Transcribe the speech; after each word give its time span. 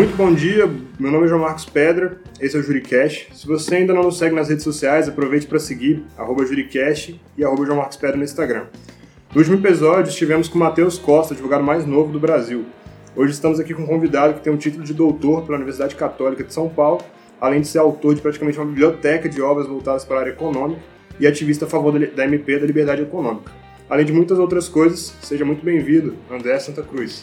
Muito 0.00 0.16
bom 0.16 0.32
dia, 0.32 0.66
meu 0.98 1.10
nome 1.12 1.26
é 1.26 1.28
João 1.28 1.42
Marcos 1.42 1.66
Pedra, 1.66 2.16
esse 2.40 2.56
é 2.56 2.58
o 2.58 2.62
Juricast. 2.62 3.36
Se 3.36 3.46
você 3.46 3.74
ainda 3.74 3.92
não 3.92 4.02
nos 4.02 4.16
segue 4.16 4.34
nas 4.34 4.48
redes 4.48 4.64
sociais, 4.64 5.06
aproveite 5.06 5.46
para 5.46 5.58
seguir 5.58 6.02
arroba 6.16 6.46
Juricast 6.46 7.20
e 7.36 7.44
arroba 7.44 7.66
João 7.66 7.76
Marcos 7.76 7.98
Pedra 7.98 8.16
no 8.16 8.24
Instagram. 8.24 8.64
No 9.34 9.40
último 9.40 9.58
episódio, 9.58 10.08
estivemos 10.08 10.48
com 10.48 10.56
o 10.56 10.58
Matheus 10.58 10.98
Costa, 10.98 11.34
advogado 11.34 11.62
mais 11.62 11.84
novo 11.84 12.10
do 12.10 12.18
Brasil. 12.18 12.64
Hoje 13.14 13.32
estamos 13.34 13.60
aqui 13.60 13.74
com 13.74 13.82
um 13.82 13.86
convidado 13.86 14.32
que 14.32 14.40
tem 14.40 14.50
um 14.50 14.56
título 14.56 14.84
de 14.84 14.94
doutor 14.94 15.42
pela 15.42 15.56
Universidade 15.56 15.94
Católica 15.94 16.44
de 16.44 16.54
São 16.54 16.70
Paulo, 16.70 17.02
além 17.38 17.60
de 17.60 17.68
ser 17.68 17.80
autor 17.80 18.14
de 18.14 18.22
praticamente 18.22 18.58
uma 18.58 18.64
biblioteca 18.64 19.28
de 19.28 19.42
obras 19.42 19.66
voltadas 19.66 20.02
para 20.02 20.16
a 20.16 20.20
área 20.20 20.30
econômica 20.30 20.80
e 21.20 21.26
ativista 21.26 21.66
a 21.66 21.68
favor 21.68 21.92
da 21.92 22.24
MP 22.24 22.58
da 22.58 22.66
liberdade 22.66 23.02
econômica. 23.02 23.52
Além 23.86 24.06
de 24.06 24.14
muitas 24.14 24.38
outras 24.38 24.66
coisas, 24.66 25.14
seja 25.20 25.44
muito 25.44 25.62
bem-vindo, 25.62 26.16
André 26.30 26.58
Santa 26.58 26.82
Cruz. 26.82 27.22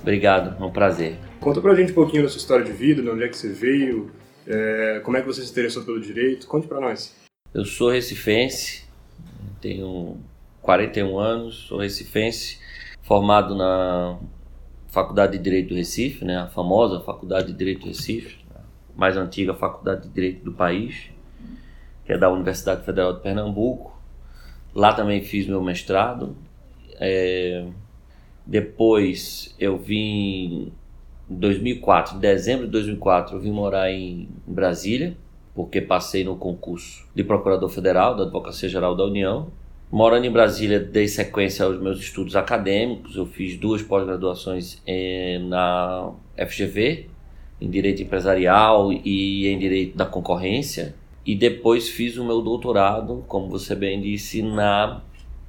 Obrigado, 0.00 0.56
é 0.58 0.64
um 0.66 0.70
prazer. 0.70 1.18
Conta 1.44 1.60
pra 1.60 1.74
gente 1.74 1.92
um 1.92 1.94
pouquinho 1.94 2.22
da 2.22 2.28
sua 2.30 2.38
história 2.38 2.64
de 2.64 2.72
vida, 2.72 3.02
de 3.02 3.10
onde 3.10 3.22
é 3.22 3.28
que 3.28 3.36
você 3.36 3.50
veio, 3.52 4.10
é, 4.46 5.02
como 5.04 5.18
é 5.18 5.20
que 5.20 5.26
você 5.26 5.42
se 5.42 5.50
interessou 5.50 5.84
pelo 5.84 6.00
direito. 6.00 6.46
Conte 6.46 6.66
pra 6.66 6.80
nós. 6.80 7.14
Eu 7.52 7.66
sou 7.66 7.90
recifense, 7.90 8.88
tenho 9.60 10.16
41 10.62 11.18
anos, 11.18 11.66
sou 11.68 11.78
recifense, 11.78 12.58
formado 13.02 13.54
na 13.54 14.18
Faculdade 14.88 15.36
de 15.36 15.44
Direito 15.44 15.68
do 15.68 15.74
Recife, 15.74 16.24
né, 16.24 16.38
a 16.38 16.46
famosa 16.46 17.00
Faculdade 17.00 17.48
de 17.48 17.52
Direito 17.52 17.80
do 17.80 17.88
Recife, 17.88 18.38
a 18.54 18.60
mais 18.98 19.14
antiga 19.14 19.52
faculdade 19.52 20.08
de 20.08 20.14
Direito 20.14 20.42
do 20.42 20.52
país, 20.52 21.10
que 22.06 22.12
é 22.14 22.16
da 22.16 22.30
Universidade 22.32 22.86
Federal 22.86 23.12
de 23.12 23.20
Pernambuco. 23.20 23.94
Lá 24.74 24.94
também 24.94 25.22
fiz 25.22 25.46
meu 25.46 25.62
mestrado. 25.62 26.34
É, 26.98 27.66
depois 28.46 29.54
eu 29.58 29.76
vim 29.76 30.72
2004, 31.28 32.16
em 32.16 32.20
dezembro 32.20 32.66
de 32.66 32.72
2004, 32.72 33.36
eu 33.36 33.40
vim 33.40 33.50
morar 33.50 33.90
em 33.90 34.28
Brasília, 34.46 35.16
porque 35.54 35.80
passei 35.80 36.24
no 36.24 36.36
concurso 36.36 37.06
de 37.14 37.22
Procurador 37.24 37.68
Federal 37.68 38.16
da 38.16 38.24
Advocacia 38.24 38.68
Geral 38.68 38.94
da 38.94 39.04
União 39.04 39.50
Morando 39.94 40.26
em 40.26 40.30
Brasília, 40.32 40.80
dei 40.80 41.06
sequência 41.06 41.64
aos 41.64 41.80
meus 41.80 42.00
estudos 42.00 42.34
acadêmicos. 42.34 43.14
Eu 43.14 43.26
fiz 43.26 43.56
duas 43.56 43.80
pós-graduações 43.80 44.82
eh, 44.84 45.38
na 45.38 46.10
FGV, 46.48 47.08
em 47.60 47.70
Direito 47.70 48.02
Empresarial 48.02 48.92
e 48.92 49.46
em 49.46 49.56
Direito 49.56 49.96
da 49.96 50.04
Concorrência. 50.04 50.96
E 51.24 51.36
depois 51.36 51.88
fiz 51.88 52.16
o 52.16 52.24
meu 52.24 52.42
doutorado, 52.42 53.24
como 53.28 53.48
você 53.48 53.76
bem 53.76 54.00
disse, 54.00 54.42
na, 54.42 55.00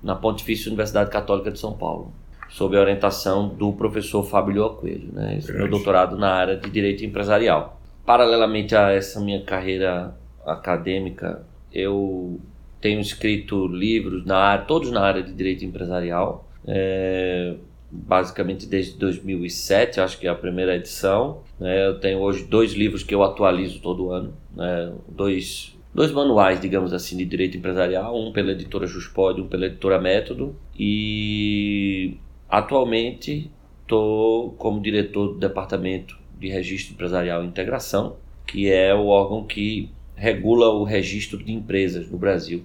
na 0.03 0.15
Pontifícia 0.15 0.69
Universidade 0.69 1.09
Católica 1.09 1.49
de 1.49 1.57
São 1.57 1.73
Paulo, 1.73 2.13
sob 2.49 2.77
a 2.77 2.81
orientação 2.81 3.47
do 3.47 3.73
professor 3.73 4.23
Fábio 4.23 4.69
Coelho. 4.71 5.09
Né? 5.11 5.37
Esse 5.37 5.51
é 5.51 5.57
meu 5.57 5.67
doutorado 5.67 6.17
na 6.17 6.31
área 6.31 6.55
de 6.55 6.69
Direito 6.69 7.03
Empresarial. 7.03 7.79
Paralelamente 8.05 8.75
a 8.75 8.91
essa 8.91 9.19
minha 9.19 9.41
carreira 9.41 10.15
acadêmica, 10.45 11.43
eu 11.73 12.39
tenho 12.79 12.99
escrito 12.99 13.67
livros 13.67 14.25
na 14.25 14.37
área, 14.37 14.65
todos 14.65 14.91
na 14.91 15.01
área 15.01 15.23
de 15.23 15.33
direito 15.33 15.65
empresarial, 15.65 16.47
é, 16.67 17.55
basicamente 17.91 18.67
desde 18.67 18.97
2007, 18.97 19.99
acho 19.99 20.19
que 20.19 20.27
é 20.27 20.29
a 20.29 20.35
primeira 20.35 20.75
edição. 20.75 21.41
Né? 21.59 21.87
Eu 21.87 21.99
tenho 21.99 22.19
hoje 22.19 22.43
dois 22.43 22.73
livros 22.73 23.03
que 23.03 23.15
eu 23.15 23.23
atualizo 23.23 23.81
todo 23.81 24.11
ano, 24.11 24.33
né? 24.55 24.93
dois, 25.09 25.75
dois 25.93 26.11
manuais, 26.11 26.59
digamos 26.61 26.93
assim, 26.93 27.17
de 27.17 27.25
direito 27.25 27.57
empresarial, 27.57 28.15
um 28.15 28.31
pela 28.31 28.51
editora 28.51 28.85
Juspod, 28.85 29.41
um 29.41 29.47
pela 29.47 29.65
editora 29.65 29.99
Método, 29.99 30.55
e 30.77 32.17
atualmente 32.57 33.51
estou 33.81 34.53
como 34.53 34.81
diretor 34.81 35.33
do 35.33 35.37
departamento 35.37 36.17
de 36.39 36.47
registro 36.47 36.93
empresarial 36.93 37.43
e 37.43 37.47
integração, 37.47 38.15
que 38.47 38.71
é 38.71 38.95
o 38.95 39.07
órgão 39.07 39.45
que 39.45 39.91
regula 40.15 40.69
o 40.69 40.85
registro 40.85 41.43
de 41.43 41.51
empresas 41.51 42.09
no 42.09 42.17
Brasil 42.17 42.63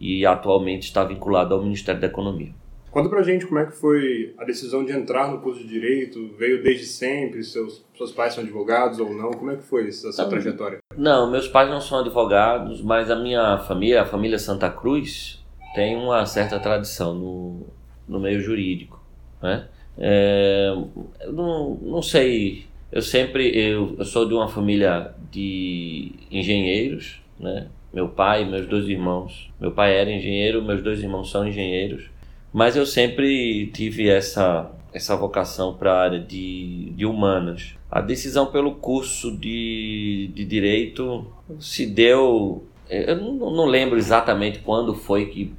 e 0.00 0.26
atualmente 0.26 0.82
está 0.82 1.04
vinculado 1.04 1.54
ao 1.54 1.62
Ministério 1.62 2.00
da 2.00 2.08
Economia. 2.08 2.52
Conta 2.90 3.08
pra 3.08 3.22
gente 3.22 3.46
como 3.46 3.60
é 3.60 3.64
que 3.64 3.72
foi 3.72 4.34
a 4.36 4.44
decisão 4.44 4.84
de 4.84 4.92
entrar 4.92 5.30
no 5.30 5.38
curso 5.38 5.60
de 5.60 5.68
Direito, 5.68 6.34
veio 6.36 6.60
desde 6.60 6.84
sempre, 6.84 7.44
seus, 7.44 7.86
seus 7.96 8.10
pais 8.10 8.34
são 8.34 8.42
advogados 8.42 8.98
ou 8.98 9.14
não, 9.14 9.30
como 9.30 9.52
é 9.52 9.56
que 9.56 9.62
foi 9.62 9.86
essa, 9.86 10.08
essa 10.08 10.28
trajetória? 10.28 10.78
Não, 10.96 11.30
meus 11.30 11.46
pais 11.46 11.70
não 11.70 11.80
são 11.80 12.00
advogados, 12.00 12.82
mas 12.82 13.08
a 13.08 13.16
minha 13.16 13.58
família, 13.58 14.02
a 14.02 14.04
família 14.04 14.38
Santa 14.38 14.68
Cruz, 14.68 15.42
tem 15.76 15.96
uma 15.96 16.26
certa 16.26 16.58
tradição 16.58 17.14
no, 17.14 17.66
no 18.06 18.20
meio 18.20 18.40
jurídico, 18.40 19.01
né? 19.42 19.66
É, 19.98 20.74
não, 21.32 21.74
não 21.82 22.02
sei, 22.02 22.64
eu 22.90 23.02
sempre, 23.02 23.48
eu, 23.54 23.96
eu 23.98 24.04
sou 24.04 24.26
de 24.26 24.34
uma 24.34 24.48
família 24.48 25.12
de 25.30 26.12
engenheiros, 26.30 27.20
né? 27.38 27.66
meu 27.92 28.08
pai 28.08 28.44
meus 28.44 28.66
dois 28.66 28.88
irmãos. 28.88 29.50
Meu 29.60 29.72
pai 29.72 29.94
era 29.96 30.10
engenheiro, 30.10 30.62
meus 30.62 30.82
dois 30.82 31.00
irmãos 31.00 31.30
são 31.30 31.46
engenheiros, 31.46 32.04
mas 32.52 32.76
eu 32.76 32.86
sempre 32.86 33.66
tive 33.68 34.08
essa 34.08 34.70
essa 34.92 35.16
vocação 35.16 35.74
para 35.74 35.92
a 35.92 36.00
área 36.00 36.20
de, 36.20 36.90
de 36.90 37.06
humanas. 37.06 37.74
A 37.90 38.00
decisão 38.00 38.46
pelo 38.46 38.74
curso 38.74 39.34
de, 39.34 40.30
de 40.34 40.44
direito 40.44 41.26
se 41.58 41.86
deu. 41.86 42.66
Eu 42.88 43.16
não, 43.16 43.50
não 43.50 43.64
lembro 43.64 43.96
exatamente 43.96 44.58
quando 44.58 44.94
foi 44.94 45.26
que 45.26 45.52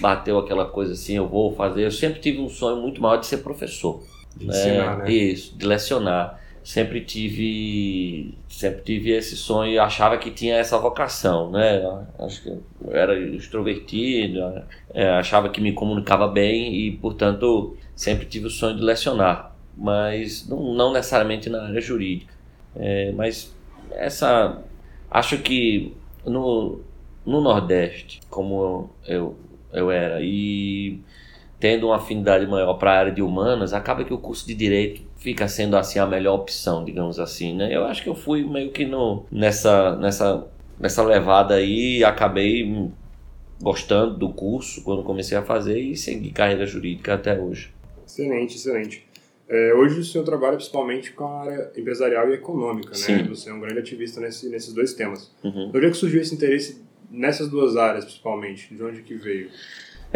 bateu 0.00 0.38
aquela 0.38 0.66
coisa 0.66 0.92
assim, 0.92 1.16
eu 1.16 1.26
vou 1.26 1.54
fazer. 1.54 1.84
Eu 1.84 1.90
sempre 1.90 2.20
tive 2.20 2.40
um 2.40 2.48
sonho 2.48 2.80
muito 2.80 3.00
maior 3.00 3.16
de 3.16 3.26
ser 3.26 3.38
professor. 3.38 4.02
De 4.36 4.46
ensinar, 4.46 4.94
é, 4.94 4.96
né? 5.02 5.12
Isso, 5.12 5.56
de 5.56 5.66
lecionar 5.66 6.38
sempre 6.68 7.00
tive 7.00 8.34
sempre 8.46 8.82
tive 8.82 9.10
esse 9.12 9.34
sonho 9.36 9.72
e 9.72 9.78
achava 9.78 10.18
que 10.18 10.30
tinha 10.30 10.56
essa 10.56 10.76
vocação 10.76 11.50
né 11.50 11.80
acho 12.18 12.42
que 12.42 12.48
eu 12.50 12.62
era 12.90 13.18
extrovertido 13.18 14.38
é, 14.92 15.08
achava 15.12 15.48
que 15.48 15.62
me 15.62 15.72
comunicava 15.72 16.28
bem 16.28 16.74
e 16.74 16.92
portanto 16.98 17.74
sempre 17.96 18.26
tive 18.26 18.48
o 18.48 18.50
sonho 18.50 18.76
de 18.76 18.82
lecionar 18.82 19.56
mas 19.74 20.46
não, 20.46 20.74
não 20.74 20.92
necessariamente 20.92 21.48
na 21.48 21.68
área 21.68 21.80
jurídica 21.80 22.34
é, 22.76 23.12
mas 23.12 23.56
essa 23.92 24.58
acho 25.10 25.38
que 25.38 25.96
no, 26.26 26.82
no 27.24 27.40
Nordeste 27.40 28.20
como 28.28 28.90
eu, 29.06 29.16
eu 29.16 29.38
era 29.72 30.20
e 30.22 31.00
tendo 31.60 31.86
uma 31.86 31.96
afinidade 31.96 32.46
maior 32.46 32.74
para 32.74 32.92
a 32.92 32.98
área 32.98 33.12
de 33.12 33.20
humanas 33.20 33.72
acaba 33.72 34.04
que 34.04 34.14
o 34.14 34.18
curso 34.18 34.46
de 34.46 34.54
direito 34.54 35.02
fica 35.16 35.48
sendo 35.48 35.76
assim 35.76 35.98
a 35.98 36.06
melhor 36.06 36.36
opção, 36.36 36.84
digamos 36.84 37.18
assim, 37.18 37.54
né? 37.54 37.74
Eu 37.74 37.84
acho 37.84 38.02
que 38.02 38.08
eu 38.08 38.14
fui 38.14 38.44
meio 38.44 38.70
que 38.70 38.84
no, 38.84 39.24
nessa, 39.30 39.96
nessa, 39.96 40.46
nessa 40.78 41.02
levada 41.02 41.54
aí, 41.54 42.04
acabei 42.04 42.90
gostando 43.60 44.16
do 44.16 44.28
curso 44.28 44.82
quando 44.84 45.02
comecei 45.02 45.36
a 45.36 45.42
fazer 45.42 45.80
e 45.80 45.96
segui 45.96 46.30
carreira 46.30 46.64
jurídica 46.64 47.14
até 47.14 47.38
hoje. 47.38 47.74
Excelente, 48.06 48.56
excelente. 48.56 49.08
É, 49.48 49.74
hoje 49.74 49.98
o 49.98 50.04
senhor 50.04 50.24
trabalha 50.24 50.56
principalmente 50.56 51.12
com 51.12 51.24
a 51.24 51.40
área 51.40 51.72
empresarial 51.76 52.30
e 52.30 52.34
econômica, 52.34 52.90
né? 52.90 52.96
Sim. 52.96 53.22
Você 53.24 53.48
é 53.50 53.52
um 53.52 53.60
grande 53.60 53.78
ativista 53.78 54.20
nesse, 54.20 54.48
nesses 54.48 54.72
dois 54.74 54.92
temas. 54.92 55.32
Uhum. 55.42 55.70
De 55.70 55.78
onde 55.78 55.86
é 55.86 55.90
que 55.90 55.96
surgiu 55.96 56.20
esse 56.20 56.34
interesse 56.34 56.82
nessas 57.10 57.48
duas 57.48 57.76
áreas, 57.76 58.04
principalmente? 58.04 58.74
De 58.74 58.82
onde 58.82 59.02
que 59.02 59.14
veio? 59.14 59.50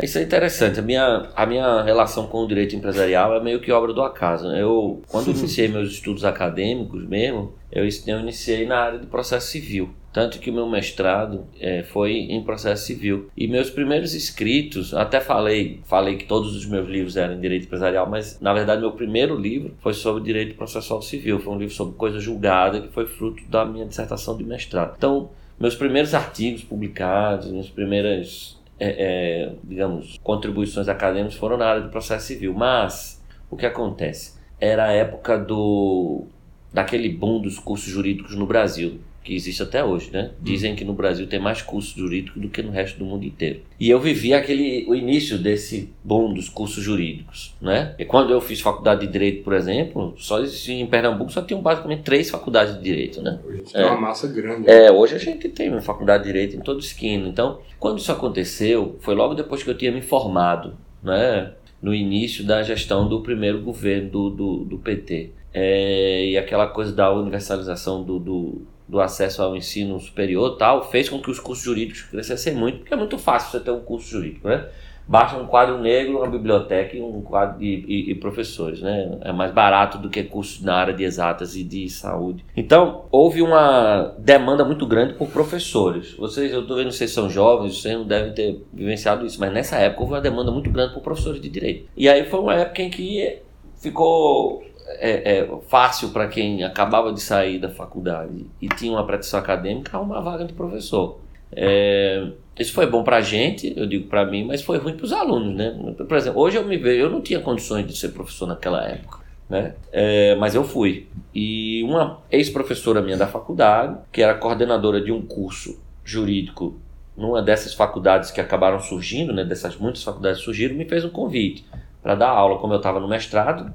Isso 0.00 0.19
é 0.19 0.22
interessante. 0.22 0.80
A 0.80 0.82
minha, 0.82 1.28
a 1.36 1.44
minha 1.44 1.82
relação 1.82 2.27
com 2.27 2.44
o 2.44 2.48
direito 2.48 2.74
empresarial 2.74 3.36
é 3.36 3.42
meio 3.42 3.60
que 3.60 3.71
obra 3.71 3.92
do 3.92 4.03
acaso. 4.03 4.48
né? 4.48 4.62
Eu, 4.62 5.03
quando 5.09 5.30
iniciei 5.36 5.68
meus 5.68 5.91
estudos 5.91 6.24
acadêmicos 6.24 7.06
mesmo, 7.06 7.53
eu, 7.71 7.84
eu 8.06 8.21
iniciei 8.21 8.66
na 8.66 8.78
área 8.78 8.98
de 8.98 9.06
processo 9.06 9.48
civil. 9.48 9.91
Tanto 10.12 10.39
que 10.39 10.50
o 10.50 10.53
meu 10.53 10.68
mestrado 10.68 11.47
é, 11.59 11.83
foi 11.83 12.12
em 12.12 12.42
processo 12.42 12.84
civil. 12.84 13.30
E 13.36 13.48
meus 13.48 13.71
primeiros 13.71 14.15
escritos, 14.15 14.92
até 14.92 15.21
falei, 15.21 15.80
falei 15.84 16.16
que 16.16 16.27
todos 16.27 16.54
os 16.54 16.66
meus 16.66 16.86
livros 16.86 17.16
eram 17.16 17.34
em 17.34 17.41
direito 17.41 17.65
empresarial, 17.65 18.09
mas 18.09 18.39
na 18.39 18.53
verdade 18.53 18.83
meu 18.83 18.92
primeiro 18.92 19.34
livro 19.34 19.74
foi 19.80 19.94
sobre 19.94 20.22
direito 20.22 20.54
processual 20.54 21.00
civil. 21.00 21.41
Foi 21.41 21.54
um 21.54 21.59
livro 21.59 21.74
sobre 21.74 21.94
coisa 21.97 22.21
julgada 22.21 22.80
que 22.80 22.92
foi 22.92 23.06
fruto 23.06 23.42
da 23.48 23.65
minha 23.65 23.86
dissertação 23.86 24.36
de 24.36 24.44
mestrado. 24.44 24.94
Então, 24.98 25.30
meus 25.59 25.75
primeiros 25.75 26.15
artigos 26.15 26.63
publicados, 26.63 27.51
minhas 27.51 27.69
primeiras 27.69 28.59
é, 28.78 28.89
é, 28.89 29.53
digamos, 29.63 30.19
contribuições 30.22 30.89
acadêmicas 30.89 31.37
foram 31.37 31.57
na 31.57 31.66
área 31.66 31.83
do 31.83 31.89
processo 31.89 32.27
civil. 32.27 32.53
Mas 32.53 33.22
o 33.51 33.57
que 33.57 33.65
acontece? 33.65 34.34
Era 34.60 34.87
a 34.87 34.93
época 34.93 35.39
do 35.39 36.27
daquele 36.72 37.09
boom 37.10 37.41
dos 37.41 37.59
cursos 37.59 37.93
jurídicos 37.93 38.34
no 38.34 38.47
Brasil 38.47 38.99
que 39.22 39.34
existe 39.34 39.63
até 39.63 39.84
hoje, 39.84 40.10
né? 40.13 40.30
Dizem 40.41 40.74
que 40.74 40.84
no 40.84 40.92
Brasil 40.92 41.27
tem 41.27 41.39
mais 41.39 41.63
cursos 41.63 41.95
jurídicos 41.95 42.41
do 42.41 42.48
que 42.48 42.63
no 42.63 42.71
resto 42.71 42.98
do 42.98 43.04
mundo 43.04 43.24
inteiro. 43.24 43.60
E 43.78 43.89
eu 43.89 44.01
vivi 44.01 44.34
aquele 44.34 44.84
o 44.89 44.95
início 44.95 45.39
desse 45.39 45.92
boom 46.03 46.33
dos 46.34 46.48
cursos 46.48 46.83
jurídicos, 46.83 47.54
né? 47.60 47.95
E 47.98 48.04
quando 48.04 48.33
eu 48.33 48.41
fiz 48.41 48.60
faculdade 48.60 49.07
de 49.07 49.13
direito, 49.13 49.42
por 49.42 49.53
exemplo, 49.54 50.15
só 50.16 50.41
existia 50.41 50.74
em 50.74 50.86
Pernambuco 50.86 51.33
só 51.33 51.42
tinham 51.42 51.60
basicamente 51.60 52.03
três 52.03 52.30
faculdades 52.30 52.77
de 52.77 52.83
direito, 52.83 53.22
né? 53.22 53.39
Hoje 53.45 53.54
a 53.54 53.59
gente 53.59 53.72
tem 53.72 53.83
É. 53.83 53.86
uma 53.86 54.01
massa 54.01 54.27
grande. 54.28 54.71
É, 54.71 54.91
hoje 54.91 55.15
a 55.15 55.19
gente 55.19 55.48
tem 55.48 55.68
uma 55.68 55.80
faculdade 55.80 56.25
de 56.25 56.28
direito 56.28 56.57
em 56.57 56.60
toda 56.60 56.80
esquina. 56.80 57.28
Então, 57.28 57.60
quando 57.78 57.98
isso 57.98 58.10
aconteceu, 58.13 58.97
foi 59.01 59.15
logo 59.15 59.34
depois 59.34 59.63
que 59.63 59.71
eu 59.71 59.77
tinha 59.77 59.92
me 59.92 60.03
formado, 60.03 60.75
né? 61.03 61.53
no 61.80 61.92
início 61.92 62.45
da 62.45 62.63
gestão 62.63 63.09
do 63.09 63.22
primeiro 63.22 63.60
governo 63.60 64.09
do, 64.09 64.30
do, 64.30 64.57
do 64.65 64.78
PT. 64.78 65.30
É, 65.53 66.27
e 66.27 66.39
aquela 66.39 66.66
coisa 66.68 66.92
da 66.92 67.13
universalização 67.13 68.04
do, 68.04 68.18
do, 68.21 68.63
do, 68.88 69.00
acesso 69.00 69.42
ao 69.42 69.56
ensino 69.56 69.98
superior 70.00 70.56
tal, 70.56 70.90
fez 70.90 71.08
com 71.08 71.20
que 71.20 71.30
os 71.30 71.40
cursos 71.40 71.64
jurídicos 71.64 72.02
crescessem 72.02 72.54
muito, 72.54 72.78
porque 72.78 72.94
é 72.94 72.96
muito 72.96 73.18
fácil 73.18 73.50
você 73.50 73.64
ter 73.64 73.70
um 73.70 73.80
curso 73.80 74.08
jurídico, 74.08 74.48
né? 74.48 74.68
Basta 75.06 75.36
um 75.36 75.46
quadro 75.46 75.78
negro, 75.78 76.18
uma 76.18 76.28
biblioteca 76.28 76.96
e 76.96 77.02
um 77.02 77.20
quadro 77.22 77.62
e, 77.62 77.84
e, 77.86 78.10
e, 78.12 78.14
professores, 78.14 78.80
né? 78.80 79.18
É 79.22 79.32
mais 79.32 79.50
barato 79.50 79.98
do 79.98 80.08
que 80.08 80.22
cursos 80.22 80.62
na 80.62 80.76
área 80.76 80.94
de 80.94 81.02
exatas 81.02 81.56
e 81.56 81.64
de 81.64 81.88
saúde. 81.90 82.44
Então, 82.56 83.04
houve 83.10 83.42
uma 83.42 84.14
demanda 84.16 84.64
muito 84.64 84.86
grande 84.86 85.14
por 85.14 85.28
professores. 85.28 86.14
Vocês, 86.14 86.52
eu 86.52 86.62
estou 86.62 86.76
vendo 86.76 86.92
vocês 86.92 87.10
são 87.10 87.28
jovens, 87.28 87.80
vocês 87.80 87.94
não 87.94 88.06
devem 88.06 88.32
ter 88.32 88.62
vivenciado 88.72 89.26
isso, 89.26 89.40
mas 89.40 89.52
nessa 89.52 89.76
época 89.76 90.02
houve 90.02 90.14
uma 90.14 90.20
demanda 90.20 90.52
muito 90.52 90.70
grande 90.70 90.94
por 90.94 91.02
professores 91.02 91.40
de 91.40 91.48
direito. 91.48 91.88
E 91.96 92.08
aí 92.08 92.24
foi 92.24 92.38
uma 92.38 92.54
época 92.54 92.82
em 92.82 92.88
que 92.88 93.40
ficou 93.82 94.62
é, 94.98 95.39
é, 95.39 95.48
fácil 95.68 96.10
para 96.10 96.28
quem 96.28 96.65
acabava 96.65 97.12
de 97.12 97.21
sair 97.21 97.59
da 97.59 97.68
faculdade 97.68 98.47
e 98.60 98.68
tinha 98.68 98.92
uma 98.92 99.06
pretensão 99.06 99.39
acadêmica 99.39 99.98
uma 99.98 100.21
vaga 100.21 100.44
de 100.44 100.53
professor. 100.53 101.21
É, 101.54 102.28
isso 102.59 102.72
foi 102.72 102.86
bom 102.86 103.03
para 103.03 103.18
a 103.18 103.21
gente, 103.21 103.72
eu 103.77 103.86
digo 103.86 104.09
para 104.09 104.24
mim, 104.24 104.44
mas 104.44 104.62
foi 104.62 104.78
ruim 104.78 104.94
para 104.94 105.04
os 105.04 105.12
alunos, 105.12 105.54
né? 105.54 105.94
Por 105.97 106.16
exemplo, 106.16 106.41
hoje 106.41 106.56
eu 106.56 106.65
me 106.65 106.77
vejo, 106.77 107.04
eu 107.04 107.10
não 107.10 107.21
tinha 107.21 107.41
condições 107.41 107.86
de 107.86 107.97
ser 107.97 108.09
professor 108.10 108.47
naquela 108.47 108.86
época, 108.86 109.18
né? 109.48 109.74
É, 109.91 110.34
mas 110.36 110.54
eu 110.54 110.65
fui. 110.65 111.09
E 111.34 111.83
uma 111.84 112.21
ex-professora 112.30 113.00
minha 113.00 113.16
da 113.16 113.27
faculdade, 113.27 113.97
que 114.10 114.22
era 114.22 114.34
coordenadora 114.34 115.00
de 115.00 115.12
um 115.12 115.22
curso 115.22 115.80
jurídico 116.04 116.78
numa 117.16 117.42
dessas 117.42 117.74
faculdades 117.74 118.30
que 118.30 118.41
acabaram 118.41 118.80
surgindo, 118.80 119.33
né? 119.33 119.44
Dessas 119.44 119.77
muitas 119.77 120.03
faculdades 120.03 120.41
surgiram, 120.41 120.74
me 120.74 120.84
fez 120.84 121.04
um 121.04 121.10
convite 121.10 121.65
para 122.03 122.15
dar 122.15 122.30
aula, 122.30 122.59
como 122.59 122.72
eu 122.72 122.78
estava 122.78 122.98
no 122.98 123.09
mestrado, 123.09 123.72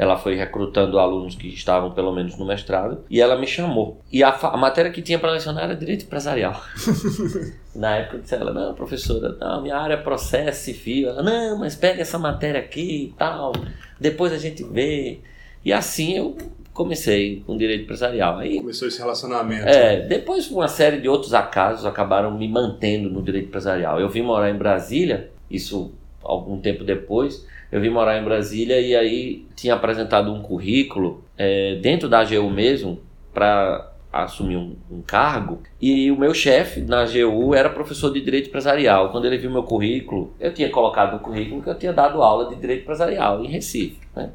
ela 0.00 0.16
foi 0.16 0.34
recrutando 0.34 0.98
alunos 0.98 1.34
que 1.34 1.46
estavam 1.48 1.90
pelo 1.90 2.10
menos 2.10 2.38
no 2.38 2.46
mestrado 2.46 3.04
e 3.10 3.20
ela 3.20 3.38
me 3.38 3.46
chamou. 3.46 4.00
E 4.10 4.24
a, 4.24 4.30
a 4.30 4.56
matéria 4.56 4.90
que 4.90 5.02
tinha 5.02 5.18
para 5.18 5.32
lecionar 5.32 5.64
era 5.64 5.76
direito 5.76 6.06
empresarial. 6.06 6.58
Na 7.76 7.96
época 7.96 8.16
eu 8.16 8.20
disse 8.22 8.34
ela, 8.34 8.50
não, 8.50 8.72
professora, 8.72 9.36
não, 9.38 9.60
minha 9.60 9.76
área 9.76 9.92
é 9.92 9.96
processo 9.98 10.64
civil. 10.64 11.10
Ela, 11.10 11.22
não, 11.22 11.58
mas 11.58 11.76
pega 11.76 12.00
essa 12.00 12.18
matéria 12.18 12.58
aqui 12.58 13.10
e 13.10 13.14
tal, 13.18 13.52
depois 14.00 14.32
a 14.32 14.38
gente 14.38 14.64
vê. 14.64 15.20
E 15.62 15.70
assim 15.70 16.16
eu 16.16 16.34
comecei 16.72 17.42
com 17.46 17.54
direito 17.58 17.82
empresarial. 17.82 18.38
Aí, 18.38 18.56
Começou 18.56 18.88
esse 18.88 18.98
relacionamento. 18.98 19.68
É, 19.68 20.00
depois 20.00 20.50
uma 20.50 20.68
série 20.68 20.98
de 20.98 21.10
outros 21.10 21.34
acasos 21.34 21.84
acabaram 21.84 22.38
me 22.38 22.48
mantendo 22.48 23.10
no 23.10 23.22
direito 23.22 23.48
empresarial. 23.48 24.00
Eu 24.00 24.08
vim 24.08 24.22
morar 24.22 24.48
em 24.48 24.56
Brasília, 24.56 25.30
isso 25.50 25.92
algum 26.22 26.58
tempo 26.58 26.84
depois, 26.84 27.46
eu 27.70 27.80
vim 27.80 27.90
morar 27.90 28.18
em 28.18 28.24
Brasília 28.24 28.80
e 28.80 28.94
aí 28.96 29.46
tinha 29.54 29.74
apresentado 29.74 30.32
um 30.32 30.42
currículo 30.42 31.24
é, 31.36 31.76
dentro 31.76 32.08
da 32.08 32.20
AGU 32.20 32.50
mesmo 32.50 33.00
para 33.32 33.92
assumir 34.12 34.56
um, 34.56 34.74
um, 34.90 35.00
cargo 35.02 35.62
e 35.80 36.10
o 36.10 36.18
meu 36.18 36.34
chefe 36.34 36.80
na 36.80 37.02
AGU 37.02 37.54
era 37.54 37.68
professor 37.68 38.12
de 38.12 38.20
direito 38.20 38.48
empresarial. 38.48 39.10
Quando 39.10 39.26
ele 39.26 39.38
viu 39.38 39.50
meu 39.50 39.62
currículo, 39.62 40.34
eu 40.40 40.52
tinha 40.52 40.68
colocado 40.68 41.12
no 41.12 41.20
currículo 41.20 41.62
que 41.62 41.70
eu 41.70 41.78
tinha 41.78 41.92
dado 41.92 42.22
aula 42.22 42.48
de 42.48 42.56
direito 42.56 42.82
empresarial 42.82 43.44
em 43.44 43.48
Recife. 43.48 44.00
Né? 44.16 44.30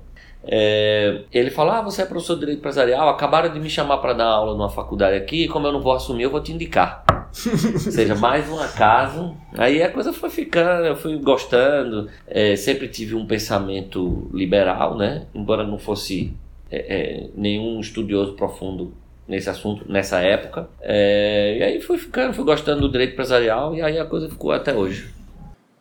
É, 0.47 1.21
ele 1.31 1.49
falou: 1.49 1.73
Ah, 1.73 1.81
você 1.81 2.01
é 2.01 2.05
professor 2.05 2.35
de 2.35 2.41
direito 2.41 2.59
empresarial, 2.59 3.09
acabaram 3.09 3.51
de 3.51 3.59
me 3.59 3.69
chamar 3.69 3.97
para 3.97 4.13
dar 4.13 4.25
aula 4.25 4.53
numa 4.53 4.69
faculdade 4.69 5.15
aqui, 5.15 5.47
como 5.47 5.67
eu 5.67 5.71
não 5.71 5.81
vou 5.81 5.93
assumir, 5.93 6.23
eu 6.23 6.31
vou 6.31 6.41
te 6.41 6.51
indicar. 6.51 7.03
Ou 7.45 7.79
seja, 7.79 8.15
mais 8.15 8.49
um 8.49 8.59
acaso. 8.59 9.35
Aí 9.57 9.83
a 9.83 9.91
coisa 9.91 10.13
foi 10.13 10.29
ficando, 10.29 10.85
eu 10.85 10.95
fui 10.95 11.17
gostando. 11.17 12.09
É, 12.27 12.55
sempre 12.55 12.87
tive 12.87 13.15
um 13.15 13.25
pensamento 13.25 14.29
liberal, 14.33 14.95
né? 14.97 15.25
Embora 15.33 15.65
não 15.65 15.77
fosse 15.77 16.33
é, 16.71 16.77
é, 16.77 17.29
nenhum 17.35 17.79
estudioso 17.79 18.33
profundo 18.33 18.93
nesse 19.27 19.49
assunto 19.49 19.83
nessa 19.91 20.19
época. 20.19 20.69
É, 20.81 21.57
e 21.57 21.63
aí 21.63 21.81
fui 21.81 21.97
ficando, 21.97 22.33
fui 22.33 22.45
gostando 22.45 22.81
do 22.81 22.89
direito 22.89 23.13
empresarial 23.13 23.75
e 23.75 23.81
aí 23.81 23.99
a 23.99 24.05
coisa 24.05 24.29
ficou 24.29 24.51
até 24.51 24.73
hoje. 24.73 25.09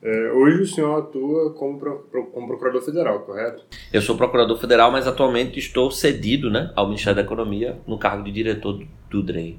É, 0.05 0.33
hoje 0.33 0.61
o 0.61 0.67
senhor 0.67 0.99
atua 0.99 1.55
como, 1.55 1.79
pro, 1.79 2.27
como 2.31 2.47
procurador 2.47 2.83
federal, 2.83 3.21
correto? 3.21 3.65
Eu 3.91 4.03
sou 4.03 4.15
procurador 4.19 4.59
federal, 4.59 4.93
mas 4.93 5.07
atualmente 5.07 5.59
estou 5.59 5.91
cedido 5.91 6.51
né, 6.51 6.71
ao 6.77 6.87
Ministério 6.87 7.17
da 7.17 7.23
Economia 7.23 7.79
no 7.87 7.99
cargo 7.99 8.23
de 8.23 8.31
diretor 8.31 8.75
do, 8.75 8.87
do 9.09 9.23
DREI. 9.23 9.59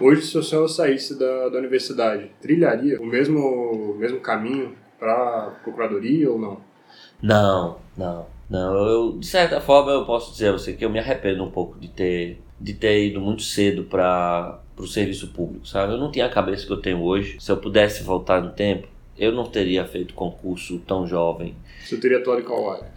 Hoje, 0.00 0.22
se 0.22 0.38
o 0.38 0.44
senhor 0.44 0.68
saísse 0.68 1.18
da, 1.18 1.48
da 1.48 1.58
universidade, 1.58 2.30
trilharia 2.40 3.00
o 3.00 3.04
mesmo, 3.04 3.96
mesmo 3.98 4.20
caminho 4.20 4.76
para 4.96 5.58
procuradoria 5.64 6.30
ou 6.30 6.38
não? 6.38 6.60
Não, 7.20 7.78
não, 7.96 8.26
não. 8.48 8.86
Eu, 8.86 9.18
de 9.18 9.26
certa 9.26 9.60
forma, 9.60 9.90
eu 9.90 10.04
posso 10.04 10.30
dizer 10.30 10.50
a 10.50 10.52
você 10.52 10.72
que 10.72 10.84
eu 10.84 10.90
me 10.90 11.00
arrependo 11.00 11.42
um 11.42 11.50
pouco 11.50 11.76
de 11.80 11.88
ter, 11.88 12.40
de 12.60 12.74
ter 12.74 13.08
ido 13.08 13.20
muito 13.20 13.42
cedo 13.42 13.82
para 13.82 14.60
o 14.76 14.86
serviço 14.86 15.32
público, 15.32 15.66
sabe? 15.66 15.94
Eu 15.94 15.98
não 15.98 16.12
tinha 16.12 16.26
a 16.26 16.30
cabeça 16.30 16.64
que 16.64 16.72
eu 16.72 16.80
tenho 16.80 17.02
hoje. 17.02 17.36
Se 17.40 17.50
eu 17.50 17.56
pudesse 17.56 18.04
voltar 18.04 18.40
no 18.40 18.52
tempo, 18.52 18.86
eu 19.20 19.32
não 19.32 19.44
teria 19.44 19.84
feito 19.84 20.14
concurso 20.14 20.78
tão 20.80 21.06
jovem. 21.06 21.54
Você 21.84 21.96
teria 21.98 22.18
atuado 22.18 22.40
em 22.40 22.44
qual 22.44 22.72
área? 22.72 22.90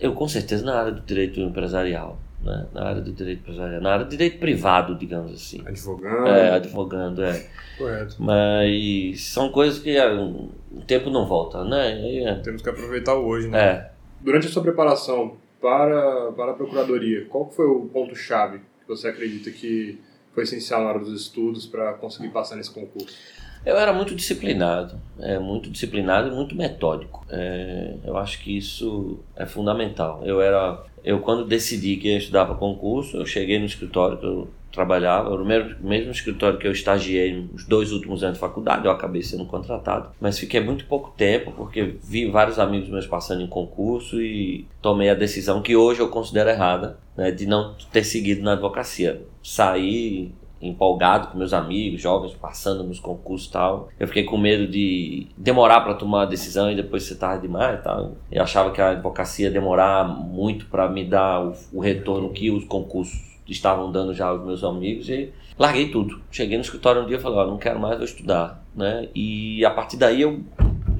Eu, 0.00 0.14
com 0.14 0.28
certeza, 0.28 0.64
na 0.64 0.78
área 0.78 0.92
do 0.92 1.00
direito 1.02 1.40
empresarial 1.40 2.18
né? 2.44 2.66
na 2.72 2.82
área 2.84 3.00
do 3.00 3.12
direito 3.12 3.40
empresarial, 3.40 3.80
na 3.80 3.92
área 3.92 4.04
do 4.04 4.10
direito 4.10 4.38
privado, 4.38 4.94
digamos 4.94 5.32
assim. 5.32 5.62
Advogando. 5.64 6.28
É, 6.28 6.50
advogando, 6.50 7.24
é. 7.24 7.46
Correto. 7.78 8.16
Mas 8.18 9.24
são 9.24 9.50
coisas 9.50 9.78
que 9.78 9.96
é, 9.96 10.06
o 10.12 10.50
tempo 10.86 11.10
não 11.10 11.26
volta, 11.26 11.64
né? 11.64 12.22
É. 12.22 12.34
Temos 12.36 12.62
que 12.62 12.68
aproveitar 12.68 13.14
hoje, 13.14 13.48
né? 13.48 13.58
É. 13.58 13.90
Durante 14.20 14.46
a 14.46 14.50
sua 14.50 14.62
preparação 14.62 15.36
para, 15.60 16.32
para 16.32 16.52
a 16.52 16.54
procuradoria, 16.54 17.24
qual 17.26 17.50
foi 17.50 17.66
o 17.66 17.86
ponto-chave 17.86 18.58
que 18.58 18.86
você 18.86 19.08
acredita 19.08 19.50
que 19.50 19.98
foi 20.34 20.44
essencial 20.44 20.82
na 20.82 20.90
hora 20.90 20.98
dos 20.98 21.20
estudos 21.20 21.66
para 21.66 21.94
conseguir 21.94 22.28
passar 22.28 22.56
nesse 22.56 22.70
concurso? 22.70 23.16
Eu 23.64 23.78
era 23.78 23.92
muito 23.92 24.14
disciplinado, 24.14 25.00
é, 25.18 25.38
muito 25.38 25.70
disciplinado 25.70 26.28
e 26.28 26.30
muito 26.30 26.54
metódico. 26.54 27.24
É, 27.30 27.94
eu 28.04 28.16
acho 28.16 28.38
que 28.40 28.56
isso 28.56 29.18
é 29.34 29.46
fundamental. 29.46 30.22
Eu 30.24 30.40
era, 30.40 30.82
eu 31.02 31.20
quando 31.20 31.46
decidi 31.46 31.96
que 31.96 32.08
ia 32.08 32.18
estudar 32.18 32.44
para 32.44 32.54
concurso, 32.54 33.16
eu 33.16 33.26
cheguei 33.26 33.58
no 33.58 33.64
escritório 33.64 34.18
que 34.18 34.26
eu 34.26 34.48
trabalhava, 34.74 35.30
o 35.30 35.44
mesmo, 35.44 35.76
mesmo 35.80 36.10
escritório 36.10 36.58
que 36.58 36.66
eu 36.66 36.72
estagiei 36.72 37.32
nos 37.32 37.64
dois 37.64 37.92
últimos 37.92 38.24
anos 38.24 38.34
de 38.34 38.40
faculdade, 38.40 38.84
eu 38.84 38.90
acabei 38.90 39.22
sendo 39.22 39.46
contratado, 39.46 40.08
mas 40.20 40.36
fiquei 40.36 40.60
muito 40.60 40.84
pouco 40.86 41.14
tempo 41.16 41.52
porque 41.52 41.94
vi 42.02 42.28
vários 42.28 42.58
amigos 42.58 42.88
meus 42.88 43.06
passando 43.06 43.40
em 43.40 43.46
concurso 43.46 44.20
e 44.20 44.66
tomei 44.82 45.08
a 45.08 45.14
decisão 45.14 45.62
que 45.62 45.76
hoje 45.76 46.00
eu 46.00 46.08
considero 46.08 46.50
errada, 46.50 46.98
né, 47.16 47.30
de 47.30 47.46
não 47.46 47.76
ter 47.92 48.02
seguido 48.02 48.42
na 48.42 48.54
advocacia. 48.54 49.22
Saí 49.40 50.32
empolgado 50.66 51.28
com 51.28 51.38
meus 51.38 51.52
amigos, 51.52 52.00
jovens, 52.00 52.34
passando 52.34 52.84
nos 52.84 53.00
concursos 53.00 53.48
e 53.48 53.52
tal. 53.52 53.88
Eu 53.98 54.06
fiquei 54.06 54.24
com 54.24 54.36
medo 54.36 54.66
de 54.66 55.26
demorar 55.36 55.80
para 55.82 55.94
tomar 55.94 56.22
a 56.22 56.26
decisão 56.26 56.70
e 56.70 56.76
depois 56.76 57.04
ser 57.04 57.16
tarde 57.16 57.42
demais 57.42 57.80
e 57.80 57.82
tal. 57.82 58.12
Eu 58.30 58.42
achava 58.42 58.70
que 58.70 58.80
a 58.80 58.90
advocacia 58.90 59.46
ia 59.46 59.52
demorar 59.52 60.04
muito 60.04 60.66
para 60.66 60.88
me 60.88 61.04
dar 61.04 61.44
o, 61.44 61.54
o 61.72 61.80
retorno 61.80 62.30
que 62.30 62.50
os 62.50 62.64
concursos 62.64 63.34
estavam 63.46 63.92
dando 63.92 64.14
já 64.14 64.26
aos 64.26 64.44
meus 64.44 64.64
amigos 64.64 65.08
e 65.08 65.30
larguei 65.58 65.90
tudo. 65.90 66.20
Cheguei 66.30 66.56
no 66.56 66.64
escritório 66.64 67.02
um 67.02 67.06
dia 67.06 67.16
e 67.16 67.20
falei, 67.20 67.38
ó, 67.38 67.46
não 67.46 67.58
quero 67.58 67.78
mais, 67.78 67.96
vou 67.96 68.04
estudar, 68.04 68.64
né? 68.74 69.08
E 69.14 69.64
a 69.64 69.70
partir 69.70 69.96
daí 69.96 70.22
eu 70.22 70.40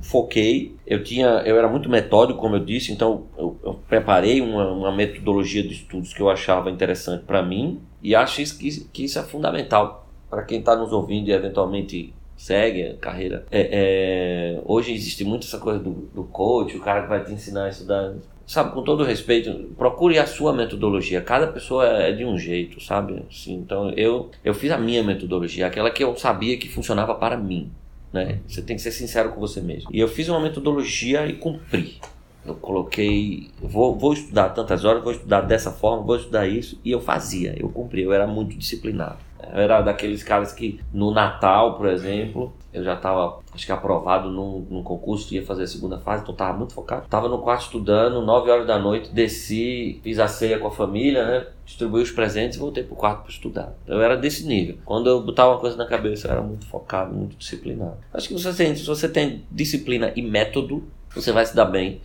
foquei. 0.05 0.77
Eu 0.87 1.03
tinha, 1.03 1.27
eu 1.47 1.57
era 1.57 1.67
muito 1.67 1.89
metódico, 1.89 2.39
como 2.39 2.57
eu 2.57 2.65
disse, 2.65 2.93
então 2.93 3.25
eu, 3.39 3.57
eu 3.65 3.75
preparei 3.89 4.41
uma, 4.41 4.71
uma, 4.71 4.93
metodologia 4.93 5.63
de 5.63 5.73
estudos 5.73 6.13
que 6.13 6.21
eu 6.21 6.29
achava 6.29 6.71
interessante 6.71 7.25
para 7.25 7.43
mim 7.43 7.81
e 8.03 8.15
acho 8.15 8.37
que, 8.59 8.81
que 8.93 9.05
isso 9.05 9.19
é 9.19 9.23
fundamental 9.23 10.07
para 10.29 10.43
quem 10.43 10.59
está 10.59 10.77
nos 10.77 10.93
ouvindo 10.93 11.29
e 11.29 11.33
eventualmente 11.33 12.13
segue 12.37 12.89
a 12.89 12.95
carreira. 12.97 13.47
É, 13.51 13.69
é, 13.73 14.63
hoje 14.67 14.93
existe 14.93 15.25
muito 15.25 15.47
essa 15.47 15.59
coisa 15.59 15.79
do, 15.79 16.09
do 16.15 16.25
coach, 16.25 16.77
o 16.77 16.81
cara 16.81 17.03
que 17.03 17.09
vai 17.09 17.25
te 17.25 17.33
ensinar 17.33 17.65
a 17.65 17.69
estudar. 17.71 18.15
Sabe, 18.47 18.75
com 18.75 18.83
todo 18.83 19.05
respeito, 19.05 19.71
procure 19.75 20.19
a 20.19 20.27
sua 20.27 20.53
metodologia. 20.53 21.23
Cada 21.23 21.47
pessoa 21.47 21.87
é 21.87 22.13
de 22.13 22.27
um 22.27 22.37
jeito, 22.37 22.79
sabe? 22.79 23.23
Assim, 23.31 23.55
então 23.55 23.89
eu, 23.93 24.31
eu 24.45 24.53
fiz 24.53 24.71
a 24.71 24.77
minha 24.77 25.03
metodologia, 25.03 25.67
aquela 25.67 25.91
que 25.91 26.05
eu 26.05 26.15
sabia 26.15 26.59
que 26.59 26.69
funcionava 26.69 27.15
para 27.15 27.39
mim. 27.39 27.71
Né? 28.15 28.39
Você 28.47 28.63
tem 28.63 28.77
que 28.77 28.83
ser 28.83 28.93
sincero 28.93 29.33
com 29.33 29.41
você 29.41 29.61
mesmo. 29.61 29.91
E 29.93 29.99
eu 29.99 30.07
fiz 30.07 30.29
uma 30.29 30.39
metodologia 30.39 31.27
e 31.27 31.33
cumpri. 31.33 31.99
Eu 32.47 32.55
coloquei, 32.55 33.51
vou, 33.61 33.99
vou 33.99 34.13
estudar 34.13 34.51
tantas 34.51 34.85
horas, 34.85 35.03
vou 35.03 35.13
estudar 35.13 35.41
dessa 35.41 35.73
forma, 35.73 36.05
vou 36.05 36.15
estudar 36.15 36.47
isso, 36.47 36.79
e 36.85 36.93
eu 36.93 37.01
fazia, 37.01 37.57
eu 37.59 37.69
cumpri, 37.71 38.03
eu 38.03 38.13
era 38.13 38.27
muito 38.27 38.57
disciplinado. 38.57 39.17
Eu 39.43 39.61
era 39.61 39.81
daqueles 39.81 40.23
caras 40.23 40.53
que 40.53 40.79
no 40.93 41.11
Natal, 41.11 41.77
por 41.77 41.89
exemplo, 41.89 42.53
eu 42.75 42.83
já 42.83 42.95
estava, 42.95 43.39
acho 43.55 43.65
que 43.65 43.71
aprovado 43.71 44.29
num, 44.31 44.67
num, 44.69 44.83
concurso, 44.83 45.33
ia 45.33 45.47
fazer 45.47 45.63
a 45.63 45.67
segunda 45.67 45.97
fase, 45.97 46.23
então 46.23 46.33
estava 46.33 46.59
muito 46.59 46.75
focado. 46.75 47.05
Estava 47.05 47.29
no 47.29 47.39
quarto 47.39 47.67
estudando, 47.67 48.21
9 48.21 48.51
horas 48.51 48.67
da 48.67 48.77
noite, 48.81 49.11
desci, 49.13 50.01
fiz 50.03 50.19
a 50.19 50.27
ceia 50.27 50.59
com 50.59 50.67
a 50.67 50.71
família, 50.73 51.25
né? 51.25 51.47
Distribuí 51.65 52.03
os 52.03 52.11
presentes 52.11 52.57
e 52.57 52.61
voltei 52.61 52.83
pro 52.83 52.97
quarto 52.97 53.23
para 53.23 53.31
estudar. 53.31 53.75
Eu 53.87 54.03
era 54.03 54.17
desse 54.17 54.45
nível. 54.45 54.77
Quando 54.85 55.09
eu 55.09 55.23
botava 55.23 55.53
uma 55.53 55.61
coisa 55.61 55.77
na 55.77 55.87
cabeça, 55.87 56.27
eu 56.27 56.33
era 56.33 56.43
muito 56.43 56.67
focado, 56.67 57.15
muito 57.15 57.37
disciplinado. 57.37 57.97
Acho 58.13 58.27
que 58.27 58.35
você 58.35 58.53
tem, 58.53 58.75
se 58.75 58.85
você 58.85 59.09
tem 59.09 59.45
disciplina 59.49 60.13
e 60.17 60.21
método, 60.21 60.83
você 61.15 61.31
vai 61.31 61.47
se 61.47 61.55
dar 61.55 61.67
bem 61.67 62.01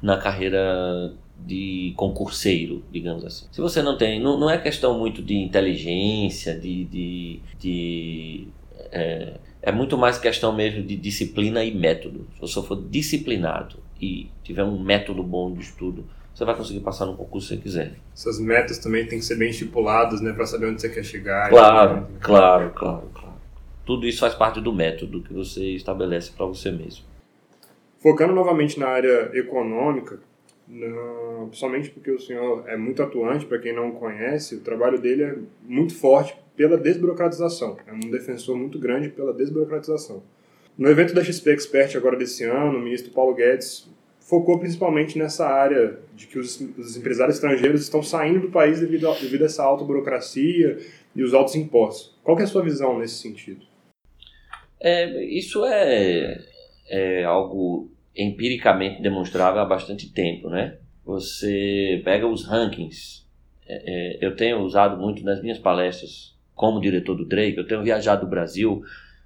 na 0.00 0.16
carreira 0.16 1.12
de 1.38 1.92
concurseiro, 1.96 2.82
digamos 2.90 3.26
assim. 3.26 3.46
Se 3.52 3.60
você 3.60 3.82
não 3.82 3.98
tem, 3.98 4.18
não, 4.18 4.38
não 4.38 4.48
é 4.48 4.56
questão 4.56 4.98
muito 4.98 5.22
de 5.22 5.34
inteligência, 5.34 6.58
de, 6.58 6.84
de, 6.84 7.40
de 7.58 8.48
é, 8.90 9.34
é, 9.64 9.72
muito 9.72 9.96
mais 9.96 10.18
questão 10.18 10.54
mesmo 10.54 10.82
de 10.82 10.94
disciplina 10.94 11.64
e 11.64 11.74
método. 11.74 12.26
Se 12.34 12.40
você 12.42 12.62
for 12.62 12.76
disciplinado 12.76 13.76
e 13.98 14.28
tiver 14.42 14.62
um 14.62 14.78
método 14.78 15.22
bom 15.22 15.52
de 15.52 15.62
estudo, 15.62 16.04
você 16.34 16.44
vai 16.44 16.54
conseguir 16.54 16.80
passar 16.80 17.06
no 17.06 17.16
concurso 17.16 17.48
que 17.48 17.54
você 17.54 17.62
quiser. 17.62 17.92
Essas 18.14 18.38
metas 18.38 18.78
também 18.78 19.06
têm 19.06 19.20
que 19.20 19.24
ser 19.24 19.36
bem 19.36 19.48
estipuladas, 19.48 20.20
né, 20.20 20.34
para 20.34 20.44
saber 20.44 20.66
onde 20.66 20.82
você 20.82 20.90
quer 20.90 21.02
chegar. 21.02 21.48
Claro, 21.48 22.06
claro, 22.20 22.70
claro, 22.74 23.10
claro. 23.14 23.34
Tudo 23.86 24.06
isso 24.06 24.20
faz 24.20 24.34
parte 24.34 24.60
do 24.60 24.72
método 24.72 25.22
que 25.22 25.32
você 25.32 25.70
estabelece 25.70 26.30
para 26.32 26.44
você 26.44 26.70
mesmo. 26.70 27.04
Focando 28.00 28.34
novamente 28.34 28.78
na 28.78 28.88
área 28.88 29.30
econômica, 29.32 30.20
não, 30.68 31.46
principalmente 31.48 31.88
porque 31.88 32.10
o 32.10 32.20
senhor 32.20 32.64
é 32.68 32.76
muito 32.76 33.02
atuante, 33.02 33.46
para 33.46 33.58
quem 33.58 33.74
não 33.74 33.92
conhece, 33.92 34.56
o 34.56 34.60
trabalho 34.60 35.00
dele 35.00 35.22
é 35.22 35.36
muito 35.66 35.94
forte 35.94 36.36
pela 36.56 36.76
desburocratização. 36.76 37.76
É 37.86 37.92
um 37.92 38.10
defensor 38.10 38.56
muito 38.56 38.78
grande 38.78 39.08
pela 39.08 39.32
desburocratização. 39.32 40.22
No 40.76 40.88
evento 40.88 41.14
da 41.14 41.22
XP 41.22 41.50
Expert 41.50 41.96
agora 41.96 42.16
desse 42.16 42.44
ano, 42.44 42.78
o 42.78 42.82
ministro 42.82 43.12
Paulo 43.12 43.34
Guedes 43.34 43.88
focou 44.18 44.58
principalmente 44.58 45.18
nessa 45.18 45.46
área 45.46 45.98
de 46.14 46.26
que 46.26 46.38
os, 46.38 46.60
os 46.60 46.96
empresários 46.96 47.36
estrangeiros 47.36 47.82
estão 47.82 48.02
saindo 48.02 48.40
do 48.40 48.50
país 48.50 48.80
devido 48.80 49.08
a, 49.08 49.14
devido 49.14 49.42
a 49.42 49.46
essa 49.46 49.62
alta 49.62 49.84
burocracia 49.84 50.78
e 51.14 51.22
os 51.22 51.34
altos 51.34 51.54
impostos. 51.54 52.18
Qual 52.22 52.38
é 52.38 52.42
a 52.42 52.46
sua 52.46 52.62
visão 52.62 52.98
nesse 52.98 53.16
sentido? 53.16 53.64
É, 54.80 55.24
isso 55.24 55.64
é, 55.64 56.42
é 56.88 57.24
algo 57.24 57.90
empiricamente 58.16 59.02
demonstrável 59.02 59.60
há 59.60 59.64
bastante 59.64 60.12
tempo, 60.12 60.48
né? 60.48 60.78
Você 61.04 62.00
pega 62.04 62.26
os 62.26 62.46
rankings. 62.46 63.24
É, 63.66 64.22
é, 64.22 64.26
eu 64.26 64.34
tenho 64.34 64.60
usado 64.60 65.00
muito 65.00 65.22
nas 65.22 65.40
minhas 65.42 65.58
palestras 65.58 66.33
como 66.54 66.80
diretor 66.80 67.16
do 67.16 67.24
Drake. 67.24 67.56
Eu 67.56 67.66
tenho 67.66 67.82
viajado 67.82 68.26
o 68.26 68.28
Brasil 68.28 68.82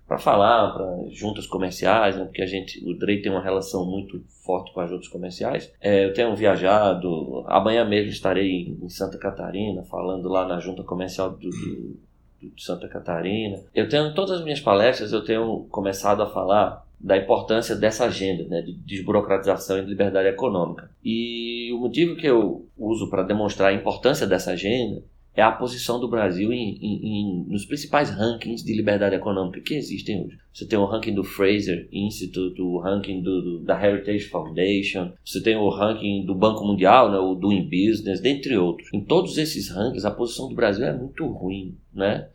para 0.09 0.17
falar 0.17 0.73
para 0.73 1.11
juntas 1.11 1.47
comerciais, 1.47 2.17
né, 2.17 2.25
porque 2.25 2.41
a 2.41 2.47
gente, 2.47 2.83
o 2.89 2.95
Drake 2.95 3.23
tem 3.23 3.31
uma 3.31 3.43
relação 3.43 3.85
muito 3.85 4.23
forte 4.43 4.73
com 4.73 4.81
as 4.81 4.89
juntas 4.89 5.09
comerciais. 5.09 5.71
É, 5.79 6.07
eu 6.07 6.15
tenho 6.15 6.35
viajado, 6.35 7.45
amanhã 7.47 7.85
mesmo 7.85 8.11
estarei 8.11 8.75
em 8.83 8.89
Santa 8.89 9.19
Catarina 9.19 9.83
falando 9.83 10.27
lá 10.29 10.49
na 10.49 10.59
junta 10.61 10.83
comercial 10.83 11.31
do, 11.31 11.51
do, 11.51 11.97
de 12.41 12.65
Santa 12.65 12.89
Catarina. 12.89 13.61
Eu 13.75 13.87
tenho 13.87 14.15
todas 14.15 14.39
as 14.39 14.45
minhas 14.45 14.61
palestras 14.61 15.13
eu 15.13 15.23
tenho 15.23 15.67
começado 15.71 16.23
a 16.23 16.27
falar 16.27 16.87
da 16.99 17.17
importância 17.17 17.77
dessa 17.77 18.07
agenda 18.07 18.45
né, 18.45 18.63
de 18.63 18.73
desburocratização 18.73 19.79
e 19.79 19.83
de 19.83 19.89
liberdade 19.89 20.29
econômica. 20.29 20.91
E 21.05 21.71
o 21.75 21.79
motivo 21.79 22.17
que 22.17 22.27
eu 22.27 22.67
uso 22.77 23.11
para 23.11 23.23
demonstrar 23.23 23.71
a 23.71 23.75
importância 23.75 24.27
dessa 24.27 24.53
agenda 24.53 25.03
é 25.39 25.43
a 25.43 25.53
posição 25.53 26.01
do 26.01 26.09
Brasil 26.09 26.53
em, 26.53 26.77
em, 26.83 27.07
em, 27.07 27.45
nos 27.49 27.65
principais 27.65 28.11
rankings 28.11 28.65
de 28.65 28.75
liberdade 28.75 29.15
econômica 29.15 29.61
que 29.61 29.75
existem 29.75 30.25
hoje. 30.25 30.37
Você 30.53 30.67
tem 30.67 30.77
o 30.77 30.85
ranking 30.85 31.15
do 31.15 31.23
Fraser 31.23 31.89
Institute, 31.93 32.61
o 32.61 32.81
ranking 32.81 33.23
do, 33.23 33.41
do, 33.41 33.61
da 33.61 33.81
Heritage 33.81 34.25
Foundation, 34.25 35.13
você 35.25 35.41
tem 35.41 35.57
o 35.57 35.69
ranking 35.69 36.27
do 36.27 36.35
Banco 36.35 36.67
Mundial, 36.67 37.13
né, 37.13 37.19
o 37.19 37.37
Doing 37.37 37.71
Business, 37.71 38.21
dentre 38.21 38.57
outros. 38.57 38.93
Em 38.93 39.05
todos 39.05 39.39
esses 39.39 39.71
rankings, 39.71 40.05
a 40.05 40.11
posição 40.11 40.49
do 40.49 40.57
Brasil 40.57 40.85
é 40.85 40.93
muito 40.93 41.25
ruim, 41.29 41.79
né? 41.95 42.29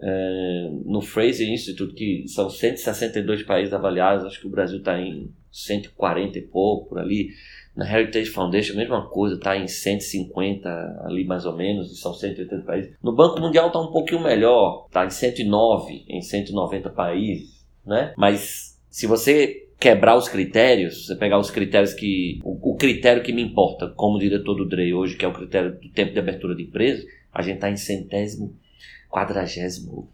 É, 0.00 0.70
no 0.84 1.00
Fraser 1.00 1.48
Institute, 1.48 1.94
que 1.94 2.28
são 2.28 2.48
162 2.48 3.42
países 3.42 3.74
avaliados, 3.74 4.26
acho 4.26 4.40
que 4.40 4.46
o 4.46 4.50
Brasil 4.50 4.78
está 4.78 5.00
em 5.00 5.32
140 5.50 6.38
e 6.38 6.42
pouco 6.42 6.90
por 6.90 6.98
ali. 7.00 7.30
Na 7.76 7.90
Heritage 7.90 8.30
Foundation, 8.30 8.74
a 8.74 8.76
mesma 8.76 9.08
coisa, 9.08 9.34
está 9.34 9.56
em 9.56 9.66
150 9.66 11.02
ali 11.04 11.24
mais 11.24 11.44
ou 11.44 11.56
menos, 11.56 11.90
e 11.90 11.96
são 11.96 12.14
180 12.14 12.64
países. 12.64 12.94
No 13.02 13.12
Banco 13.12 13.40
Mundial 13.40 13.66
está 13.66 13.80
um 13.80 13.90
pouquinho 13.90 14.22
melhor, 14.22 14.86
está 14.86 15.04
em 15.04 15.10
109 15.10 16.04
em 16.08 16.22
190 16.22 16.90
países, 16.90 17.66
né? 17.84 18.14
Mas 18.16 18.80
se 18.88 19.06
você 19.06 19.64
quebrar 19.78 20.16
os 20.16 20.28
critérios, 20.28 21.06
você 21.06 21.16
pegar 21.16 21.38
os 21.38 21.50
critérios 21.50 21.92
que. 21.92 22.40
O, 22.44 22.72
o, 22.72 22.76
critério 22.76 23.22
que 23.22 23.32
me 23.32 23.42
importa 23.42 23.88
como 23.88 24.18
diretor 24.18 24.54
do 24.54 24.68
DREI 24.68 24.94
hoje, 24.94 25.16
que 25.16 25.24
é 25.24 25.28
o 25.28 25.34
critério 25.34 25.72
do 25.72 25.88
tempo 25.90 26.12
de 26.12 26.18
abertura 26.18 26.54
de 26.54 26.62
empresa, 26.62 27.04
a 27.32 27.42
gente 27.42 27.56
está 27.56 27.70
em 27.70 27.76
centésimo 27.76 28.54
quadragésimo 29.10 30.08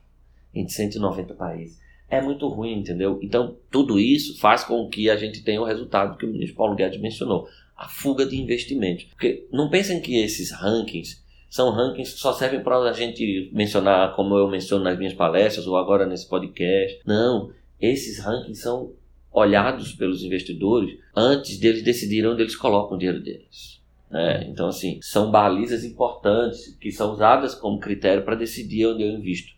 em 0.55 0.67
190 0.67 1.35
países. 1.35 1.79
É 2.11 2.21
muito 2.21 2.49
ruim, 2.49 2.81
entendeu? 2.81 3.21
Então, 3.23 3.57
tudo 3.71 3.99
isso 3.99 4.39
faz 4.41 4.65
com 4.65 4.89
que 4.89 5.09
a 5.09 5.17
gente 5.17 5.45
tenha 5.45 5.63
o 5.63 5.65
resultado 5.65 6.19
que 6.19 6.27
o 6.27 6.31
ministro 6.31 6.57
Paulo 6.57 6.75
Guedes 6.75 7.01
mencionou: 7.01 7.47
a 7.77 7.89
fuga 7.89 8.27
de 8.27 8.37
investimentos. 8.37 9.05
Porque 9.05 9.47
não 9.53 9.71
pensem 9.71 10.01
que 10.01 10.19
esses 10.19 10.51
rankings 10.51 11.23
são 11.49 11.71
rankings 11.71 12.13
que 12.13 12.21
só 12.21 12.33
servem 12.33 12.63
para 12.63 12.77
a 12.79 12.93
gente 12.93 13.51
mencionar, 13.53 14.15
como 14.15 14.37
eu 14.37 14.49
menciono 14.49 14.85
nas 14.85 14.99
minhas 14.99 15.15
palestras 15.15 15.67
ou 15.67 15.77
agora 15.77 16.05
nesse 16.05 16.29
podcast. 16.29 17.01
Não, 17.07 17.53
esses 17.81 18.19
rankings 18.19 18.61
são 18.61 18.93
olhados 19.33 19.93
pelos 19.93 20.23
investidores 20.25 20.99
antes 21.15 21.59
deles 21.59 21.83
decidirem 21.83 22.31
onde 22.31 22.43
eles 22.43 22.57
colocam 22.57 22.97
o 22.97 22.99
dinheiro 22.99 23.23
deles. 23.23 23.81
Né? 24.11 24.45
Então, 24.49 24.67
assim, 24.67 24.99
são 25.01 25.31
balizas 25.31 25.85
importantes 25.85 26.77
que 26.81 26.91
são 26.91 27.13
usadas 27.13 27.55
como 27.55 27.79
critério 27.79 28.25
para 28.25 28.35
decidir 28.35 28.87
onde 28.87 29.05
eu 29.05 29.11
invisto. 29.11 29.53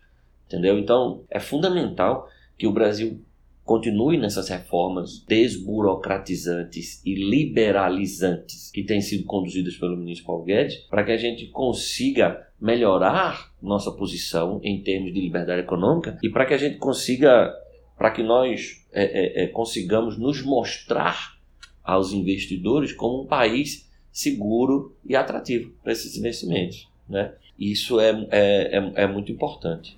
Entendeu? 0.47 0.77
Então, 0.77 1.23
é 1.29 1.39
fundamental 1.39 2.29
que 2.63 2.67
o 2.67 2.71
Brasil 2.71 3.19
continue 3.65 4.17
nessas 4.17 4.47
reformas 4.47 5.19
desburocratizantes 5.27 7.05
e 7.05 7.13
liberalizantes 7.13 8.71
que 8.71 8.85
têm 8.85 9.01
sido 9.01 9.25
conduzidas 9.25 9.75
pelo 9.75 9.97
ministro 9.97 10.27
Paulo 10.27 10.45
Guedes, 10.45 10.77
para 10.89 11.03
que 11.03 11.11
a 11.11 11.17
gente 11.17 11.47
consiga 11.47 12.47
melhorar 12.61 13.51
nossa 13.61 13.91
posição 13.91 14.61
em 14.63 14.81
termos 14.81 15.13
de 15.13 15.19
liberdade 15.19 15.59
econômica 15.59 16.17
e 16.23 16.29
para 16.29 16.45
que 16.45 16.53
a 16.53 16.57
gente 16.57 16.77
consiga, 16.77 17.53
para 17.97 18.11
que 18.11 18.23
nós 18.23 18.81
é, 18.93 19.03
é, 19.03 19.43
é, 19.43 19.47
consigamos 19.47 20.17
nos 20.17 20.41
mostrar 20.41 21.37
aos 21.83 22.13
investidores 22.13 22.93
como 22.93 23.23
um 23.23 23.27
país 23.27 23.91
seguro 24.09 24.95
e 25.05 25.17
atrativo 25.17 25.73
para 25.83 25.91
esses 25.91 26.15
investimentos. 26.15 26.87
Né? 27.09 27.33
Isso 27.59 27.99
é, 27.99 28.25
é, 28.31 28.77
é, 28.77 29.03
é 29.03 29.07
muito 29.07 29.33
importante. 29.33 29.97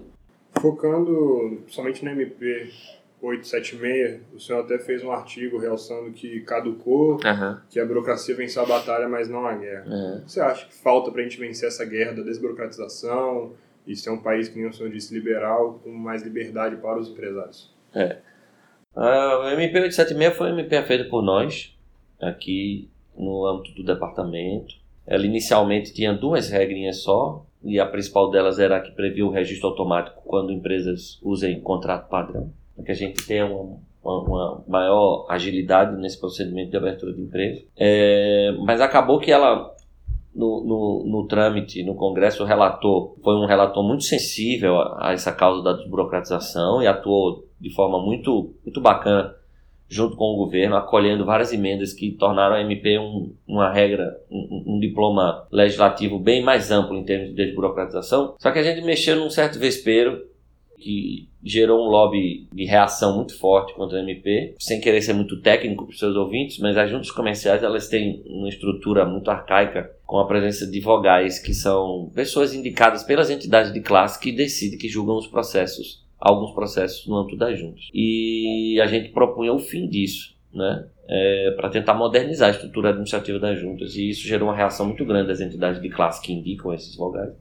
Focando 0.65 1.61
somente 1.67 2.03
na 2.03 2.11
MP 2.13 2.71
876, 3.21 4.21
o 4.33 4.39
senhor 4.39 4.61
até 4.61 4.79
fez 4.79 5.03
um 5.03 5.11
artigo 5.11 5.59
realçando 5.59 6.11
que 6.11 6.39
caducou, 6.41 7.13
uhum. 7.13 7.57
que 7.69 7.79
a 7.79 7.85
burocracia 7.85 8.35
venceu 8.35 8.63
a 8.63 8.65
batalha, 8.65 9.07
mas 9.07 9.29
não 9.29 9.45
a 9.45 9.53
guerra. 9.53 9.85
Uhum. 9.87 10.23
Você 10.25 10.41
acha 10.41 10.65
que 10.65 10.73
falta 10.73 11.11
para 11.11 11.21
a 11.21 11.23
gente 11.23 11.37
vencer 11.39 11.67
essa 11.67 11.85
guerra 11.85 12.13
da 12.13 12.23
desburocratização 12.23 13.53
e 13.85 13.95
ser 13.95 14.09
um 14.09 14.17
país, 14.17 14.49
que 14.49 14.57
nem 14.57 14.67
o 14.67 14.73
senhor 14.73 14.89
disse, 14.89 15.13
liberal, 15.13 15.79
com 15.83 15.91
mais 15.91 16.23
liberdade 16.23 16.77
para 16.77 16.97
os 16.97 17.09
empresários? 17.09 17.71
É. 17.93 18.17
O 18.95 19.49
MP 19.49 19.79
876 19.79 20.35
foi 20.35 20.51
uma 20.51 20.61
MP 20.61 20.81
feita 20.81 21.07
por 21.09 21.21
nós, 21.21 21.77
aqui 22.19 22.89
no 23.15 23.45
âmbito 23.45 23.75
do 23.75 23.83
departamento. 23.83 24.73
Ela 25.05 25.27
inicialmente 25.27 25.93
tinha 25.93 26.11
duas 26.11 26.49
regrinhas 26.49 27.03
só, 27.03 27.45
e 27.65 27.79
a 27.79 27.85
principal 27.85 28.29
delas 28.29 28.59
era 28.59 28.77
a 28.77 28.79
que 28.79 28.91
previa 28.91 29.25
o 29.25 29.31
registro 29.31 29.69
automático 29.69 30.21
quando 30.25 30.51
empresas 30.51 31.19
usem 31.23 31.59
contrato 31.59 32.07
padrão, 32.07 32.51
para 32.75 32.85
que 32.85 32.91
a 32.91 32.95
gente 32.95 33.25
tenha 33.25 33.45
uma, 33.45 33.77
uma, 34.03 34.21
uma, 34.21 34.63
maior 34.67 35.25
agilidade 35.29 35.99
nesse 35.99 36.19
procedimento 36.19 36.71
de 36.71 36.77
abertura 36.77 37.13
de 37.13 37.21
empresa. 37.21 37.63
É, 37.75 38.55
mas 38.63 38.79
acabou 38.79 39.19
que 39.19 39.31
ela, 39.31 39.73
no, 40.33 40.63
no, 40.63 41.03
no, 41.07 41.27
trâmite, 41.27 41.83
no 41.83 41.95
Congresso, 41.95 42.43
o 42.43 42.45
relator 42.45 43.15
foi 43.23 43.35
um 43.35 43.47
relator 43.47 43.83
muito 43.83 44.03
sensível 44.03 44.79
a, 44.79 45.09
a 45.09 45.13
essa 45.13 45.31
causa 45.31 45.63
da 45.63 45.73
desburocratização 45.73 46.83
e 46.83 46.87
atuou 46.87 47.45
de 47.59 47.73
forma 47.73 47.99
muito, 47.99 48.53
muito 48.63 48.79
bacana 48.79 49.33
junto 49.89 50.15
com 50.15 50.25
o 50.25 50.37
governo, 50.37 50.75
acolhendo 50.75 51.25
várias 51.25 51.53
emendas 51.53 51.93
que 51.93 52.11
tornaram 52.11 52.55
a 52.55 52.61
MP 52.61 52.97
um, 52.97 53.33
uma 53.47 53.71
regra, 53.71 54.19
um, 54.29 54.75
um, 54.75 54.79
diploma 54.79 55.47
legislativo 55.51 56.19
bem 56.19 56.43
mais 56.43 56.71
amplo 56.71 56.97
em 56.97 57.03
termos 57.03 57.29
de 57.29 57.35
desburocratização. 57.35 58.35
Só 58.39 58.51
que 58.51 58.59
a 58.59 58.63
gente 58.63 58.85
mexeu 58.85 59.15
num 59.15 59.29
certo 59.29 59.59
vespeiro 59.59 60.23
que 60.77 61.27
gerou 61.43 61.83
um 61.83 61.89
lobby 61.89 62.47
de 62.53 62.65
reação 62.65 63.15
muito 63.15 63.37
forte 63.37 63.73
contra 63.73 63.97
a 63.97 64.01
MP, 64.01 64.55
sem 64.59 64.81
querer 64.81 65.01
ser 65.01 65.13
muito 65.13 65.41
técnico 65.41 65.85
para 65.85 65.93
os 65.93 65.99
seus 65.99 66.15
ouvintes, 66.15 66.59
mas 66.59 66.77
as 66.77 66.89
juntas 66.89 67.11
comerciais 67.11 67.63
elas 67.63 67.87
têm 67.87 68.23
uma 68.27 68.49
estrutura 68.49 69.05
muito 69.05 69.31
arcaica 69.31 69.91
com 70.05 70.19
a 70.19 70.27
presença 70.27 70.67
de 70.69 70.79
vogais 70.79 71.39
que 71.39 71.53
são 71.53 72.11
pessoas 72.13 72.53
indicadas 72.53 73.03
pelas 73.03 73.29
entidades 73.29 73.73
de 73.73 73.81
classe 73.81 74.19
que 74.19 74.31
decidem, 74.31 74.77
que 74.77 74.87
julgam 74.87 75.17
os 75.17 75.27
processos 75.27 76.04
alguns 76.19 76.51
processos 76.53 77.07
no 77.07 77.17
âmbito 77.17 77.37
das 77.37 77.59
juntas. 77.59 77.89
E 77.93 78.79
a 78.81 78.87
gente 78.87 79.09
propunha 79.09 79.53
o 79.53 79.59
fim 79.59 79.87
disso, 79.87 80.35
né? 80.53 80.87
É, 81.07 81.53
para 81.55 81.69
tentar 81.69 81.93
modernizar 81.93 82.47
a 82.47 82.51
estrutura 82.51 82.89
administrativa 82.89 83.37
das 83.37 83.59
juntas. 83.59 83.95
E 83.95 84.09
isso 84.09 84.27
gerou 84.27 84.49
uma 84.49 84.55
reação 84.55 84.87
muito 84.87 85.05
grande 85.05 85.27
das 85.27 85.39
entidades 85.39 85.79
de 85.81 85.89
classe 85.89 86.21
que 86.21 86.33
indicam 86.33 86.73
esses 86.73 86.95
vogais. 86.95 87.31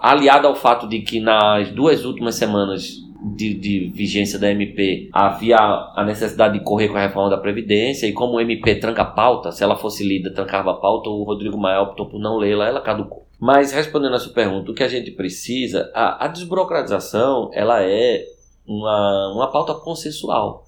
Aliado 0.00 0.46
ao 0.46 0.54
fato 0.54 0.88
de 0.88 1.00
que 1.00 1.20
nas 1.20 1.70
duas 1.70 2.06
últimas 2.06 2.36
semanas 2.36 2.96
de, 3.36 3.54
de, 3.54 3.92
vigência 3.94 4.38
da 4.38 4.50
MP, 4.50 5.10
havia 5.12 5.58
a 5.58 6.04
necessidade 6.06 6.58
de 6.58 6.64
correr 6.64 6.88
com 6.88 6.96
a 6.96 7.02
reforma 7.02 7.28
da 7.28 7.36
Previdência, 7.36 8.06
e 8.06 8.12
como 8.12 8.34
o 8.34 8.40
MP 8.40 8.76
tranca 8.76 9.04
pauta, 9.04 9.52
se 9.52 9.62
ela 9.62 9.76
fosse 9.76 10.06
lida, 10.06 10.32
trancava 10.32 10.70
a 10.70 10.74
pauta, 10.74 11.10
o 11.10 11.22
Rodrigo 11.22 11.58
Maia 11.58 11.82
optou 11.82 12.06
por 12.06 12.18
não 12.18 12.38
lê-la, 12.38 12.66
ela 12.66 12.80
caducou. 12.80 13.26
Mas 13.40 13.72
respondendo 13.72 14.14
a 14.14 14.18
sua 14.18 14.34
pergunta, 14.34 14.70
o 14.70 14.74
que 14.74 14.82
a 14.82 14.88
gente 14.88 15.10
precisa, 15.12 15.90
a, 15.94 16.26
a 16.26 16.28
desburocratização, 16.28 17.50
ela 17.54 17.82
é 17.82 18.26
uma, 18.66 19.32
uma 19.34 19.50
pauta 19.50 19.72
consensual. 19.74 20.66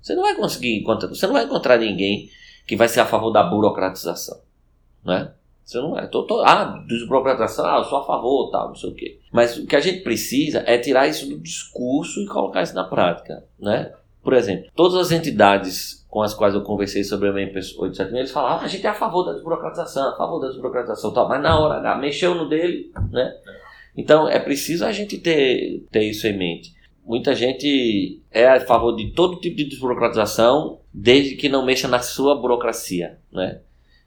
Você 0.00 0.14
não 0.14 0.22
vai 0.22 0.34
conseguir 0.34 0.80
encontrar, 0.80 1.08
você 1.08 1.26
não 1.26 1.34
vai 1.34 1.44
encontrar 1.44 1.76
ninguém 1.76 2.30
que 2.66 2.76
vai 2.76 2.88
ser 2.88 3.00
a 3.00 3.06
favor 3.06 3.30
da 3.30 3.42
burocratização, 3.42 4.40
né? 5.04 5.32
Você 5.64 5.78
não 5.78 5.98
é. 5.98 6.06
Tô, 6.06 6.22
tô, 6.24 6.40
ah, 6.42 6.82
desburocratização, 6.86 7.66
ah, 7.66 7.78
eu 7.78 7.84
sou 7.84 7.98
a 7.98 8.06
favor, 8.06 8.50
tal, 8.50 8.68
não 8.68 8.74
sei 8.74 8.90
o 8.90 8.94
quê. 8.94 9.18
Mas 9.32 9.56
o 9.56 9.66
que 9.66 9.76
a 9.76 9.80
gente 9.80 10.02
precisa 10.02 10.62
é 10.66 10.78
tirar 10.78 11.08
isso 11.08 11.28
do 11.28 11.38
discurso 11.38 12.20
e 12.22 12.26
colocar 12.26 12.62
isso 12.62 12.74
na 12.74 12.84
prática, 12.84 13.44
né? 13.58 13.92
Por 14.24 14.32
exemplo, 14.32 14.70
todas 14.74 14.96
as 14.96 15.12
entidades 15.12 16.04
com 16.08 16.22
as 16.22 16.32
quais 16.32 16.54
eu 16.54 16.62
conversei 16.62 17.04
sobre 17.04 17.28
a 17.28 17.32
MP 17.32 17.56
876, 17.56 18.14
eles 18.14 18.30
falavam, 18.30 18.58
ah, 18.58 18.64
a 18.64 18.68
gente 18.68 18.86
é 18.86 18.90
a 18.90 18.94
favor 18.94 19.24
da 19.24 19.32
desburocratização, 19.32 20.10
a 20.10 20.16
favor 20.16 20.40
da 20.40 20.46
desburocratização, 20.46 21.12
tal. 21.12 21.28
Mas 21.28 21.42
na 21.42 21.58
hora 21.58 21.80
H, 21.80 21.98
mexeu 21.98 22.34
no 22.34 22.48
dele, 22.48 22.90
né? 23.10 23.34
Então 23.96 24.28
é 24.28 24.38
preciso 24.38 24.84
a 24.86 24.92
gente 24.92 25.18
ter, 25.18 25.84
ter 25.90 26.04
isso 26.04 26.26
em 26.26 26.38
mente. 26.38 26.72
Muita 27.04 27.34
gente 27.34 28.22
é 28.30 28.46
a 28.46 28.60
favor 28.60 28.94
de 28.96 29.10
todo 29.10 29.40
tipo 29.40 29.56
de 29.56 29.64
desburocratização, 29.64 30.78
desde 30.92 31.34
que 31.34 31.48
não 31.48 31.66
mexa 31.66 31.88
na 31.88 31.98
sua 31.98 32.40
burocracia, 32.40 33.18
né? 33.32 33.60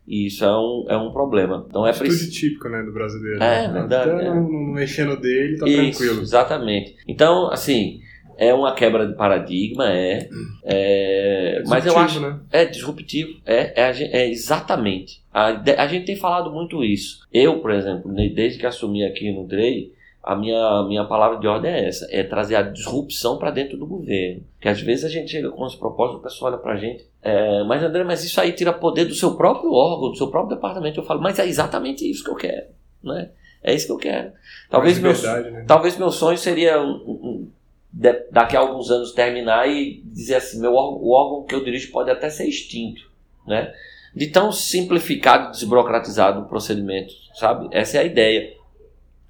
E 0.07 0.27
isso 0.27 0.45
é 0.45 0.57
um, 0.57 0.85
é 0.87 0.97
um 0.97 1.11
problema. 1.11 1.65
Então 1.67 1.85
é 1.85 1.91
preciso... 1.91 2.31
típica 2.31 2.69
né, 2.69 2.81
do 2.83 2.93
brasileiro. 2.93 3.43
É, 3.43 3.67
verdade. 3.67 4.09
Até 4.09 4.25
é. 4.27 4.29
Não, 4.29 4.49
não 4.49 4.73
mexendo 4.73 5.19
dele, 5.19 5.57
tá 5.57 5.67
isso, 5.67 5.99
tranquilo. 5.99 6.21
Exatamente. 6.21 6.95
Então, 7.05 7.51
assim, 7.51 7.99
é 8.37 8.53
uma 8.53 8.73
quebra 8.73 9.07
de 9.07 9.15
paradigma, 9.15 9.91
é. 9.91 10.29
é 10.63 11.63
mas 11.65 11.85
eu 11.85 11.97
acho. 11.97 12.19
Né? 12.19 12.39
É 12.51 12.65
disruptivo. 12.65 13.39
É, 13.45 13.73
é, 13.75 14.21
é 14.21 14.29
exatamente. 14.29 15.23
A, 15.33 15.47
a 15.77 15.87
gente 15.87 16.05
tem 16.05 16.15
falado 16.15 16.51
muito 16.51 16.83
isso. 16.83 17.27
Eu, 17.33 17.59
por 17.59 17.71
exemplo, 17.71 18.13
desde 18.13 18.59
que 18.59 18.65
assumi 18.65 19.03
aqui 19.03 19.31
no 19.31 19.45
DREI, 19.45 19.91
a 20.27 20.35
minha, 20.35 20.83
minha 20.83 21.05
palavra 21.05 21.39
de 21.39 21.47
ordem 21.47 21.71
é 21.71 21.87
essa: 21.87 22.07
é 22.11 22.21
trazer 22.21 22.55
a 22.55 22.61
disrupção 22.61 23.37
para 23.37 23.49
dentro 23.49 23.77
do 23.77 23.87
governo. 23.87 24.43
Que 24.59 24.69
às 24.69 24.79
vezes 24.81 25.05
a 25.05 25.09
gente 25.09 25.31
chega 25.31 25.49
com 25.49 25.65
os 25.65 25.75
propósitos, 25.75 26.19
o 26.19 26.23
pessoal 26.23 26.51
olha 26.51 26.61
para 26.61 26.73
a 26.73 26.77
gente, 26.77 27.05
é, 27.23 27.63
mas 27.63 27.81
André, 27.81 28.03
mas 28.03 28.23
isso 28.23 28.39
aí 28.39 28.51
tira 28.51 28.73
poder 28.73 29.05
do 29.05 29.15
seu 29.15 29.35
próprio 29.35 29.71
órgão, 29.71 30.11
do 30.11 30.17
seu 30.17 30.27
próprio 30.27 30.55
departamento. 30.55 30.99
Eu 30.99 31.05
falo, 31.05 31.21
mas 31.21 31.39
é 31.39 31.47
exatamente 31.47 32.09
isso 32.09 32.23
que 32.23 32.29
eu 32.29 32.35
quero, 32.35 32.67
né? 33.03 33.29
É 33.63 33.73
isso 33.73 33.87
que 33.87 33.93
eu 33.93 33.97
quero. 33.97 34.31
Talvez, 34.69 34.99
meu, 34.99 35.13
verdade, 35.13 35.51
né? 35.51 35.65
talvez 35.67 35.97
meu 35.97 36.11
sonho 36.11 36.37
seria 36.37 36.79
um, 36.81 36.91
um, 36.91 37.51
de, 37.91 38.13
daqui 38.31 38.55
a 38.55 38.59
alguns 38.59 38.91
anos 38.91 39.11
terminar 39.11 39.69
e 39.69 40.01
dizer 40.05 40.35
assim, 40.35 40.59
meu 40.59 40.73
o 40.73 41.11
órgão 41.11 41.45
que 41.45 41.55
eu 41.55 41.63
dirijo 41.63 41.91
pode 41.91 42.09
até 42.09 42.29
ser 42.29 42.47
extinto, 42.47 43.09
né? 43.45 43.73
De 44.15 44.27
tão 44.27 44.51
simplificado, 44.51 45.51
desburocratizado 45.51 46.41
o 46.41 46.47
procedimento, 46.47 47.13
sabe? 47.33 47.67
Essa 47.71 47.97
é 47.97 48.01
a 48.01 48.05
ideia. 48.05 48.53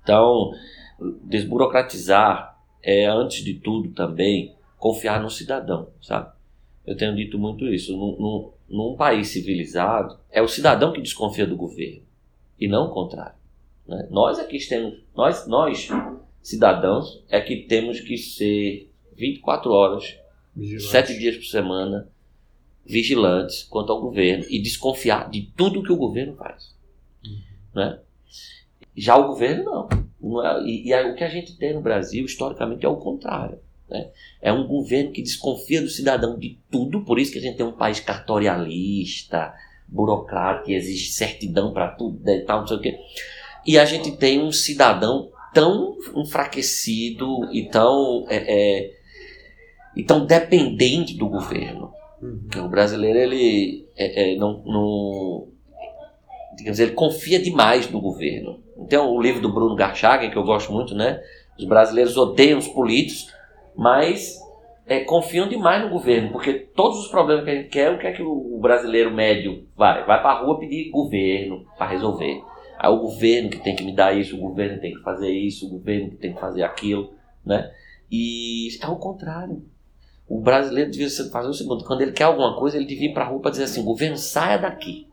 Então, 0.03 0.51
desburocratizar 1.23 2.57
é, 2.81 3.05
antes 3.05 3.43
de 3.43 3.55
tudo, 3.55 3.89
também 3.89 4.55
confiar 4.77 5.21
no 5.21 5.29
cidadão, 5.29 5.89
sabe? 6.01 6.31
Eu 6.85 6.95
tenho 6.95 7.15
dito 7.15 7.37
muito 7.37 7.65
isso. 7.67 7.91
Num, 7.97 8.15
num, 8.17 8.51
num 8.69 8.95
país 8.95 9.27
civilizado, 9.27 10.17
é 10.31 10.41
o 10.41 10.47
cidadão 10.47 10.93
que 10.93 11.01
desconfia 11.01 11.45
do 11.45 11.57
governo 11.57 12.01
e 12.57 12.67
não 12.67 12.85
o 12.85 12.93
contrário. 12.93 13.35
Né? 13.85 14.07
Nós 14.09 14.39
aqui 14.39 14.57
temos, 14.67 14.97
nós, 15.13 15.45
nós 15.47 15.89
cidadãos, 16.47 17.21
é 17.27 17.41
que 17.41 17.57
temos 17.57 17.99
que 17.99 18.17
ser 18.17 18.89
24 19.17 19.69
horas, 19.69 20.15
Vigilante. 20.55 20.89
7 20.89 21.19
dias 21.19 21.35
por 21.35 21.43
semana, 21.43 22.09
vigilantes 22.85 23.63
quanto 23.63 23.91
ao 23.91 23.99
governo 23.99 24.45
e 24.49 24.61
desconfiar 24.61 25.29
de 25.29 25.51
tudo 25.57 25.83
que 25.83 25.91
o 25.91 25.97
governo 25.97 26.37
faz. 26.37 26.73
Uhum. 27.25 27.41
Né? 27.75 27.99
Já 28.95 29.17
o 29.17 29.27
governo 29.27 29.89
não. 30.21 30.45
É, 30.45 30.63
e, 30.63 30.89
e 30.89 31.03
o 31.11 31.15
que 31.15 31.23
a 31.25 31.29
gente 31.29 31.57
tem 31.57 31.73
no 31.73 31.81
Brasil, 31.81 32.25
historicamente, 32.25 32.85
é 32.85 32.89
o 32.89 32.95
contrário. 32.95 33.59
Né? 33.89 34.09
É 34.41 34.51
um 34.53 34.65
governo 34.65 35.11
que 35.11 35.21
desconfia 35.21 35.81
do 35.81 35.89
cidadão 35.89 36.39
de 36.39 36.57
tudo, 36.71 37.03
por 37.03 37.19
isso 37.19 37.33
que 37.33 37.39
a 37.39 37.41
gente 37.41 37.57
tem 37.57 37.65
um 37.65 37.73
país 37.73 37.99
cartorialista, 37.99 39.53
burocrático, 39.85 40.71
exige 40.71 41.11
certidão 41.11 41.73
para 41.73 41.89
tudo 41.89 42.21
e 42.21 42.23
né, 42.23 42.39
tal, 42.39 42.61
não 42.61 42.67
sei 42.67 42.77
o 42.77 42.81
quê. 42.81 42.97
E 43.65 43.77
a 43.77 43.83
gente 43.83 44.15
tem 44.15 44.41
um 44.41 44.51
cidadão 44.51 45.29
tão 45.57 45.97
enfraquecido 46.15 47.51
e 47.51 47.67
tão, 47.67 48.27
é, 48.29 48.35
é, 48.35 48.91
e 49.95 50.03
tão 50.03 50.23
dependente 50.23 51.17
do 51.17 51.27
governo. 51.27 51.91
Uhum. 52.21 52.47
Que 52.51 52.59
o 52.59 52.69
brasileiro 52.69 53.17
ele 53.17 53.87
é, 53.97 54.33
é 54.33 54.35
não, 54.35 54.61
não 54.63 55.47
digamos, 56.55 56.79
ele 56.79 56.91
confia 56.91 57.41
demais 57.41 57.89
no 57.89 57.99
governo. 57.99 58.59
Então, 58.77 59.09
o 59.09 59.19
livro 59.19 59.41
do 59.41 59.51
Bruno 59.51 59.75
Garchagen, 59.75 60.29
que 60.29 60.37
eu 60.37 60.43
gosto 60.43 60.71
muito, 60.71 60.93
né? 60.93 61.19
Os 61.57 61.65
brasileiros 61.65 62.15
odeiam 62.15 62.59
os 62.59 62.67
políticos, 62.67 63.33
mas 63.75 64.39
é, 64.85 64.99
confiam 64.99 65.49
demais 65.49 65.83
no 65.83 65.89
governo, 65.89 66.31
porque 66.31 66.53
todos 66.53 66.99
os 66.99 67.07
problemas 67.07 67.43
que 67.43 67.49
a 67.49 67.55
gente 67.55 67.69
quer, 67.69 67.91
o 67.91 67.97
que 67.97 68.05
é 68.05 68.11
que 68.11 68.21
o 68.21 68.59
brasileiro 68.61 69.11
médio 69.11 69.65
vai? 69.75 70.05
Vai 70.05 70.21
para 70.21 70.33
a 70.33 70.39
rua 70.43 70.59
pedir 70.59 70.91
governo 70.91 71.65
para 71.79 71.87
resolver. 71.87 72.43
Aí 72.77 72.91
o 72.91 72.99
governo 72.99 73.49
que 73.49 73.59
tem 73.59 73.75
que 73.75 73.83
me 73.83 73.95
dar 73.95 74.15
isso, 74.15 74.35
o 74.35 74.39
governo 74.39 74.79
tem 74.79 74.93
que 74.93 75.01
fazer 75.01 75.29
isso, 75.29 75.67
o 75.67 75.69
governo 75.69 76.11
que 76.11 76.17
tem 76.17 76.33
que 76.33 76.39
fazer 76.39 76.63
aquilo, 76.63 77.13
né? 77.45 77.71
E 78.11 78.69
é 78.81 78.87
o 78.87 78.95
contrário. 78.95 79.63
O 80.27 80.41
brasileiro 80.41 80.91
devia 80.91 81.09
fazer 81.09 81.47
o 81.47 81.53
seguinte: 81.53 81.85
quando 81.85 82.01
ele 82.01 82.11
quer 82.11 82.25
alguma 82.25 82.57
coisa, 82.57 82.77
ele 82.77 82.85
devia 82.85 83.09
ir 83.09 83.13
para 83.13 83.25
a 83.25 83.27
rua 83.27 83.41
para 83.41 83.51
dizer 83.51 83.63
assim: 83.63 83.83
governo, 83.83 84.17
saia 84.17 84.57
daqui 84.57 85.07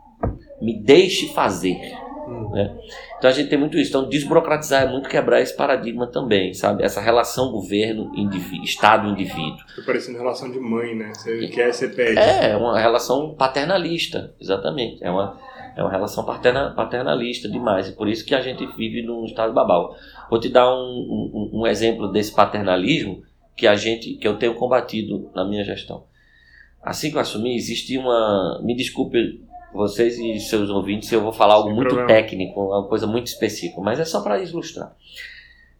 me 0.60 0.78
deixe 0.80 1.32
fazer. 1.32 1.78
Hum. 2.26 2.50
Né? 2.50 2.76
Então 3.18 3.28
a 3.28 3.32
gente 3.32 3.50
tem 3.50 3.58
muito 3.58 3.76
isso. 3.78 3.90
Então 3.90 4.08
desburocratizar 4.08 4.82
é 4.82 4.90
muito 4.90 5.08
quebrar 5.08 5.40
esse 5.40 5.56
paradigma 5.56 6.06
também, 6.06 6.54
sabe? 6.54 6.82
Essa 6.82 7.00
relação 7.00 7.52
governo-estado-indivíduo. 7.52 9.58
Fica 9.68 9.82
parecendo 9.84 10.18
relação 10.18 10.50
de 10.50 10.58
mãe, 10.58 10.94
né? 10.94 11.12
Você 11.14 11.46
quer, 11.48 11.72
você 11.72 11.88
pede. 11.88 12.18
É, 12.18 12.50
é 12.50 12.56
uma 12.56 12.80
relação 12.80 13.34
paternalista, 13.34 14.34
exatamente. 14.40 15.04
É 15.04 15.10
uma, 15.10 15.38
é 15.76 15.82
uma 15.82 15.90
relação 15.90 16.24
paterna, 16.24 16.70
paternalista 16.70 17.48
demais. 17.48 17.88
E 17.88 17.92
por 17.92 18.08
isso 18.08 18.24
que 18.24 18.34
a 18.34 18.40
gente 18.40 18.64
vive 18.76 19.02
num 19.02 19.24
estado 19.24 19.52
babau. 19.52 19.96
Vou 20.30 20.38
te 20.38 20.48
dar 20.48 20.72
um, 20.72 21.50
um, 21.52 21.60
um 21.60 21.66
exemplo 21.66 22.10
desse 22.10 22.32
paternalismo 22.34 23.22
que 23.56 23.66
a 23.66 23.74
gente, 23.74 24.14
que 24.14 24.26
eu 24.26 24.36
tenho 24.36 24.54
combatido 24.54 25.30
na 25.34 25.44
minha 25.44 25.64
gestão. 25.64 26.04
Assim 26.82 27.10
que 27.10 27.16
eu 27.16 27.20
assumi, 27.20 27.56
existia 27.56 27.98
uma. 28.00 28.60
Me 28.62 28.76
desculpe 28.76 29.40
vocês 29.72 30.18
e 30.18 30.38
seus 30.38 30.70
ouvintes 30.70 31.10
eu 31.10 31.20
vou 31.20 31.32
falar 31.32 31.54
algo 31.54 31.68
Sem 31.68 31.76
muito 31.76 31.94
problema. 31.94 32.08
técnico, 32.08 32.60
uma 32.60 32.86
coisa 32.86 33.06
muito 33.06 33.26
específica, 33.26 33.80
mas 33.80 33.98
é 33.98 34.04
só 34.04 34.20
para 34.20 34.40
ilustrar. 34.40 34.94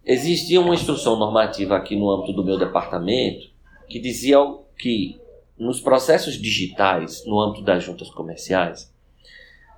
Existia 0.05 0.61
uma 0.61 0.75
instrução 0.75 1.17
normativa 1.17 1.77
aqui 1.77 1.95
no 1.95 2.11
âmbito 2.11 2.33
do 2.33 2.45
meu 2.45 2.59
departamento 2.59 3.49
que 3.89 4.01
dizia 4.01 4.39
que 4.77 5.19
nos 5.59 5.81
processos 5.81 6.35
digitais, 6.35 7.25
no 7.27 7.41
âmbito 7.41 7.63
das 7.65 7.85
juntas 7.85 8.11
comerciais, 8.11 8.93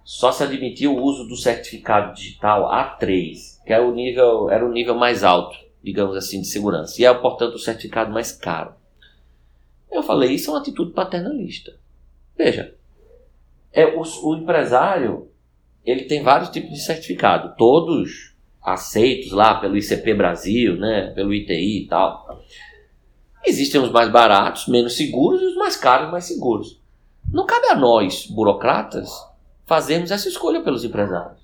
só 0.07 0.31
se 0.31 0.45
admitia 0.45 0.89
o 0.89 1.03
uso 1.03 1.27
do 1.27 1.37
certificado 1.37 2.15
digital 2.15 2.71
A3, 2.71 3.61
que 3.67 3.73
era 3.73 3.85
o 3.85 3.93
nível, 3.93 4.49
era 4.49 4.65
o 4.65 4.71
nível 4.71 4.95
mais 4.95 5.25
alto, 5.25 5.59
digamos 5.83 6.17
assim, 6.17 6.41
de 6.41 6.47
segurança, 6.47 7.03
e 7.03 7.05
é, 7.05 7.13
portanto, 7.13 7.57
o 7.57 7.59
certificado 7.59 8.13
mais 8.13 8.31
caro. 8.31 8.73
Eu 9.91 10.05
falei, 10.05 10.31
isso 10.31 10.49
é 10.49 10.55
uma 10.55 10.61
atitude 10.61 10.93
paternalista. 10.93 11.77
Veja, 12.39 12.73
é 13.73 13.85
o, 13.85 14.03
o 14.03 14.37
empresário 14.37 15.29
ele 15.85 16.05
tem 16.05 16.23
vários 16.23 16.51
tipos 16.51 16.71
de 16.71 16.85
certificado, 16.85 17.57
todos 17.57 18.33
aceitos 18.63 19.33
lá 19.33 19.57
pelo 19.57 19.77
ICP 19.77 20.15
Brasil, 20.15 20.77
né, 20.77 21.11
pelo 21.17 21.35
ITI 21.35 21.83
e 21.83 21.89
tal. 21.89 22.45
Existem 23.45 23.81
os 23.81 23.91
mais 23.91 24.09
baratos, 24.09 24.69
menos 24.69 24.97
seguros, 24.97 25.43
e 25.43 25.47
os 25.47 25.57
mais 25.57 25.77
caros, 25.77 26.13
mais 26.13 26.27
seguros. 26.27 26.81
Não 27.29 27.45
cabe 27.45 27.67
a 27.67 27.75
nós, 27.75 28.27
burocratas, 28.27 29.11
fazermos 29.67 30.11
essa 30.11 30.29
escolha 30.29 30.63
pelos 30.63 30.85
empresários. 30.85 31.41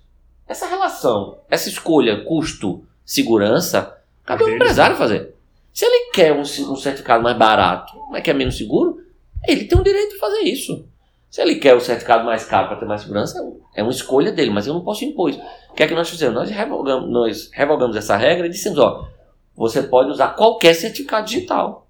Essa 0.47 0.67
relação, 0.67 1.39
essa 1.51 1.69
escolha 1.69 2.25
custo-segurança, 2.25 3.99
cabe 4.25 4.45
ao 4.45 4.51
empresário 4.51 4.97
fazer. 4.97 5.35
Se 5.73 5.85
ele 5.85 6.11
quer 6.13 6.33
um, 6.33 6.41
um 6.41 6.77
certificado 6.77 7.23
mais 7.23 7.37
barato, 7.37 7.93
mas 8.11 8.23
quer 8.23 8.35
menos 8.35 8.57
seguro, 8.57 9.01
ele 9.47 9.65
tem 9.65 9.79
o 9.79 9.83
direito 9.83 10.13
de 10.13 10.19
fazer 10.19 10.41
isso. 10.41 10.87
Se 11.31 11.41
ele 11.41 11.57
quer 11.57 11.75
o 11.75 11.81
certificado 11.81 12.25
mais 12.25 12.45
caro 12.45 12.69
para 12.69 12.77
ter 12.77 12.85
mais 12.85 13.01
segurança, 13.01 13.39
é, 13.75 13.81
é 13.81 13.83
uma 13.83 13.91
escolha 13.91 14.31
dele, 14.31 14.51
mas 14.51 14.67
eu 14.67 14.75
não 14.75 14.85
posso 14.85 15.05
impor 15.05 15.31
isso. 15.31 15.41
O 15.71 15.75
que 15.75 15.83
é 15.83 15.89
que 15.89 15.95
nós 15.95 16.09
fizemos? 16.09 16.35
Nós 16.35 16.51
revogamos, 16.51 17.11
nós 17.11 17.51
revogamos 17.53 17.97
essa 17.97 18.17
regra 18.17 18.47
e 18.47 18.51
dissemos, 18.51 18.79
ó, 18.79 19.09
você 19.57 19.83
pode 19.83 20.11
usar 20.11 20.29
qualquer 20.37 20.75
certificado 20.75 21.27
digital 21.27 21.87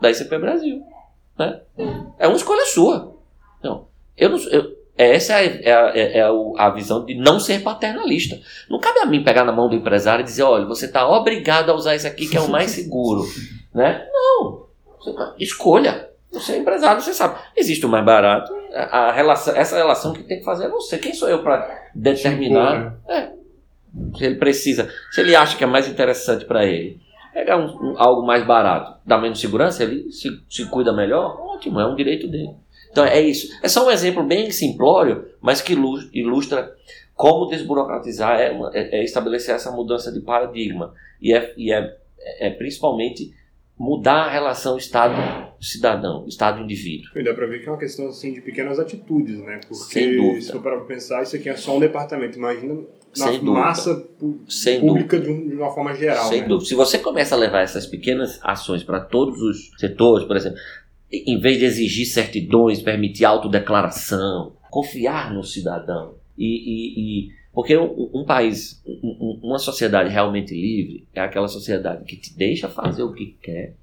da 0.00 0.10
ICP 0.10 0.38
Brasil. 0.38 0.82
Né? 1.38 1.60
É 2.18 2.26
uma 2.26 2.36
escolha 2.36 2.66
sua. 2.66 3.16
Então, 3.60 3.86
eu 4.16 4.30
não, 4.30 4.38
eu, 4.50 4.75
essa 4.96 5.34
é, 5.40 5.60
é, 5.62 5.70
é, 5.94 6.18
é, 6.18 6.22
a 6.56 6.70
visão 6.70 7.04
de 7.04 7.14
não 7.14 7.38
ser 7.38 7.62
paternalista. 7.62 8.40
Não 8.68 8.80
cabe 8.80 9.00
a 9.00 9.06
mim 9.06 9.22
pegar 9.22 9.44
na 9.44 9.52
mão 9.52 9.68
do 9.68 9.76
empresário 9.76 10.22
e 10.22 10.24
dizer, 10.24 10.42
olha, 10.42 10.64
você 10.64 10.86
está 10.86 11.06
obrigado 11.06 11.70
a 11.70 11.74
usar 11.74 11.94
isso 11.94 12.06
aqui 12.06 12.26
que 12.28 12.36
é 12.36 12.40
o 12.40 12.50
mais 12.50 12.70
seguro. 12.70 13.22
Né? 13.76 14.08
Não. 14.10 14.64
Escolha. 15.38 16.08
Você 16.32 16.52
é 16.52 16.56
empresário, 16.56 17.02
você 17.02 17.12
sabe. 17.12 17.38
Existe 17.54 17.84
o 17.84 17.90
mais 17.90 18.02
barato. 18.02 18.50
A 18.72 19.12
relação, 19.12 19.54
essa 19.54 19.76
relação 19.76 20.14
que 20.14 20.22
tem 20.22 20.38
que 20.38 20.44
fazer 20.46 20.64
é 20.64 20.68
você. 20.70 20.96
Quem 20.96 21.12
sou 21.12 21.28
eu 21.28 21.42
para 21.42 21.90
determinar? 21.94 22.96
É. 23.06 23.32
Se 24.16 24.24
ele 24.24 24.36
precisa, 24.36 24.90
se 25.10 25.20
ele 25.20 25.36
acha 25.36 25.58
que 25.58 25.64
é 25.64 25.66
mais 25.66 25.86
interessante 25.86 26.46
para 26.46 26.64
ele 26.64 26.98
pegar 27.34 27.58
um, 27.58 27.66
um, 27.66 27.94
algo 27.98 28.26
mais 28.26 28.42
barato, 28.46 28.98
dá 29.04 29.18
menos 29.18 29.38
segurança, 29.38 29.82
ele 29.82 30.10
se, 30.10 30.42
se 30.48 30.64
cuida 30.70 30.90
melhor, 30.90 31.38
ótimo, 31.38 31.78
é 31.78 31.86
um 31.86 31.94
direito 31.94 32.26
dele. 32.26 32.54
Então 32.96 33.04
é 33.04 33.20
isso. 33.20 33.54
É 33.62 33.68
só 33.68 33.86
um 33.86 33.90
exemplo 33.90 34.24
bem 34.24 34.50
simplório, 34.50 35.26
mas 35.38 35.60
que 35.60 35.74
ilustra 36.14 36.74
como 37.14 37.44
desburocratizar 37.44 38.40
é, 38.40 38.58
é, 38.72 39.00
é 39.00 39.04
estabelecer 39.04 39.54
essa 39.54 39.70
mudança 39.70 40.10
de 40.10 40.20
paradigma. 40.20 40.94
E 41.20 41.34
é, 41.34 41.52
e 41.58 41.70
é, 41.70 41.94
é 42.40 42.48
principalmente 42.48 43.34
mudar 43.78 44.22
a 44.22 44.30
relação 44.30 44.78
Estado-cidadão, 44.78 46.24
Estado-indivíduo. 46.26 47.22
Dá 47.22 47.34
para 47.34 47.46
ver 47.46 47.62
que 47.62 47.68
é 47.68 47.72
uma 47.72 47.78
questão 47.78 48.08
assim, 48.08 48.32
de 48.32 48.40
pequenas 48.40 48.78
atitudes, 48.78 49.40
né? 49.40 49.60
Porque 49.68 50.40
se 50.40 50.50
for 50.50 50.62
para 50.62 50.80
pensar, 50.80 51.22
isso 51.22 51.36
aqui 51.36 51.50
é 51.50 51.56
só 51.56 51.76
um 51.76 51.80
departamento. 51.80 52.38
Imagina 52.38 52.76
na 53.18 53.26
Sem 53.26 53.42
massa 53.42 54.08
Sem 54.48 54.80
pública 54.80 55.18
de, 55.18 55.48
de, 55.48 55.54
uma 55.54 55.70
forma 55.70 55.94
geral. 55.94 56.28
Sem 56.30 56.40
né? 56.40 56.48
dúvida. 56.48 56.66
Se 56.66 56.74
você 56.74 56.98
começa 56.98 57.34
a 57.34 57.38
levar 57.38 57.60
essas 57.60 57.86
pequenas 57.86 58.40
ações 58.42 58.82
para 58.82 59.00
todos 59.00 59.42
os 59.42 59.70
setores, 59.78 60.26
por 60.26 60.36
exemplo, 60.36 60.58
em 61.10 61.38
vez 61.38 61.58
de 61.58 61.64
exigir 61.64 62.06
certidões, 62.06 62.82
permitir 62.82 63.24
autodeclaração, 63.24 64.54
confiar 64.70 65.32
no 65.32 65.42
cidadão 65.42 66.14
e, 66.36 66.46
e, 66.46 67.00
e 67.00 67.32
porque 67.52 67.74
um, 67.76 68.10
um 68.12 68.24
país, 68.24 68.82
um, 68.86 69.40
uma 69.42 69.58
sociedade 69.58 70.10
realmente 70.10 70.52
livre 70.52 71.06
é 71.14 71.20
aquela 71.20 71.48
sociedade 71.48 72.04
que 72.04 72.16
te 72.16 72.36
deixa 72.36 72.68
fazer 72.68 73.02
o 73.02 73.14
que 73.14 73.34
quer, 73.40 73.74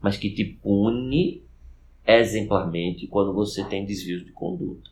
mas 0.00 0.16
que 0.16 0.30
te 0.30 0.42
pune 0.44 1.42
exemplarmente 2.06 3.06
quando 3.06 3.34
você 3.34 3.62
tem 3.64 3.84
desvios 3.84 4.24
de 4.24 4.32
conduta. 4.32 4.88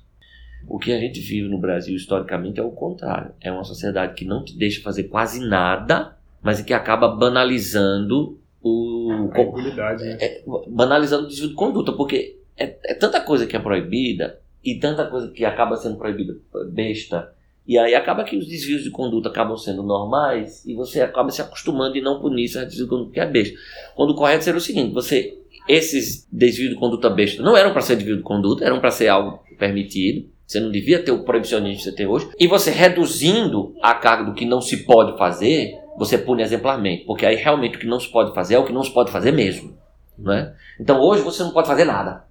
O 0.67 0.79
que 0.79 0.93
a 0.93 1.01
gente 1.01 1.21
vive 1.21 1.49
no 1.49 1.59
Brasil 1.59 1.97
historicamente 1.97 2.61
é 2.61 2.63
o 2.63 2.71
contrário. 2.71 3.33
É 3.41 3.51
uma 3.51 3.65
sociedade 3.65 4.15
que 4.15 4.27
não 4.27 4.45
te 4.45 4.55
deixa 4.55 4.83
fazer 4.83 5.05
quase 5.05 5.41
nada, 5.41 6.17
mas 6.43 6.61
que 6.61 6.75
acaba 6.75 7.09
banalizando 7.09 8.39
o. 8.63 9.31
A 9.33 9.95
né? 9.95 10.19
é, 10.21 10.43
banalizando 10.69 11.25
o 11.25 11.29
desvio 11.29 11.49
de 11.49 11.55
conduta, 11.55 11.93
porque 11.93 12.39
é, 12.57 12.77
é 12.85 12.95
tanta 12.95 13.21
coisa 13.21 13.47
que 13.47 13.57
é 13.57 13.59
proibida 13.59 14.41
e 14.65 14.79
tanta 14.79 15.07
coisa 15.07 15.31
que 15.31 15.45
acaba 15.45 15.77
sendo 15.77 15.97
proibida 15.97 16.37
besta 16.71 17.33
e 17.69 17.77
aí 17.77 17.95
acaba 17.95 18.25
que 18.25 18.35
os 18.35 18.49
desvios 18.49 18.83
de 18.83 18.91
conduta 18.91 19.29
acabam 19.29 19.55
sendo 19.55 19.83
normais 19.83 20.65
e 20.65 20.73
você 20.73 21.03
acaba 21.03 21.31
se 21.31 21.43
acostumando 21.43 21.99
e 21.99 22.01
não 22.01 22.19
punir 22.19 22.45
esses 22.45 22.65
desvios 22.65 22.85
de 22.85 22.89
conduta 22.89 23.13
que 23.13 23.21
é 23.21 23.27
besta. 23.27 23.59
Quando 23.95 24.11
o 24.11 24.15
correto 24.15 24.43
seria 24.43 24.57
o 24.57 24.61
seguinte, 24.61 24.95
você 24.95 25.37
esses 25.69 26.27
desvios 26.33 26.71
de 26.71 26.77
conduta 26.77 27.11
besta 27.11 27.43
não 27.43 27.55
eram 27.55 27.75
para 27.75 27.83
ser 27.83 27.97
desvio 27.97 28.17
de 28.17 28.23
conduta, 28.23 28.65
eram 28.65 28.81
para 28.81 28.91
ser 28.91 29.09
algo 29.09 29.45
permitido. 29.59 30.27
Você 30.49 30.61
não 30.61 30.71
devia 30.71 31.05
ter 31.05 31.13
o 31.13 31.25
proibicionismo 31.25 31.77
que 31.77 31.85
você 31.85 31.93
tem 31.93 32.07
hoje. 32.07 32.31
E 32.39 32.47
você 32.47 32.71
reduzindo 32.71 33.77
a 33.83 33.93
carga 33.93 34.25
do 34.25 34.33
que 34.33 34.47
não 34.47 34.63
se 34.63 34.79
pode 34.79 35.19
fazer, 35.19 35.79
você 35.99 36.17
pune 36.17 36.43
exemplarmente. 36.43 37.05
Porque 37.05 37.27
aí 37.27 37.37
realmente 37.37 37.77
o 37.77 37.81
que 37.81 37.87
não 37.87 38.01
se 38.01 38.11
pode 38.11 38.35
fazer 38.35 38.55
é 38.55 38.59
o 38.59 38.65
que 38.65 38.73
não 38.73 38.83
se 38.83 38.91
pode 38.91 39.13
fazer 39.13 39.31
mesmo. 39.31 39.77
Não 40.19 40.33
é? 40.33 40.55
Então 40.81 40.99
hoje 41.03 41.21
você 41.21 41.43
não 41.43 41.51
pode 41.51 41.69
fazer 41.69 41.85
nada. 41.85 42.25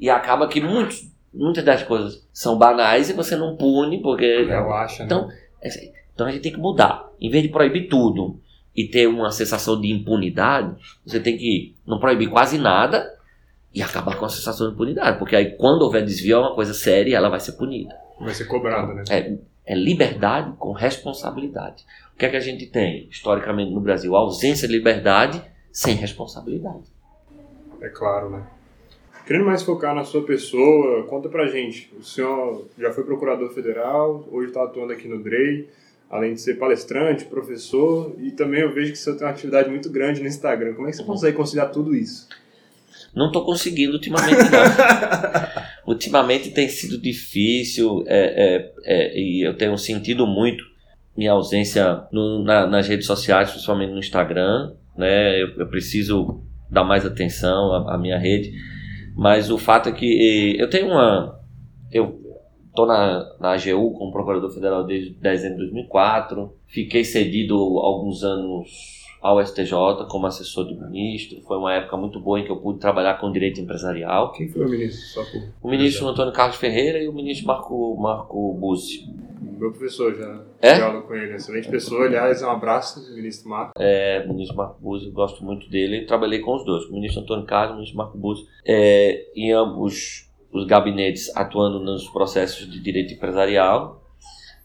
E 0.00 0.08
acaba 0.08 0.48
que 0.48 0.62
muitos 0.62 1.12
muitas 1.32 1.62
das 1.62 1.82
coisas 1.82 2.26
são 2.32 2.56
banais 2.56 3.10
e 3.10 3.12
você 3.12 3.36
não 3.36 3.54
pune 3.54 4.00
porque. 4.00 4.44
Relaxa, 4.44 5.04
então, 5.04 5.26
né? 5.26 5.38
É, 5.62 5.92
então 6.14 6.26
a 6.26 6.30
gente 6.30 6.40
tem 6.40 6.52
que 6.52 6.58
mudar. 6.58 7.06
Em 7.20 7.28
vez 7.28 7.42
de 7.42 7.50
proibir 7.50 7.86
tudo 7.86 8.40
e 8.74 8.88
ter 8.88 9.06
uma 9.06 9.30
sensação 9.30 9.78
de 9.78 9.92
impunidade, 9.92 10.74
você 11.04 11.20
tem 11.20 11.36
que 11.36 11.74
não 11.86 12.00
proibir 12.00 12.30
quase 12.30 12.56
nada 12.56 13.17
e 13.74 13.82
acabar 13.82 14.16
com 14.16 14.24
a 14.24 14.28
sensação 14.28 14.68
de 14.68 14.74
impunidade. 14.74 15.18
Porque 15.18 15.36
aí 15.36 15.56
quando 15.56 15.82
houver 15.82 16.04
desvio 16.04 16.36
é 16.36 16.40
uma 16.40 16.54
coisa 16.54 16.74
séria 16.74 17.16
ela 17.16 17.28
vai 17.28 17.40
ser 17.40 17.52
punida. 17.52 17.94
Vai 18.20 18.34
ser 18.34 18.46
cobrada, 18.46 18.94
né? 18.94 19.04
É, 19.10 19.36
é 19.66 19.74
liberdade 19.74 20.52
com 20.58 20.72
responsabilidade. 20.72 21.84
O 22.14 22.18
que 22.18 22.26
é 22.26 22.30
que 22.30 22.36
a 22.36 22.40
gente 22.40 22.66
tem 22.66 23.06
historicamente 23.10 23.72
no 23.72 23.80
Brasil? 23.80 24.16
A 24.16 24.20
ausência 24.20 24.66
de 24.66 24.76
liberdade 24.76 25.42
sem 25.72 25.94
responsabilidade. 25.94 26.84
É 27.80 27.88
claro, 27.88 28.30
né? 28.30 28.42
Querendo 29.26 29.44
mais 29.44 29.62
focar 29.62 29.94
na 29.94 30.04
sua 30.04 30.24
pessoa, 30.24 31.04
conta 31.04 31.28
pra 31.28 31.46
gente. 31.46 31.92
O 31.98 32.02
senhor 32.02 32.66
já 32.78 32.90
foi 32.90 33.04
procurador 33.04 33.50
federal, 33.50 34.26
hoje 34.32 34.48
está 34.48 34.64
atuando 34.64 34.92
aqui 34.92 35.06
no 35.06 35.22
DREI, 35.22 35.68
além 36.10 36.32
de 36.32 36.40
ser 36.40 36.54
palestrante, 36.54 37.26
professor, 37.26 38.14
e 38.18 38.30
também 38.30 38.62
eu 38.62 38.72
vejo 38.72 38.92
que 38.92 38.98
você 38.98 39.12
tem 39.12 39.26
uma 39.26 39.30
atividade 39.30 39.68
muito 39.68 39.90
grande 39.90 40.22
no 40.22 40.26
Instagram. 40.26 40.72
Como 40.74 40.88
é 40.88 40.90
que 40.90 40.96
você 40.96 41.04
consegue 41.04 41.36
conciliar 41.36 41.70
tudo 41.70 41.94
isso? 41.94 42.26
Não 43.14 43.26
estou 43.28 43.44
conseguindo 43.44 43.94
ultimamente, 43.94 44.36
não. 44.36 45.86
ultimamente 45.92 46.50
tem 46.50 46.68
sido 46.68 47.00
difícil 47.00 48.04
é, 48.06 48.18
é, 48.44 48.72
é, 48.84 49.18
e 49.18 49.46
eu 49.46 49.54
tenho 49.54 49.76
sentido 49.78 50.26
muito 50.26 50.62
minha 51.16 51.32
ausência 51.32 52.04
no, 52.12 52.44
na, 52.44 52.66
nas 52.66 52.86
redes 52.86 53.06
sociais, 53.06 53.50
principalmente 53.50 53.90
no 53.90 53.98
Instagram. 53.98 54.72
Né? 54.96 55.42
Eu, 55.42 55.48
eu 55.56 55.66
preciso 55.68 56.42
dar 56.70 56.84
mais 56.84 57.04
atenção 57.04 57.72
à, 57.72 57.94
à 57.94 57.98
minha 57.98 58.18
rede 58.18 58.52
mas 59.18 59.50
o 59.50 59.58
fato 59.58 59.88
é 59.88 59.92
que 59.92 60.54
eu 60.56 60.70
tenho 60.70 60.92
uma. 60.92 61.40
Eu 61.90 62.20
estou 62.68 62.86
na, 62.86 63.28
na 63.40 63.50
AGU 63.50 63.92
como 63.94 64.12
procurador 64.12 64.48
federal 64.48 64.86
desde 64.86 65.10
dezembro 65.10 65.56
de 65.56 65.72
2004. 65.72 66.52
Fiquei 66.68 67.02
cedido 67.02 67.56
alguns 67.80 68.22
anos 68.22 68.97
ao 69.20 69.44
STJ 69.44 70.06
como 70.08 70.26
assessor 70.26 70.64
do 70.64 70.80
ministro. 70.80 71.40
Foi 71.42 71.56
uma 71.56 71.74
época 71.74 71.96
muito 71.96 72.20
boa 72.20 72.40
em 72.40 72.44
que 72.44 72.50
eu 72.50 72.56
pude 72.56 72.78
trabalhar 72.78 73.14
com 73.14 73.30
direito 73.32 73.60
empresarial. 73.60 74.32
Quem 74.32 74.48
foi 74.48 74.64
o 74.64 74.68
ministro? 74.68 75.22
Por... 75.24 75.68
O 75.68 75.70
ministro 75.70 76.06
Antônio 76.06 76.32
Carlos 76.32 76.56
Ferreira 76.56 77.02
e 77.02 77.08
o 77.08 77.12
ministro 77.12 77.46
Marco, 77.46 77.96
Marco 78.00 78.54
Buzzi. 78.54 79.08
Meu 79.40 79.72
professor 79.72 80.14
já 80.14 80.40
é? 80.62 80.80
aula 80.80 81.02
com 81.02 81.14
ele. 81.14 81.34
Excelente 81.34 81.68
pessoa. 81.68 82.06
Aliás, 82.06 82.42
um 82.42 82.50
abraço, 82.50 83.12
ministro 83.12 83.48
Marco. 83.48 83.72
É, 83.76 84.24
ministro 84.26 84.56
Marco 84.56 84.80
Buzzi, 84.80 85.10
gosto 85.10 85.44
muito 85.44 85.68
dele. 85.68 86.06
Trabalhei 86.06 86.38
com 86.38 86.54
os 86.54 86.64
dois, 86.64 86.84
com 86.84 86.92
o 86.92 86.94
ministro 86.94 87.22
Antônio 87.22 87.44
Carlos 87.44 87.70
e 87.70 87.72
o 87.72 87.76
ministro 87.76 87.98
Marco 87.98 88.18
Buzzi. 88.18 88.46
É, 88.64 89.26
em 89.34 89.52
ambos 89.52 90.28
os 90.52 90.64
gabinetes 90.66 91.34
atuando 91.36 91.78
nos 91.80 92.08
processos 92.08 92.70
de 92.70 92.80
direito 92.80 93.12
empresarial. 93.12 93.97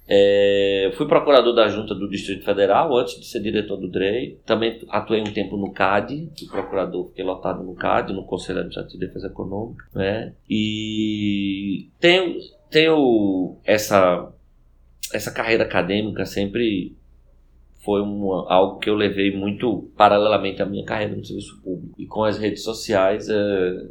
É, 0.07 0.91
fui 0.95 1.07
procurador 1.07 1.53
da 1.55 1.67
Junta 1.69 1.95
do 1.95 2.09
Distrito 2.09 2.43
Federal 2.43 2.95
antes 2.97 3.19
de 3.19 3.25
ser 3.25 3.39
diretor 3.39 3.77
do 3.77 3.89
DREI. 3.89 4.39
Também 4.45 4.81
atuei 4.89 5.21
um 5.21 5.33
tempo 5.33 5.57
no 5.57 5.71
CAD, 5.71 6.29
fui 6.37 6.47
procurador, 6.47 7.07
fiquei 7.09 7.23
lotado 7.23 7.63
no 7.63 7.73
CAD, 7.73 8.13
no 8.13 8.25
Conselho 8.25 8.59
Administrativo 8.59 8.99
de 8.99 9.07
Defesa 9.07 9.27
Econômica. 9.27 9.85
Né? 9.95 10.33
E 10.49 11.89
tenho, 11.99 12.37
tenho 12.69 13.57
essa 13.63 14.29
essa 15.13 15.31
carreira 15.31 15.63
acadêmica 15.63 16.25
sempre 16.25 16.95
foi 17.83 18.01
uma, 18.01 18.51
algo 18.51 18.79
que 18.79 18.89
eu 18.89 18.95
levei 18.95 19.35
muito 19.35 19.91
paralelamente 19.95 20.61
à 20.61 20.65
minha 20.65 20.85
carreira 20.85 21.15
no 21.15 21.23
serviço 21.23 21.61
público. 21.61 21.93
E 21.97 22.05
com 22.05 22.23
as 22.23 22.37
redes 22.37 22.63
sociais, 22.63 23.29
é, 23.29 23.89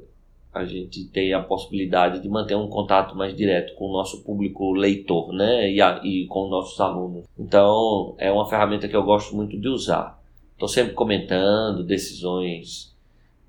a 0.52 0.64
gente 0.64 1.04
tem 1.06 1.32
a 1.32 1.40
possibilidade 1.40 2.20
de 2.20 2.28
manter 2.28 2.54
um 2.54 2.68
contato 2.68 3.16
mais 3.16 3.34
direto 3.34 3.74
com 3.74 3.86
o 3.86 3.92
nosso 3.92 4.22
público 4.22 4.72
leitor, 4.72 5.32
né? 5.32 5.70
E, 5.70 5.80
a, 5.80 6.00
e 6.04 6.26
com 6.26 6.48
nossos 6.48 6.78
alunos. 6.80 7.24
Então, 7.38 8.14
é 8.18 8.30
uma 8.30 8.48
ferramenta 8.48 8.88
que 8.88 8.96
eu 8.96 9.02
gosto 9.02 9.34
muito 9.34 9.58
de 9.58 9.68
usar. 9.68 10.20
Estou 10.52 10.68
sempre 10.68 10.92
comentando 10.92 11.82
decisões, 11.82 12.94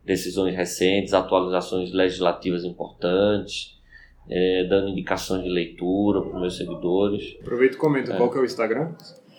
decisões 0.06 0.56
recentes, 0.56 1.14
atualizações 1.14 1.92
legislativas 1.92 2.64
importantes 2.64 3.74
é, 4.30 4.66
dando 4.66 4.90
indicações 4.90 5.44
de 5.44 5.50
leitura 5.50 6.22
para 6.22 6.36
os 6.36 6.42
meus 6.42 6.58
seguidores. 6.58 7.36
Aproveita 7.42 7.76
e 7.76 7.78
comenta, 7.78 8.14
é. 8.14 8.18
qual 8.18 8.30
que 8.30 8.38
é 8.38 8.42
o 8.42 8.46
Instagram? 8.46 8.94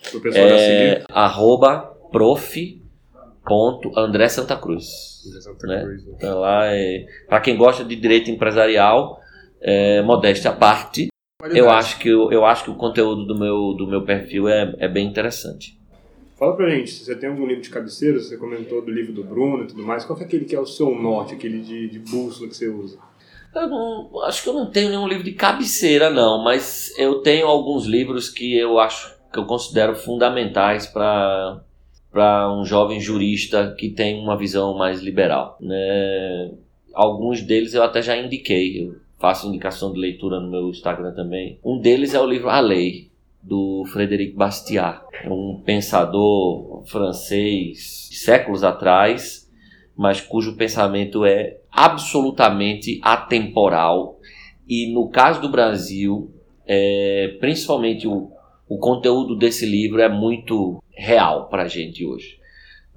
Para 0.09 0.17
o 0.17 0.21
pessoal 0.21 0.49
já 0.49 0.57
seguir. 0.57 1.05
Arroba 1.09 1.79
prof. 2.11 2.81
André 3.95 4.27
Santa 4.27 4.55
Cruz. 4.55 5.23
André 5.27 5.41
Santa 5.41 5.67
né? 5.67 5.83
Cruz. 5.83 6.05
Né? 6.05 6.13
Então 6.15 6.39
lá 6.39 6.65
é. 6.67 7.05
Para 7.27 7.41
quem 7.41 7.57
gosta 7.57 7.83
de 7.83 7.95
direito 7.95 8.31
empresarial, 8.31 9.19
é, 9.61 10.01
modéstia 10.01 10.51
à 10.51 10.53
parte, 10.53 11.07
eu 11.53 11.69
acho, 11.69 11.99
que, 11.99 12.09
eu, 12.09 12.31
eu 12.31 12.45
acho 12.45 12.63
que 12.63 12.71
o 12.71 12.75
conteúdo 12.75 13.25
do 13.25 13.37
meu, 13.37 13.73
do 13.73 13.87
meu 13.87 14.03
perfil 14.03 14.47
é, 14.47 14.73
é 14.79 14.87
bem 14.87 15.07
interessante. 15.07 15.77
Fala 16.37 16.55
pra 16.55 16.69
gente, 16.69 16.91
você 16.91 17.15
tem 17.15 17.29
algum 17.29 17.45
livro 17.45 17.61
de 17.61 17.69
cabeceira, 17.69 18.19
você 18.19 18.35
comentou 18.35 18.83
do 18.83 18.91
livro 18.91 19.13
do 19.13 19.23
Bruno 19.23 19.63
e 19.63 19.67
tudo 19.67 19.83
mais, 19.83 20.03
qual 20.03 20.19
é 20.19 20.23
aquele 20.23 20.45
que 20.45 20.55
é 20.55 20.59
o 20.59 20.65
seu 20.65 20.93
norte, 20.93 21.33
aquele 21.33 21.61
de, 21.61 21.89
de 21.89 21.99
bússola 21.99 22.49
que 22.49 22.55
você 22.55 22.67
usa? 22.67 22.97
Eu 23.55 23.69
não, 23.69 24.23
acho 24.23 24.43
que 24.43 24.49
eu 24.49 24.53
não 24.53 24.69
tenho 24.69 24.89
nenhum 24.89 25.07
livro 25.07 25.23
de 25.23 25.31
cabeceira, 25.31 26.09
não, 26.09 26.43
mas 26.43 26.93
eu 26.97 27.21
tenho 27.21 27.47
alguns 27.47 27.85
livros 27.85 28.29
que 28.29 28.57
eu 28.57 28.77
acho 28.79 29.15
que 29.31 29.39
eu 29.39 29.45
considero 29.45 29.95
fundamentais 29.95 30.87
para 30.87 31.63
para 32.15 32.49
um 32.49 32.63
jovem 32.63 32.97
jurista 33.01 33.75
que 33.77 33.89
tem 33.89 34.17
uma 34.17 34.37
visão 34.37 34.77
mais 34.77 35.01
liberal. 35.01 35.57
Né? 35.59 36.53
Alguns 36.93 37.41
deles 37.41 37.73
eu 37.73 37.83
até 37.83 38.01
já 38.01 38.15
indiquei, 38.15 38.85
eu 38.85 38.95
faço 39.19 39.49
indicação 39.49 39.91
de 39.91 39.99
leitura 39.99 40.39
no 40.39 40.49
meu 40.49 40.69
Instagram 40.69 41.13
também. 41.13 41.59
Um 41.61 41.77
deles 41.77 42.13
é 42.13 42.21
o 42.21 42.25
livro 42.25 42.47
A 42.47 42.61
Lei, 42.61 43.09
do 43.43 43.83
Frederic 43.91 44.33
Bastiat, 44.33 45.01
um 45.25 45.61
pensador 45.65 46.85
francês 46.85 48.07
séculos 48.13 48.63
atrás 48.63 49.45
mas 49.95 50.19
cujo 50.19 50.57
pensamento 50.57 51.25
é 51.25 51.57
absolutamente 51.71 52.99
atemporal. 53.01 54.19
E 54.67 54.93
no 54.93 55.09
caso 55.09 55.41
do 55.41 55.49
Brasil, 55.49 56.31
é, 56.67 57.37
principalmente 57.39 58.07
o, 58.07 58.31
o 58.67 58.77
conteúdo 58.77 59.35
desse 59.35 59.65
livro 59.65 60.01
é 60.01 60.09
muito 60.09 60.81
real 60.91 61.47
para 61.49 61.63
a 61.63 61.67
gente 61.67 62.05
hoje. 62.05 62.39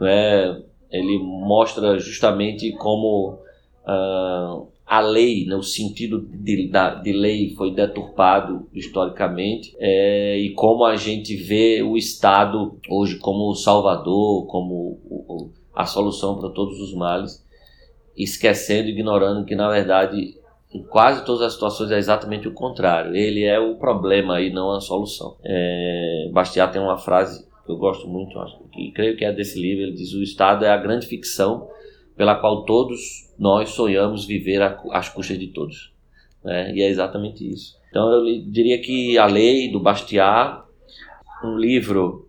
É? 0.00 0.56
Ele 0.90 1.18
mostra 1.18 1.98
justamente 1.98 2.72
como 2.72 3.38
uh, 3.84 4.68
a 4.88 5.00
lei, 5.00 5.44
né, 5.44 5.54
o 5.54 5.62
sentido 5.62 6.26
de, 6.32 6.70
de, 7.02 7.12
lei 7.12 7.54
foi 7.54 7.74
deturpado 7.74 8.66
historicamente 8.72 9.76
é, 9.78 10.38
e 10.38 10.54
como 10.54 10.82
a 10.82 10.96
gente 10.96 11.36
vê 11.36 11.82
o 11.82 11.94
Estado 11.94 12.78
hoje 12.88 13.18
como 13.18 13.50
o 13.50 13.54
salvador, 13.54 14.46
como 14.46 14.98
o, 15.04 15.50
a 15.74 15.84
solução 15.84 16.38
para 16.38 16.48
todos 16.48 16.80
os 16.80 16.94
males, 16.94 17.44
esquecendo, 18.16 18.88
ignorando 18.88 19.44
que 19.44 19.54
na 19.54 19.68
verdade 19.68 20.37
em 20.72 20.82
quase 20.82 21.24
todas 21.24 21.42
as 21.42 21.54
situações 21.54 21.90
é 21.90 21.98
exatamente 21.98 22.46
o 22.46 22.52
contrário. 22.52 23.16
Ele 23.16 23.44
é 23.44 23.58
o 23.58 23.76
problema 23.76 24.40
e 24.40 24.50
não 24.50 24.70
a 24.70 24.80
solução. 24.80 25.36
É, 25.42 26.28
Bastiat 26.32 26.72
tem 26.72 26.80
uma 26.80 26.98
frase 26.98 27.46
que 27.64 27.72
eu 27.72 27.76
gosto 27.76 28.06
muito, 28.06 28.38
que 28.72 28.90
creio 28.92 29.16
que 29.16 29.24
é 29.24 29.32
desse 29.32 29.60
livro. 29.60 29.84
Ele 29.84 29.92
diz: 29.92 30.12
o 30.12 30.22
Estado 30.22 30.64
é 30.64 30.70
a 30.70 30.76
grande 30.76 31.06
ficção 31.06 31.68
pela 32.16 32.34
qual 32.34 32.64
todos 32.64 33.32
nós 33.38 33.70
sonhamos 33.70 34.26
viver 34.26 34.60
às 34.90 35.08
custas 35.08 35.38
de 35.38 35.48
todos. 35.48 35.92
Né? 36.44 36.74
E 36.74 36.82
é 36.82 36.88
exatamente 36.88 37.48
isso. 37.48 37.78
Então 37.88 38.10
eu 38.10 38.50
diria 38.50 38.78
que 38.80 39.16
A 39.16 39.26
Lei, 39.26 39.70
do 39.70 39.80
Bastiat, 39.80 40.62
um 41.42 41.56
livro 41.56 42.27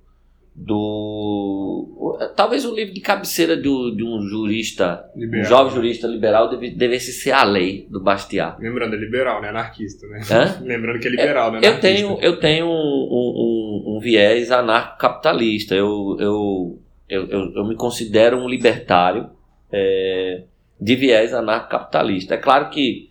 do. 0.60 2.18
Talvez 2.36 2.66
o 2.66 2.76
livro 2.76 2.94
de 2.94 3.00
cabeceira 3.00 3.56
do, 3.56 3.96
de 3.96 4.04
um 4.04 4.22
jurista, 4.22 5.10
liberal. 5.16 5.46
um 5.46 5.50
jovem 5.50 5.74
jurista 5.74 6.08
liberal, 6.08 6.50
deve, 6.50 6.72
devesse 6.72 7.14
ser 7.14 7.32
A 7.32 7.44
Lei, 7.44 7.88
do 7.90 8.02
Bastiat. 8.02 8.60
Lembrando, 8.60 8.96
é 8.96 8.98
liberal, 8.98 9.42
né? 9.42 9.50
Anarquista, 9.50 10.06
né? 10.08 10.22
Hã? 10.30 10.60
Lembrando 10.62 11.00
que 11.00 11.08
é 11.08 11.12
liberal, 11.12 11.52
né? 11.52 11.62
Eu 11.64 11.80
tenho, 11.80 12.20
eu 12.22 12.38
tenho 12.38 12.66
um, 12.66 12.70
um, 12.70 13.96
um 13.96 14.00
viés 14.02 14.52
anarcocapitalista. 14.52 15.74
Eu, 15.74 16.18
eu, 16.20 16.82
eu, 17.08 17.28
eu, 17.30 17.54
eu 17.56 17.66
me 17.66 17.76
considero 17.76 18.38
um 18.38 18.50
libertário 18.50 19.30
é, 19.72 20.44
de 20.80 20.96
viés 20.96 21.34
anarcocapitalista. 21.34 22.36
É 22.36 22.38
claro 22.38 22.70
que 22.70 23.10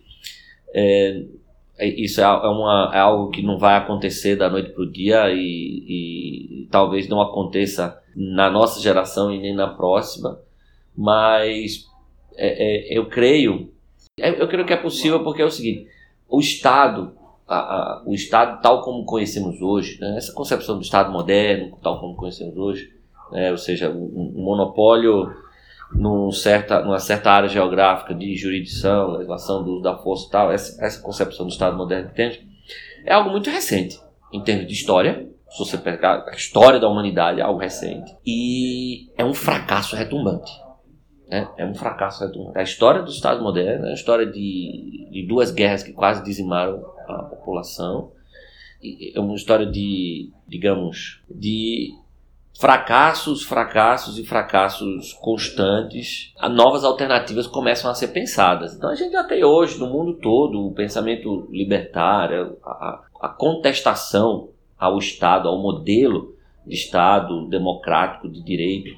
é, 0.71 1.15
é 1.15 1.23
isso 1.87 2.19
é, 2.19 2.23
é, 2.23 2.47
uma, 2.47 2.91
é, 2.93 2.99
algo 2.99 3.29
que 3.29 3.41
não 3.41 3.57
vai 3.57 3.77
acontecer 3.77 4.35
da 4.35 4.49
noite 4.49 4.71
para 4.71 4.83
o 4.83 4.91
dia 4.91 5.31
e, 5.31 6.65
e, 6.65 6.67
talvez 6.69 7.07
não 7.07 7.21
aconteça 7.21 8.01
na 8.15 8.49
nossa 8.49 8.81
geração 8.81 9.33
e 9.33 9.39
nem 9.39 9.55
na 9.55 9.67
próxima, 9.67 10.39
mas 10.95 11.85
é, 12.35 12.93
é, 12.93 12.97
eu 12.97 13.07
creio 13.07 13.71
eu 14.17 14.47
creio 14.49 14.65
que 14.65 14.73
é 14.73 14.77
possível 14.77 15.23
porque 15.23 15.41
é 15.41 15.45
o 15.45 15.51
seguinte 15.51 15.87
o 16.27 16.41
Estado 16.41 17.13
a, 17.47 17.57
a, 17.57 18.03
o 18.05 18.13
Estado 18.13 18.61
tal 18.61 18.81
como 18.81 19.05
conhecemos 19.05 19.61
hoje 19.61 19.97
né, 20.01 20.17
essa 20.17 20.33
concepção 20.33 20.75
do 20.75 20.81
Estado 20.81 21.11
moderno 21.11 21.77
tal 21.81 21.99
como 22.01 22.15
conhecemos 22.15 22.57
hoje 22.57 22.93
né, 23.31 23.51
ou 23.51 23.57
seja 23.57 23.89
um, 23.89 24.33
um 24.35 24.43
monopólio 24.43 25.33
num 25.93 26.31
certa, 26.31 26.81
numa 26.81 26.99
certa 26.99 27.31
área 27.31 27.49
geográfica 27.49 28.13
de 28.13 28.35
jurisdição, 28.35 29.11
legislação 29.11 29.63
do 29.63 29.73
uso 29.73 29.81
da 29.81 29.97
força 29.97 30.27
e 30.27 30.31
tal, 30.31 30.51
essa, 30.51 30.85
essa 30.85 31.01
concepção 31.01 31.45
do 31.45 31.51
Estado 31.51 31.77
moderno 31.77 32.09
que 32.09 32.15
temos, 32.15 32.39
é 33.05 33.13
algo 33.13 33.29
muito 33.29 33.49
recente 33.49 33.99
em 34.31 34.41
termos 34.43 34.67
de 34.67 34.73
história. 34.73 35.27
Se 35.49 35.57
você 35.57 35.77
pegar 35.77 36.25
a 36.27 36.35
história 36.35 36.79
da 36.79 36.87
humanidade, 36.87 37.39
é 37.39 37.43
algo 37.43 37.59
recente. 37.59 38.15
E 38.25 39.09
é 39.17 39.25
um 39.25 39.33
fracasso 39.33 39.95
retumbante. 39.95 40.51
Né? 41.27 41.49
É 41.57 41.65
um 41.65 41.73
fracasso 41.73 42.23
retumbante. 42.23 42.59
A 42.59 42.63
história 42.63 43.01
do 43.01 43.09
Estado 43.09 43.41
moderno 43.41 43.87
é 43.87 43.91
a 43.91 43.93
história 43.93 44.27
de, 44.27 45.07
de 45.11 45.25
duas 45.27 45.51
guerras 45.51 45.81
que 45.81 45.91
quase 45.91 46.23
dizimaram 46.23 46.85
a 47.07 47.23
população. 47.23 48.11
É 49.15 49.19
uma 49.19 49.33
história 49.33 49.65
de, 49.65 50.31
digamos, 50.47 51.21
de 51.29 51.93
fracassos, 52.57 53.43
fracassos 53.43 54.17
e 54.17 54.25
fracassos 54.25 55.13
constantes, 55.13 56.33
novas 56.51 56.83
alternativas 56.83 57.47
começam 57.47 57.89
a 57.89 57.95
ser 57.95 58.09
pensadas. 58.09 58.73
Então 58.73 58.89
a 58.89 58.95
gente 58.95 59.13
já 59.13 59.23
tem 59.23 59.43
hoje 59.43 59.79
no 59.79 59.87
mundo 59.87 60.15
todo 60.15 60.67
o 60.67 60.73
pensamento 60.73 61.47
libertário, 61.49 62.57
a, 62.63 63.01
a 63.21 63.29
contestação 63.29 64.49
ao 64.77 64.97
Estado, 64.97 65.47
ao 65.47 65.61
modelo 65.61 66.35
de 66.65 66.75
Estado 66.75 67.47
democrático 67.47 68.29
de 68.29 68.43
direito, 68.43 68.91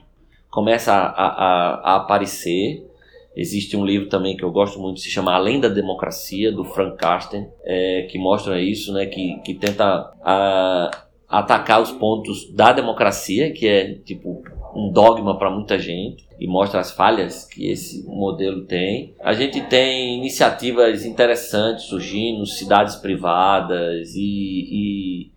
começa 0.49 0.93
a, 0.93 1.27
a, 1.27 1.93
a 1.93 1.95
aparecer. 1.97 2.87
Existe 3.35 3.77
um 3.77 3.85
livro 3.85 4.09
também 4.09 4.35
que 4.35 4.43
eu 4.43 4.51
gosto 4.51 4.79
muito, 4.79 4.99
se 4.99 5.09
chama 5.09 5.33
Além 5.33 5.59
da 5.59 5.69
Democracia, 5.69 6.51
do 6.51 6.65
Frank 6.65 6.97
Carsten, 6.97 7.47
é, 7.63 8.07
que 8.11 8.19
mostra 8.19 8.59
isso, 8.59 8.91
né, 8.91 9.05
que, 9.05 9.39
que 9.45 9.53
tenta 9.53 10.11
a, 10.21 11.05
atacar 11.31 11.81
os 11.81 11.91
pontos 11.91 12.51
da 12.53 12.73
democracia, 12.73 13.51
que 13.53 13.67
é 13.67 13.93
tipo 13.95 14.43
um 14.75 14.91
dogma 14.91 15.37
para 15.37 15.49
muita 15.49 15.79
gente 15.79 16.27
e 16.39 16.47
mostra 16.47 16.79
as 16.79 16.91
falhas 16.91 17.45
que 17.45 17.69
esse 17.69 18.05
modelo 18.05 18.65
tem. 18.65 19.15
A 19.21 19.33
gente 19.33 19.61
tem 19.61 20.17
iniciativas 20.17 21.05
interessantes 21.05 21.85
surgindo, 21.85 22.45
cidades 22.45 22.95
privadas 22.95 24.13
e, 24.15 24.67
e 24.71 25.31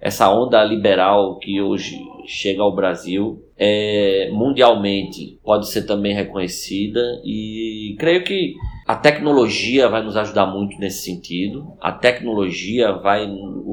essa 0.00 0.30
onda 0.32 0.62
liberal 0.64 1.38
que 1.38 1.60
hoje 1.60 1.98
chega 2.26 2.62
ao 2.62 2.74
Brasil 2.74 3.42
é, 3.56 4.28
mundialmente 4.32 5.38
pode 5.44 5.68
ser 5.68 5.82
também 5.82 6.14
reconhecida 6.14 7.00
e 7.24 7.94
creio 7.98 8.24
que 8.24 8.54
a 8.86 8.96
tecnologia 8.96 9.88
vai 9.88 10.02
nos 10.02 10.16
ajudar 10.16 10.46
muito 10.46 10.78
nesse 10.78 11.04
sentido. 11.04 11.76
A 11.80 11.92
tecnologia 11.92 12.92
vai. 12.92 13.26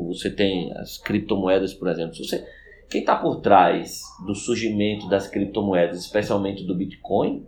Você 0.07 0.29
tem 0.29 0.71
as 0.77 0.97
criptomoedas, 0.97 1.73
por 1.73 1.87
exemplo. 1.87 2.15
Você, 2.15 2.45
quem 2.89 3.01
está 3.01 3.15
por 3.15 3.41
trás 3.41 4.01
do 4.25 4.35
surgimento 4.35 5.09
das 5.09 5.27
criptomoedas, 5.27 5.99
especialmente 5.99 6.63
do 6.63 6.75
Bitcoin, 6.75 7.45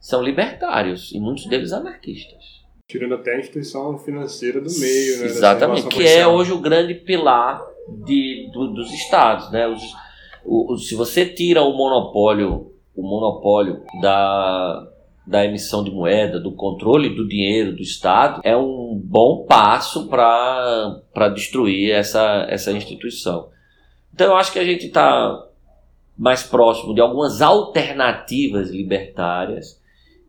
são 0.00 0.22
libertários 0.22 1.12
e 1.12 1.20
muitos 1.20 1.46
deles 1.46 1.72
anarquistas. 1.72 2.58
Tirando 2.86 3.16
até 3.16 3.34
a 3.34 3.38
instituição 3.38 3.98
financeira 3.98 4.60
do 4.60 4.70
meio, 4.70 5.18
né? 5.18 5.26
Exatamente, 5.26 5.88
que 5.88 6.06
é 6.06 6.26
hoje 6.26 6.52
o 6.52 6.58
grande 6.58 6.94
pilar 6.94 7.62
de, 8.06 8.50
do, 8.50 8.72
dos 8.72 8.90
estados. 8.94 9.50
Né? 9.52 9.68
Os, 9.68 9.82
o, 10.42 10.72
o, 10.72 10.78
se 10.78 10.94
você 10.94 11.26
tira 11.26 11.62
o 11.62 11.76
monopólio, 11.76 12.72
o 12.96 13.02
monopólio 13.02 13.82
da 14.00 14.88
da 15.28 15.44
emissão 15.44 15.84
de 15.84 15.90
moeda, 15.90 16.40
do 16.40 16.52
controle 16.52 17.14
do 17.14 17.28
dinheiro 17.28 17.76
do 17.76 17.82
Estado, 17.82 18.40
é 18.42 18.56
um 18.56 18.98
bom 19.04 19.44
passo 19.44 20.08
para 20.08 21.28
destruir 21.34 21.90
essa, 21.90 22.46
essa 22.48 22.72
instituição. 22.72 23.50
Então 24.12 24.28
eu 24.28 24.36
acho 24.36 24.50
que 24.50 24.58
a 24.58 24.64
gente 24.64 24.86
está 24.86 25.46
mais 26.16 26.42
próximo 26.42 26.94
de 26.94 27.02
algumas 27.02 27.42
alternativas 27.42 28.70
libertárias 28.70 29.78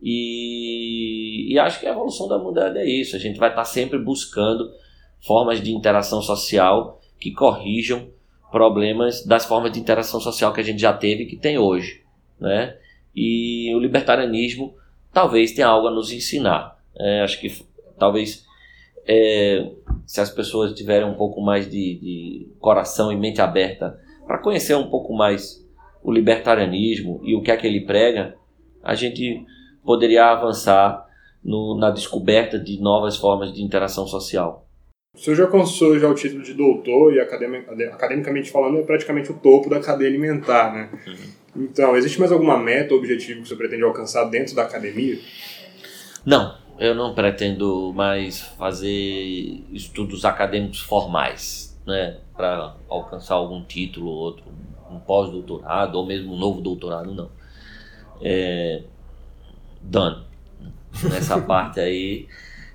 e, 0.02 1.52
e, 1.52 1.58
acho 1.58 1.80
que 1.80 1.86
a 1.86 1.92
evolução 1.92 2.28
da 2.28 2.36
humanidade 2.36 2.78
é 2.78 2.84
isso. 2.84 3.16
A 3.16 3.18
gente 3.18 3.38
vai 3.38 3.48
estar 3.48 3.62
tá 3.62 3.66
sempre 3.66 3.98
buscando 3.98 4.70
formas 5.18 5.62
de 5.62 5.72
interação 5.72 6.20
social 6.22 7.00
que 7.18 7.30
corrijam 7.30 8.08
problemas 8.50 9.24
das 9.24 9.44
formas 9.46 9.72
de 9.72 9.80
interação 9.80 10.20
social 10.20 10.52
que 10.52 10.60
a 10.60 10.64
gente 10.64 10.80
já 10.80 10.92
teve 10.92 11.22
e 11.22 11.26
que 11.26 11.36
tem 11.36 11.58
hoje. 11.58 12.02
Né? 12.38 12.76
E 13.14 13.74
o 13.74 13.78
libertarianismo 13.78 14.74
talvez 15.12 15.52
tenha 15.52 15.68
algo 15.68 15.88
a 15.88 15.90
nos 15.90 16.12
ensinar. 16.12 16.78
É, 16.98 17.22
acho 17.22 17.40
que 17.40 17.64
talvez 17.98 18.44
é, 19.06 19.70
se 20.06 20.20
as 20.20 20.30
pessoas 20.30 20.72
tiverem 20.72 21.08
um 21.08 21.14
pouco 21.14 21.40
mais 21.40 21.70
de, 21.70 21.98
de 21.98 22.48
coração 22.58 23.12
e 23.12 23.16
mente 23.16 23.40
aberta 23.40 23.98
para 24.26 24.38
conhecer 24.38 24.74
um 24.74 24.88
pouco 24.88 25.14
mais 25.14 25.66
o 26.02 26.12
libertarianismo 26.12 27.20
e 27.22 27.34
o 27.34 27.42
que 27.42 27.50
é 27.50 27.56
que 27.56 27.66
ele 27.66 27.80
prega, 27.80 28.36
a 28.82 28.94
gente 28.94 29.44
poderia 29.84 30.26
avançar 30.26 31.06
no, 31.44 31.76
na 31.78 31.90
descoberta 31.90 32.58
de 32.58 32.80
novas 32.80 33.16
formas 33.16 33.52
de 33.52 33.62
interação 33.62 34.06
social. 34.06 34.66
O 35.14 35.18
senhor 35.18 35.36
já 35.36 35.44
alcançou 35.44 35.98
já 35.98 36.08
o 36.08 36.14
título 36.14 36.42
de 36.42 36.54
doutor 36.54 37.12
e 37.12 37.20
academicamente 37.20 38.50
falando 38.50 38.78
é 38.78 38.82
praticamente 38.82 39.32
o 39.32 39.38
topo 39.38 39.68
da 39.68 39.80
cadeia 39.80 40.08
alimentar, 40.08 40.72
né? 40.72 40.90
Uhum. 41.06 41.39
Então, 41.54 41.96
existe 41.96 42.18
mais 42.18 42.30
alguma 42.30 42.56
meta 42.56 42.94
ou 42.94 43.00
objetivo 43.00 43.42
que 43.42 43.48
você 43.48 43.56
pretende 43.56 43.82
alcançar 43.82 44.24
dentro 44.24 44.54
da 44.54 44.62
academia? 44.62 45.18
Não, 46.24 46.56
eu 46.78 46.94
não 46.94 47.14
pretendo 47.14 47.92
mais 47.94 48.40
fazer 48.40 48.90
estudos 49.72 50.24
acadêmicos 50.24 50.80
formais, 50.80 51.78
né, 51.86 52.18
para 52.36 52.76
alcançar 52.88 53.34
algum 53.34 53.64
título 53.64 54.08
ou 54.08 54.16
outro, 54.16 54.44
um 54.90 54.98
pós-doutorado 55.00 55.96
ou 55.96 56.06
mesmo 56.06 56.34
um 56.34 56.38
novo 56.38 56.60
doutorado, 56.60 57.14
não. 57.14 57.30
É, 58.22 58.82
done. 59.80 60.22
Nessa 61.04 61.40
parte 61.42 61.80
aí, 61.80 62.28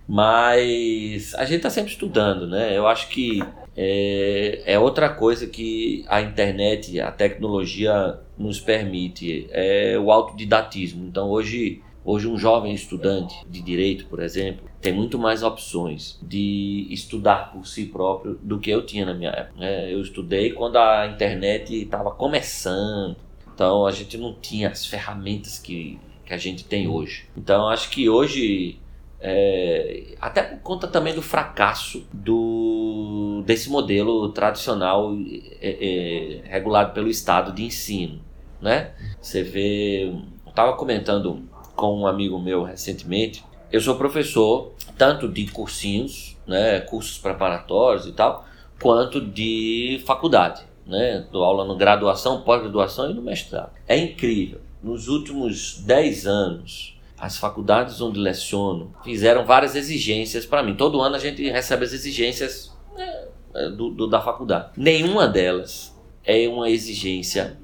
Mas 0.07 1.33
a 1.35 1.45
gente 1.45 1.57
está 1.57 1.69
sempre 1.69 1.91
estudando, 1.91 2.47
né? 2.47 2.77
Eu 2.77 2.87
acho 2.87 3.09
que 3.09 3.39
é, 3.75 4.61
é, 4.65 4.79
outra 4.79 5.09
coisa 5.09 5.47
que 5.47 6.05
a 6.07 6.21
internet, 6.21 6.99
a 6.99 7.11
tecnologia 7.11 8.19
nos 8.37 8.59
permite, 8.59 9.47
é 9.51 9.97
o 9.99 10.11
autodidatismo. 10.11 11.05
Então 11.05 11.29
hoje, 11.29 11.81
hoje 12.03 12.27
um 12.27 12.37
jovem 12.37 12.73
estudante 12.73 13.35
de 13.47 13.61
direito, 13.61 14.05
por 14.05 14.21
exemplo, 14.21 14.65
tem 14.81 14.93
muito 14.93 15.19
mais 15.19 15.43
opções 15.43 16.17
de 16.21 16.87
estudar 16.89 17.51
por 17.51 17.67
si 17.67 17.85
próprio 17.87 18.39
do 18.41 18.59
que 18.59 18.69
eu 18.69 18.85
tinha 18.85 19.05
na 19.05 19.13
minha 19.13 19.31
época. 19.31 19.59
Né? 19.59 19.93
Eu 19.93 20.01
estudei 20.01 20.51
quando 20.51 20.77
a 20.77 21.07
internet 21.07 21.75
estava 21.81 22.11
começando, 22.11 23.17
então 23.53 23.85
a 23.85 23.91
gente 23.91 24.17
não 24.17 24.33
tinha 24.33 24.69
as 24.69 24.85
ferramentas 24.85 25.59
que, 25.59 25.99
que 26.25 26.33
a 26.33 26.37
gente 26.37 26.63
tem 26.63 26.87
hoje. 26.87 27.25
Então 27.35 27.67
acho 27.67 27.89
que 27.89 28.09
hoje 28.09 28.79
é, 29.19 30.15
até 30.21 30.43
por 30.43 30.59
conta 30.59 30.87
também 30.87 31.13
do 31.13 31.21
fracasso 31.21 32.05
do, 32.11 33.43
desse 33.45 33.69
modelo 33.69 34.29
tradicional 34.29 35.15
é, 35.61 36.41
é, 36.43 36.49
regulado 36.49 36.93
pelo 36.93 37.07
Estado 37.07 37.51
de 37.51 37.63
ensino. 37.63 38.19
Né? 38.61 38.91
Você 39.21 39.43
vê. 39.43 40.11
Eu 40.45 40.49
estava 40.49 40.73
comentando 40.73 41.43
com 41.75 42.01
um 42.01 42.07
amigo 42.07 42.39
meu 42.39 42.63
recentemente. 42.63 43.43
Eu 43.71 43.81
sou 43.81 43.95
professor 43.95 44.73
tanto 44.97 45.27
de 45.27 45.47
cursinhos, 45.47 46.37
né, 46.47 46.79
cursos 46.79 47.17
preparatórios 47.17 48.07
e 48.07 48.13
tal, 48.13 48.45
quanto 48.79 49.19
de 49.19 50.01
faculdade. 50.05 50.63
Né? 50.85 51.25
Dou 51.31 51.43
aula 51.43 51.65
no 51.65 51.75
graduação, 51.75 52.41
pós-graduação 52.41 53.09
e 53.09 53.13
no 53.13 53.21
mestrado. 53.21 53.71
É 53.87 53.97
incrível. 53.97 54.61
Nos 54.81 55.07
últimos 55.07 55.79
10 55.79 56.27
anos, 56.27 56.94
as 57.17 57.37
faculdades 57.37 58.01
onde 58.01 58.19
leciono 58.19 58.93
fizeram 59.03 59.45
várias 59.45 59.75
exigências 59.75 60.45
para 60.45 60.61
mim. 60.61 60.75
Todo 60.75 61.01
ano 61.01 61.15
a 61.15 61.19
gente 61.19 61.47
recebe 61.49 61.85
as 61.85 61.93
exigências 61.93 62.75
né, 62.95 63.27
é, 63.53 63.69
do, 63.69 63.89
do, 63.89 64.07
da 64.07 64.21
faculdade. 64.21 64.71
Nenhuma 64.75 65.27
delas 65.27 65.95
é 66.23 66.47
uma 66.47 66.69
exigência 66.69 67.57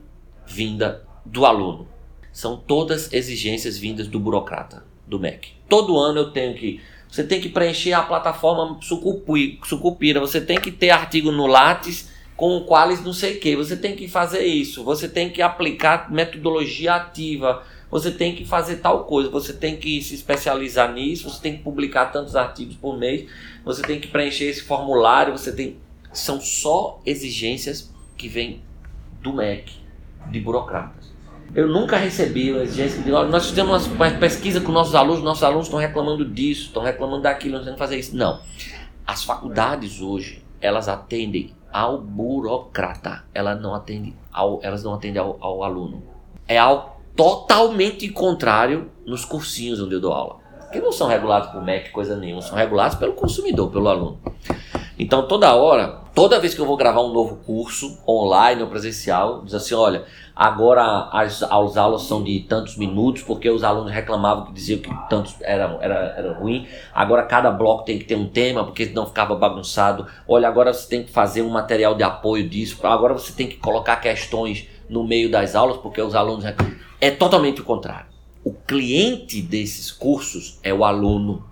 vinda 0.48 1.06
do 1.26 1.46
aluno. 1.46 1.88
São 2.32 2.56
todas 2.56 3.12
exigências 3.12 3.78
vindas 3.78 4.08
do 4.08 4.20
burocrata, 4.20 4.86
do 5.06 5.20
MEC. 5.20 5.50
Todo 5.68 5.98
ano 5.98 6.20
eu 6.20 6.32
tenho 6.32 6.56
que. 6.56 6.82
Você 7.10 7.26
tem 7.26 7.42
que 7.42 7.50
preencher 7.50 7.92
a 7.92 8.04
plataforma 8.04 8.80
sucupira, 8.82 10.20
você 10.22 10.40
tem 10.40 10.58
que 10.58 10.72
ter 10.72 10.92
artigo 10.92 11.30
no 11.30 11.46
Lattes 11.46 12.10
com 12.38 12.58
o 12.58 12.66
Qualis 12.66 13.04
não 13.04 13.14
sei 13.14 13.36
o 13.36 13.40
que, 13.40 13.56
você 13.56 13.78
tem 13.78 13.96
que 13.96 14.08
fazer 14.08 14.44
isso, 14.44 14.84
você 14.84 15.08
tem 15.08 15.30
que 15.30 15.44
aplicar 15.44 16.12
metodologia 16.12 16.96
ativa, 16.96 17.64
você 17.92 18.10
tem 18.10 18.34
que 18.34 18.46
fazer 18.46 18.78
tal 18.78 19.04
coisa, 19.04 19.30
você 19.30 19.52
tem 19.52 19.76
que 19.76 20.02
se 20.02 20.16
especializar 20.16 20.94
nisso, 20.94 21.30
você 21.30 21.42
tem 21.42 21.58
que 21.58 21.64
publicar 21.64 22.06
tantos 22.06 22.38
artigos 22.38 22.78
por 22.78 22.98
mês, 22.98 23.30
você 23.66 23.82
tem 23.82 24.00
que 24.00 24.08
preencher 24.08 24.46
esse 24.46 24.64
formulário, 24.64 25.38
você 25.38 25.52
tem. 25.52 25.78
São 26.14 26.40
só 26.42 27.00
exigências 27.06 27.92
que 28.18 28.28
vêm 28.28 28.62
do 29.22 29.34
MEC, 29.34 29.74
de 30.30 30.40
burocratas. 30.40 31.12
Eu 31.54 31.68
nunca 31.68 31.98
recebi 31.98 32.52
uma 32.52 32.64
exigência 32.64 33.02
de 33.02 33.12
nós 33.12 33.50
fizemos 33.50 33.86
uma 33.88 34.10
pesquisa 34.12 34.62
com 34.62 34.72
nossos 34.72 34.96
alunos, 34.96 35.22
nossos 35.22 35.44
alunos 35.44 35.68
estão 35.68 35.80
reclamando 35.80 36.24
disso, 36.24 36.68
estão 36.68 36.82
reclamando 36.82 37.24
daquilo, 37.24 37.56
nós 37.56 37.64
temos 37.64 37.78
que 37.78 37.84
fazer 37.84 38.00
isso. 38.00 38.16
Não. 38.16 38.42
As 39.06 39.26
faculdades 39.26 40.00
hoje, 40.00 40.42
elas 40.62 40.88
atendem 40.88 41.54
ao 41.72 41.98
burocrata, 42.00 43.26
ela 43.34 43.54
não 43.56 43.76
atende 43.76 44.14
ao, 44.32 44.60
elas 44.64 44.84
não 44.84 44.94
atendem 44.94 45.22
ao, 45.22 45.38
ao 45.42 45.64
aluno. 45.64 46.04
É 46.48 46.58
ao 46.58 46.91
totalmente 47.16 48.08
contrário 48.10 48.92
nos 49.06 49.26
cursinhos 49.26 49.82
onde 49.82 49.96
eu 49.96 50.02
dou 50.02 50.14
aula. 50.14 50.40
Que 50.72 50.80
não 50.80 50.92
são 50.92 51.08
regulados 51.08 51.50
por 51.50 51.62
MEC, 51.62 51.90
coisa 51.90 52.16
nenhuma, 52.16 52.42
são 52.42 52.58
regulados 52.58 52.96
pelo 52.96 53.14
consumidor, 53.14 53.70
pelo 53.70 53.90
aluno. 53.90 54.20
Então, 54.98 55.28
toda 55.28 55.54
hora, 55.56 56.00
toda 56.14 56.40
vez 56.40 56.54
que 56.54 56.62
eu 56.62 56.66
vou 56.66 56.78
gravar 56.78 57.02
um 57.02 57.12
novo 57.12 57.38
curso, 57.38 57.98
online 58.08 58.62
ou 58.62 58.70
presencial, 58.70 59.42
diz 59.44 59.54
assim: 59.54 59.74
olha, 59.74 60.04
agora 60.36 61.10
as, 61.12 61.42
as 61.42 61.78
aulas 61.78 62.04
são 62.04 62.24
de 62.24 62.40
tantos 62.42 62.78
minutos, 62.78 63.24
porque 63.24 63.50
os 63.50 63.64
alunos 63.64 63.92
reclamavam 63.92 64.46
que 64.46 64.54
diziam 64.54 64.80
que 64.80 64.90
tantos 65.10 65.36
era, 65.42 65.78
era, 65.82 65.96
era 66.18 66.34
ruim. 66.34 66.68
Agora 66.94 67.24
cada 67.24 67.50
bloco 67.50 67.84
tem 67.84 67.98
que 67.98 68.06
ter 68.06 68.16
um 68.16 68.30
tema, 68.30 68.64
porque 68.64 68.86
senão 68.86 69.08
ficava 69.08 69.36
bagunçado. 69.36 70.06
Olha, 70.28 70.48
agora 70.48 70.72
você 70.72 70.88
tem 70.88 71.04
que 71.04 71.12
fazer 71.12 71.42
um 71.42 71.50
material 71.50 71.96
de 71.96 72.04
apoio 72.04 72.48
disso. 72.48 72.78
Agora 72.86 73.14
você 73.14 73.34
tem 73.34 73.48
que 73.48 73.58
colocar 73.58 73.96
questões 73.96 74.68
no 74.88 75.04
meio 75.04 75.32
das 75.32 75.56
aulas, 75.56 75.78
porque 75.78 76.02
os 76.02 76.14
alunos 76.14 76.46
é 77.02 77.10
totalmente 77.10 77.60
o 77.60 77.64
contrário. 77.64 78.06
O 78.44 78.54
cliente 78.54 79.42
desses 79.42 79.92
cursos 79.92 80.60
é 80.64 80.74
o 80.74 80.86
aluno. 80.86 81.44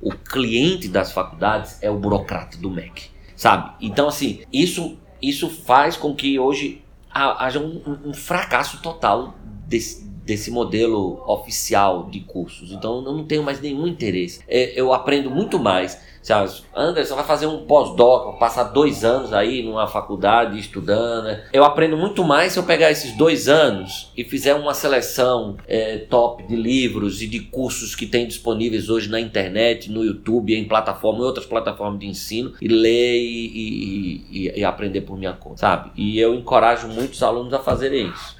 O 0.00 0.12
cliente 0.12 0.86
das 0.86 1.10
faculdades 1.10 1.82
é 1.82 1.90
o 1.90 1.98
burocrata 1.98 2.56
do 2.58 2.70
MEC, 2.70 3.10
sabe? 3.34 3.74
Então, 3.80 4.06
assim, 4.06 4.42
isso, 4.52 4.96
isso 5.20 5.48
faz 5.48 5.96
com 5.96 6.14
que 6.14 6.38
hoje 6.38 6.84
haja 7.10 7.58
um, 7.58 7.98
um 8.04 8.14
fracasso 8.14 8.80
total 8.80 9.34
desse, 9.66 10.07
desse 10.28 10.50
modelo 10.50 11.22
oficial 11.26 12.04
de 12.10 12.20
cursos. 12.20 12.70
Então, 12.70 12.96
eu 12.96 13.02
não 13.02 13.24
tenho 13.24 13.42
mais 13.42 13.58
nenhum 13.62 13.86
interesse. 13.86 14.40
É, 14.46 14.78
eu 14.78 14.92
aprendo 14.92 15.30
muito 15.30 15.58
mais 15.58 15.98
Anderson 16.76 17.14
vai 17.14 17.24
fazer 17.24 17.46
um 17.46 17.64
pós-doc, 17.64 18.38
passar 18.38 18.64
dois 18.64 19.04
anos 19.04 19.32
aí 19.32 19.62
numa 19.62 19.86
faculdade 19.86 20.58
estudando. 20.58 21.24
Né? 21.24 21.44
Eu 21.52 21.64
aprendo 21.64 21.96
muito 21.96 22.22
mais 22.22 22.52
se 22.52 22.58
eu 22.58 22.64
pegar 22.64 22.90
esses 22.90 23.16
dois 23.16 23.48
anos 23.48 24.12
e 24.16 24.24
fizer 24.24 24.54
uma 24.54 24.74
seleção 24.74 25.56
é, 25.66 25.98
top 25.98 26.46
de 26.46 26.54
livros 26.54 27.22
e 27.22 27.26
de 27.26 27.40
cursos 27.40 27.94
que 27.94 28.06
tem 28.06 28.26
disponíveis 28.26 28.90
hoje 28.90 29.08
na 29.08 29.20
internet, 29.20 29.90
no 29.90 30.04
YouTube, 30.04 30.54
em 30.54 30.68
plataforma, 30.68 31.20
em 31.20 31.22
outras 31.22 31.46
plataformas 31.46 32.00
de 32.00 32.06
ensino, 32.06 32.52
e 32.60 32.68
ler 32.68 33.18
e, 33.18 34.26
e, 34.30 34.52
e 34.60 34.64
aprender 34.64 35.02
por 35.02 35.16
minha 35.16 35.32
conta, 35.32 35.58
sabe? 35.58 35.90
E 35.96 36.18
eu 36.18 36.34
encorajo 36.34 36.88
muitos 36.88 37.22
alunos 37.22 37.54
a 37.54 37.58
fazerem 37.58 38.08
isso. 38.08 38.37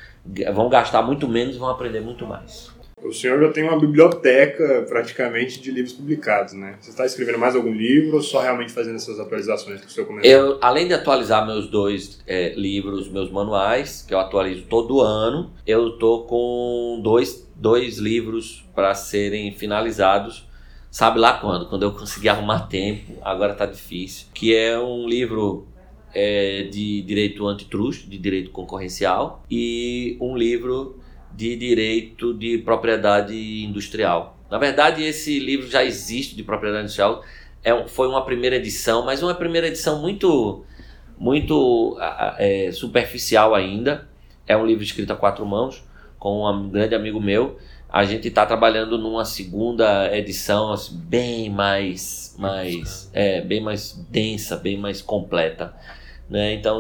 Vão 0.55 0.69
gastar 0.69 1.03
muito 1.03 1.29
menos 1.29 1.57
e 1.57 1.59
vão 1.59 1.69
aprender 1.69 2.01
muito 2.01 2.27
mais. 2.27 2.71
O 3.03 3.12
senhor 3.12 3.41
já 3.41 3.53
tem 3.53 3.62
uma 3.62 3.79
biblioteca 3.79 4.85
praticamente 4.88 5.61
de 5.61 5.71
livros 5.71 5.93
publicados, 5.93 6.53
né? 6.53 6.77
Você 6.81 6.91
está 6.91 7.07
escrevendo 7.07 7.38
mais 7.38 7.55
algum 7.55 7.73
livro 7.73 8.17
ou 8.17 8.23
só 8.23 8.41
realmente 8.41 8.73
fazendo 8.73 8.97
essas 8.97 9.21
atualizações 9.21 9.81
que 9.81 9.87
o 9.87 9.91
senhor 9.91 10.07
comentou? 10.07 10.31
Eu, 10.31 10.59
além 10.61 10.88
de 10.88 10.95
atualizar 10.95 11.47
meus 11.47 11.69
dois 11.69 12.21
é, 12.27 12.55
livros, 12.55 13.09
meus 13.09 13.31
manuais, 13.31 14.05
que 14.07 14.12
eu 14.12 14.19
atualizo 14.19 14.64
todo 14.64 15.01
ano, 15.01 15.53
eu 15.67 15.93
tô 15.93 16.25
com 16.25 17.01
dois, 17.03 17.49
dois 17.55 17.99
livros 17.99 18.69
para 18.75 18.95
serem 18.95 19.53
finalizados. 19.53 20.47
Sabe 20.91 21.21
lá 21.21 21.35
quando? 21.35 21.69
Quando 21.69 21.85
eu 21.85 21.93
conseguir 21.93 22.31
arrumar 22.31 22.67
tempo, 22.67 23.12
agora 23.23 23.55
tá 23.55 23.67
difícil. 23.67 24.27
Que 24.35 24.57
é 24.57 24.79
um 24.79 25.07
livro 25.07 25.67
é, 26.14 26.64
de 26.64 27.03
direito 27.03 27.47
antitruste, 27.47 28.09
de 28.09 28.18
direito 28.18 28.51
concorrencial, 28.51 29.44
e 29.51 30.16
um 30.21 30.37
livro 30.37 30.99
de 31.35 31.57
direito 31.57 32.35
de 32.35 32.59
propriedade 32.59 33.64
industrial. 33.64 34.37
Na 34.51 34.59
verdade, 34.59 35.03
esse 35.05 35.38
livro 35.38 35.68
já 35.68 35.85
existe 35.85 36.35
de 36.35 36.42
propriedade 36.42 36.85
industrial, 36.85 37.23
é, 37.62 37.87
foi 37.87 38.09
uma 38.09 38.25
primeira 38.25 38.57
edição, 38.57 39.05
mas 39.05 39.23
uma 39.23 39.35
primeira 39.35 39.66
edição 39.66 40.01
muito, 40.01 40.64
muito 41.18 41.99
é, 42.38 42.71
superficial 42.73 43.55
ainda. 43.55 44.09
É 44.47 44.57
um 44.57 44.64
livro 44.64 44.83
escrito 44.83 45.12
a 45.12 45.16
quatro 45.16 45.44
mãos, 45.44 45.85
com 46.18 46.44
um 46.51 46.68
grande 46.68 46.94
amigo 46.94 47.21
meu. 47.21 47.59
A 47.90 48.05
gente 48.05 48.29
está 48.29 48.44
trabalhando 48.44 48.98
numa 48.98 49.24
segunda 49.24 50.14
edição 50.14 50.72
assim, 50.72 50.94
bem 51.09 51.48
mais, 51.48 52.37
mais, 52.38 53.11
é, 53.14 53.40
bem 53.40 53.62
mais 53.62 53.92
densa, 54.11 54.57
bem 54.57 54.79
mais 54.79 55.01
completa. 55.01 55.74
Né? 56.29 56.53
Então, 56.53 56.79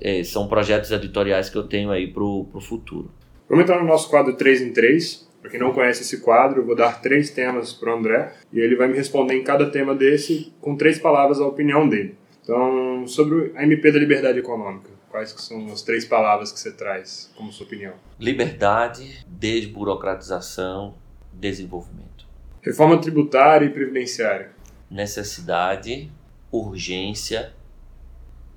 é, 0.00 0.24
são 0.24 0.48
projetos 0.48 0.90
editoriais 0.90 1.50
que 1.50 1.56
eu 1.56 1.64
tenho 1.64 1.90
aí 1.90 2.06
para 2.06 2.22
o 2.22 2.60
futuro. 2.60 3.10
Vamos 3.48 3.64
entrar 3.64 3.78
no 3.80 3.86
nosso 3.86 4.08
quadro 4.08 4.34
3 4.34 4.62
em 4.62 4.72
3. 4.72 5.28
Para 5.40 5.50
quem 5.50 5.60
não 5.60 5.72
conhece 5.72 6.02
esse 6.02 6.20
quadro, 6.20 6.62
eu 6.62 6.66
vou 6.66 6.74
dar 6.74 7.00
três 7.00 7.30
temas 7.30 7.72
para 7.72 7.94
o 7.94 7.98
André 7.98 8.32
e 8.52 8.58
ele 8.58 8.74
vai 8.74 8.88
me 8.88 8.96
responder 8.96 9.34
em 9.34 9.44
cada 9.44 9.70
tema 9.70 9.94
desse 9.94 10.52
com 10.60 10.76
três 10.76 10.98
palavras 10.98 11.40
a 11.40 11.46
opinião 11.46 11.88
dele. 11.88 12.16
Então, 12.42 13.06
sobre 13.06 13.52
a 13.54 13.62
MP 13.62 13.92
da 13.92 13.98
liberdade 13.98 14.38
econômica, 14.38 14.90
quais 15.10 15.32
que 15.32 15.40
são 15.42 15.66
as 15.72 15.82
três 15.82 16.04
palavras 16.04 16.52
que 16.52 16.58
você 16.58 16.72
traz 16.72 17.30
como 17.36 17.52
sua 17.52 17.66
opinião? 17.66 17.94
Liberdade, 18.18 19.24
desburocratização, 19.26 20.94
desenvolvimento. 21.32 22.26
Reforma 22.62 23.00
tributária 23.00 23.66
e 23.66 23.70
previdenciária. 23.70 24.52
Necessidade, 24.90 26.10
urgência, 26.50 27.54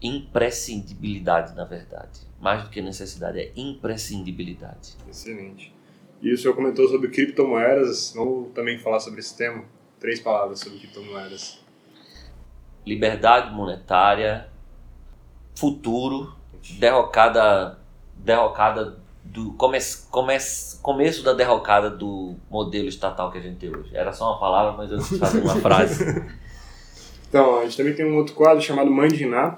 imprescindibilidade, 0.01 1.55
na 1.55 1.65
verdade 1.65 2.31
mais 2.41 2.63
do 2.63 2.69
que 2.71 2.81
necessidade, 2.81 3.39
é 3.39 3.51
imprescindibilidade. 3.55 4.97
Excelente. 5.07 5.73
E 6.21 6.33
o 6.33 6.37
senhor 6.37 6.55
comentou 6.55 6.87
sobre 6.87 7.09
criptomoedas, 7.09 8.13
vamos 8.15 8.51
também 8.53 8.79
falar 8.79 8.99
sobre 8.99 9.19
esse 9.19 9.37
tema? 9.37 9.63
Três 9.99 10.19
palavras 10.19 10.59
sobre 10.59 10.79
criptomoedas. 10.79 11.59
Liberdade 12.85 13.53
monetária, 13.53 14.49
futuro, 15.55 16.35
derrocada, 16.77 17.77
derrocada 18.15 18.97
do 19.23 19.53
come, 19.53 19.77
come, 20.09 20.37
começo 20.81 21.23
da 21.23 21.33
derrocada 21.33 21.89
do 21.89 22.35
modelo 22.49 22.87
estatal 22.87 23.31
que 23.31 23.37
a 23.37 23.41
gente 23.41 23.57
tem 23.57 23.75
hoje. 23.75 23.95
Era 23.95 24.11
só 24.11 24.31
uma 24.31 24.39
palavra, 24.39 24.73
mas 24.73 24.91
eu 24.91 24.97
quis 24.97 25.17
fazer 25.17 25.41
uma 25.41 25.55
frase. 25.61 26.23
Então, 27.29 27.59
a 27.59 27.63
gente 27.63 27.77
também 27.77 27.93
tem 27.93 28.05
um 28.05 28.17
outro 28.17 28.35
quadro 28.35 28.61
chamado 28.61 28.91
Mandiná, 28.91 29.57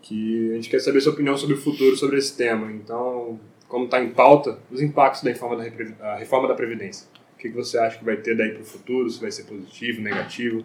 que 0.00 0.52
a 0.52 0.54
gente 0.54 0.70
quer 0.70 0.80
saber 0.80 1.00
sua 1.00 1.12
opinião 1.12 1.36
sobre 1.36 1.56
o 1.56 1.60
futuro 1.60 1.96
sobre 1.96 2.18
esse 2.18 2.36
tema. 2.36 2.72
Então, 2.72 3.38
como 3.68 3.84
está 3.84 4.02
em 4.02 4.10
pauta, 4.10 4.58
os 4.70 4.80
impactos 4.80 5.22
da 5.22 5.30
reforma 5.30 5.56
da, 5.56 6.16
reforma 6.16 6.48
da 6.48 6.54
Previdência. 6.54 7.06
O 7.34 7.38
que, 7.38 7.48
que 7.48 7.54
você 7.56 7.78
acha 7.78 7.98
que 7.98 8.04
vai 8.04 8.16
ter 8.16 8.36
daí 8.36 8.50
para 8.52 8.62
o 8.62 8.64
futuro? 8.64 9.10
Se 9.10 9.20
vai 9.20 9.30
ser 9.30 9.44
positivo, 9.44 10.00
negativo? 10.00 10.64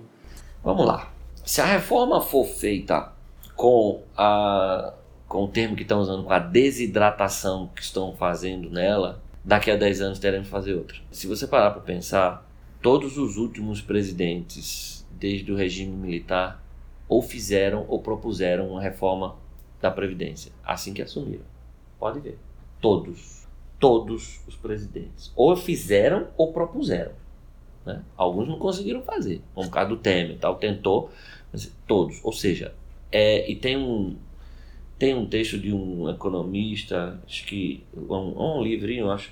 Vamos 0.64 0.86
lá. 0.86 1.12
Se 1.46 1.62
a 1.62 1.66
reforma 1.66 2.22
for 2.22 2.46
feita 2.46 3.12
com, 3.56 4.04
a, 4.16 4.94
com 5.28 5.44
o 5.44 5.48
termo 5.48 5.76
que 5.76 5.82
estão 5.82 6.00
usando, 6.00 6.24
com 6.24 6.32
a 6.32 6.40
desidratação 6.40 7.70
que 7.76 7.82
estão 7.82 8.16
fazendo 8.16 8.70
nela, 8.70 9.22
daqui 9.44 9.70
a 9.70 9.76
10 9.76 10.02
anos 10.02 10.20
teremos 10.20 10.48
que 10.48 10.52
fazer 10.52 10.74
outra. 10.74 10.98
Se 11.12 11.28
você 11.28 11.46
parar 11.46 11.72
para 11.72 11.82
pensar, 11.82 12.50
todos 12.82 13.18
os 13.18 13.38
últimos 13.38 13.82
presidentes 13.82 15.06
desde 15.12 15.52
o 15.52 15.56
regime 15.56 15.92
militar, 15.92 16.64
ou 17.08 17.22
fizeram 17.22 17.86
ou 17.88 18.00
propuseram 18.02 18.70
uma 18.70 18.82
reforma 18.82 19.36
da 19.82 19.90
Previdência, 19.92 20.52
assim 20.64 20.94
que 20.94 21.02
assumiram. 21.02 21.46
Pode 22.00 22.20
ver. 22.20 22.38
Todos. 22.82 23.48
Todos 23.80 24.42
os 24.48 24.56
presidentes. 24.56 25.32
Ou 25.36 25.56
fizeram 25.56 26.28
ou 26.38 26.52
propuseram. 26.52 27.12
Né? 27.86 28.04
Alguns 28.16 28.48
não 28.48 28.60
conseguiram 28.60 29.02
fazer, 29.02 29.42
como 29.56 29.68
o 29.68 29.72
caso 29.72 29.90
do 29.90 29.98
Temer 29.98 30.38
tal, 30.38 30.56
tentou, 30.56 31.10
mas 31.52 31.72
todos. 31.88 32.20
Ou 32.24 32.34
seja, 32.34 32.74
é, 33.12 33.50
e 33.50 33.56
tem 33.56 33.78
um, 33.78 34.18
tem 34.98 35.14
um 35.14 35.26
texto 35.26 35.60
de 35.60 35.72
um 35.72 36.10
economista, 36.10 37.20
acho 37.26 37.46
que 37.46 37.84
um, 37.96 38.58
um 38.58 38.64
livrinho, 38.64 39.12
acho, 39.12 39.32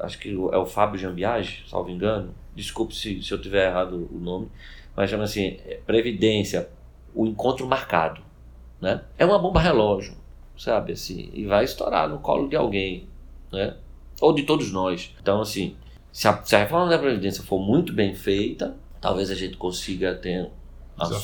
acho 0.00 0.18
que 0.18 0.30
é 0.30 0.58
o 0.58 0.66
Fábio 0.66 0.98
Jambiage, 0.98 1.64
salvo 1.68 1.90
engano. 1.90 2.34
Desculpe 2.54 2.94
se, 2.94 3.22
se 3.22 3.32
eu 3.32 3.40
tiver 3.40 3.68
errado 3.68 4.08
o 4.10 4.18
nome, 4.18 4.48
mas 4.96 5.10
chama 5.10 5.24
assim, 5.24 5.58
é, 5.64 5.80
previdência, 5.86 6.68
o 7.14 7.26
encontro 7.26 7.66
marcado, 7.66 8.20
né? 8.80 9.04
É 9.16 9.24
uma 9.24 9.38
bomba 9.38 9.60
relógio, 9.60 10.14
sabe 10.56 10.92
assim, 10.92 11.30
e 11.32 11.44
vai 11.44 11.64
estourar 11.64 12.08
no 12.08 12.18
colo 12.18 12.48
de 12.48 12.56
alguém, 12.56 13.06
né? 13.52 13.76
Ou 14.20 14.32
de 14.32 14.42
todos 14.42 14.72
nós. 14.72 15.14
Então 15.20 15.40
assim, 15.40 15.76
se 16.10 16.26
a, 16.26 16.42
se 16.42 16.56
a 16.56 16.60
reforma 16.60 16.88
da 16.88 16.98
previdência 16.98 17.44
for 17.44 17.60
muito 17.60 17.92
bem 17.92 18.14
feita, 18.14 18.74
talvez 19.00 19.30
a 19.30 19.34
gente 19.34 19.56
consiga 19.56 20.14
ter 20.14 20.50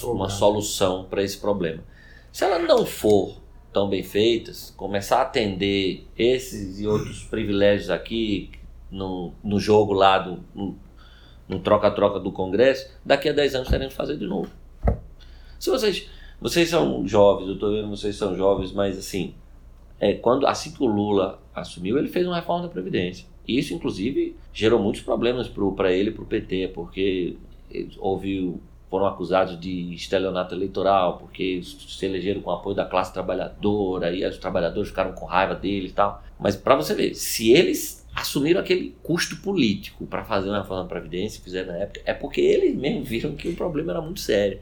uma 0.04 0.28
solução 0.28 1.04
para 1.04 1.22
esse 1.22 1.38
problema. 1.38 1.82
Se 2.30 2.44
ela 2.44 2.58
não 2.58 2.86
for 2.86 3.41
tão 3.72 3.88
bem 3.88 4.02
feita, 4.02 4.52
começar 4.76 5.18
a 5.18 5.22
atender 5.22 6.06
esses 6.16 6.80
e 6.80 6.86
outros 6.86 7.24
privilégios 7.30 7.90
aqui 7.90 8.50
no, 8.90 9.32
no 9.42 9.58
jogo 9.58 9.92
lá 9.92 10.18
do, 10.18 10.40
no, 11.48 11.58
troca-troca 11.60 12.20
do 12.20 12.30
Congresso, 12.30 12.90
daqui 13.04 13.28
a 13.28 13.32
10 13.32 13.54
anos 13.54 13.68
teremos 13.68 13.94
que 13.94 13.96
fazer 13.96 14.16
de 14.16 14.26
novo. 14.26 14.50
Se 15.58 15.70
vocês, 15.70 16.08
vocês 16.40 16.68
são 16.68 17.06
jovens, 17.06 17.48
eu 17.48 17.54
estou 17.54 17.72
vendo 17.72 17.88
vocês 17.88 18.16
são 18.16 18.36
jovens, 18.36 18.72
mas 18.72 18.98
assim, 18.98 19.34
é, 19.98 20.14
quando 20.14 20.46
assim 20.46 20.72
que 20.72 20.82
o 20.82 20.86
Lula 20.86 21.40
assumiu, 21.54 21.98
ele 21.98 22.08
fez 22.08 22.26
uma 22.26 22.36
reforma 22.36 22.64
da 22.64 22.68
Previdência. 22.68 23.26
Isso, 23.46 23.74
inclusive, 23.74 24.36
gerou 24.52 24.80
muitos 24.80 25.02
problemas 25.02 25.48
para 25.76 25.92
ele 25.92 26.10
e 26.10 26.12
para 26.12 26.22
o 26.22 26.26
PT, 26.26 26.72
porque 26.74 27.36
houve, 27.98 28.54
foram 28.92 29.06
acusados 29.06 29.58
de 29.58 29.94
estelionato 29.94 30.54
eleitoral, 30.54 31.16
porque 31.16 31.62
se 31.62 32.04
elegeram 32.04 32.42
com 32.42 32.50
o 32.50 32.52
apoio 32.52 32.76
da 32.76 32.84
classe 32.84 33.10
trabalhadora, 33.10 34.14
e 34.14 34.22
os 34.22 34.36
trabalhadores 34.36 34.90
ficaram 34.90 35.12
com 35.12 35.24
raiva 35.24 35.54
deles 35.54 35.92
e 35.92 35.94
tal. 35.94 36.22
Mas 36.38 36.56
para 36.56 36.76
você 36.76 36.94
ver, 36.94 37.14
se 37.14 37.50
eles 37.52 38.06
assumiram 38.14 38.60
aquele 38.60 38.94
custo 39.02 39.36
político 39.36 40.04
para 40.04 40.22
fazer 40.24 40.50
uma 40.50 40.58
reforma 40.60 40.82
da 40.82 40.88
Previdência, 40.90 41.42
fizeram 41.42 41.72
na 41.72 41.78
época, 41.78 42.02
é 42.04 42.12
porque 42.12 42.42
eles 42.42 42.76
mesmos 42.76 43.08
viram 43.08 43.34
que 43.34 43.48
o 43.48 43.56
problema 43.56 43.92
era 43.92 44.02
muito 44.02 44.20
sério. 44.20 44.58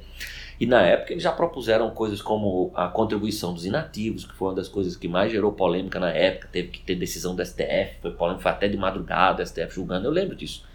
E 0.60 0.64
na 0.64 0.80
época 0.80 1.12
eles 1.12 1.24
já 1.24 1.32
propuseram 1.32 1.90
coisas 1.90 2.22
como 2.22 2.70
a 2.76 2.86
contribuição 2.86 3.52
dos 3.52 3.66
inativos, 3.66 4.24
que 4.24 4.34
foi 4.36 4.46
uma 4.46 4.54
das 4.54 4.68
coisas 4.68 4.94
que 4.96 5.08
mais 5.08 5.32
gerou 5.32 5.50
polêmica 5.50 5.98
na 5.98 6.10
época, 6.10 6.48
teve 6.52 6.68
que 6.68 6.78
ter 6.82 6.94
decisão 6.94 7.34
do 7.34 7.44
STF, 7.44 7.96
foi 8.00 8.12
polêmica, 8.12 8.44
foi 8.44 8.52
até 8.52 8.68
de 8.68 8.76
madrugada, 8.76 9.44
STF 9.44 9.74
julgando, 9.74 10.06
eu 10.06 10.12
lembro 10.12 10.36
disso. 10.36 10.69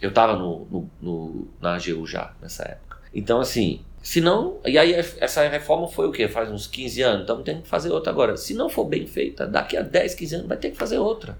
Eu 0.00 0.10
estava 0.10 0.34
no, 0.34 0.66
no, 0.70 0.90
no, 1.00 1.48
na 1.60 1.74
AGU 1.74 2.06
já 2.06 2.32
nessa 2.40 2.64
época. 2.64 2.98
Então, 3.12 3.40
assim, 3.40 3.80
se 4.02 4.20
não. 4.20 4.58
E 4.64 4.78
aí 4.78 4.92
essa 4.92 5.46
reforma 5.48 5.88
foi 5.88 6.06
o 6.06 6.12
quê? 6.12 6.28
Faz 6.28 6.50
uns 6.50 6.66
15 6.66 7.02
anos, 7.02 7.22
então 7.22 7.42
tem 7.42 7.60
que 7.60 7.68
fazer 7.68 7.90
outra 7.90 8.12
agora. 8.12 8.36
Se 8.36 8.54
não 8.54 8.68
for 8.68 8.84
bem 8.84 9.06
feita, 9.06 9.46
daqui 9.46 9.76
a 9.76 9.82
10, 9.82 10.14
15 10.14 10.34
anos 10.36 10.48
vai 10.48 10.56
ter 10.56 10.70
que 10.70 10.76
fazer 10.76 10.98
outra. 10.98 11.38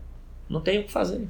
Não 0.48 0.60
tem 0.60 0.80
o 0.80 0.84
que 0.84 0.90
fazer. 0.90 1.28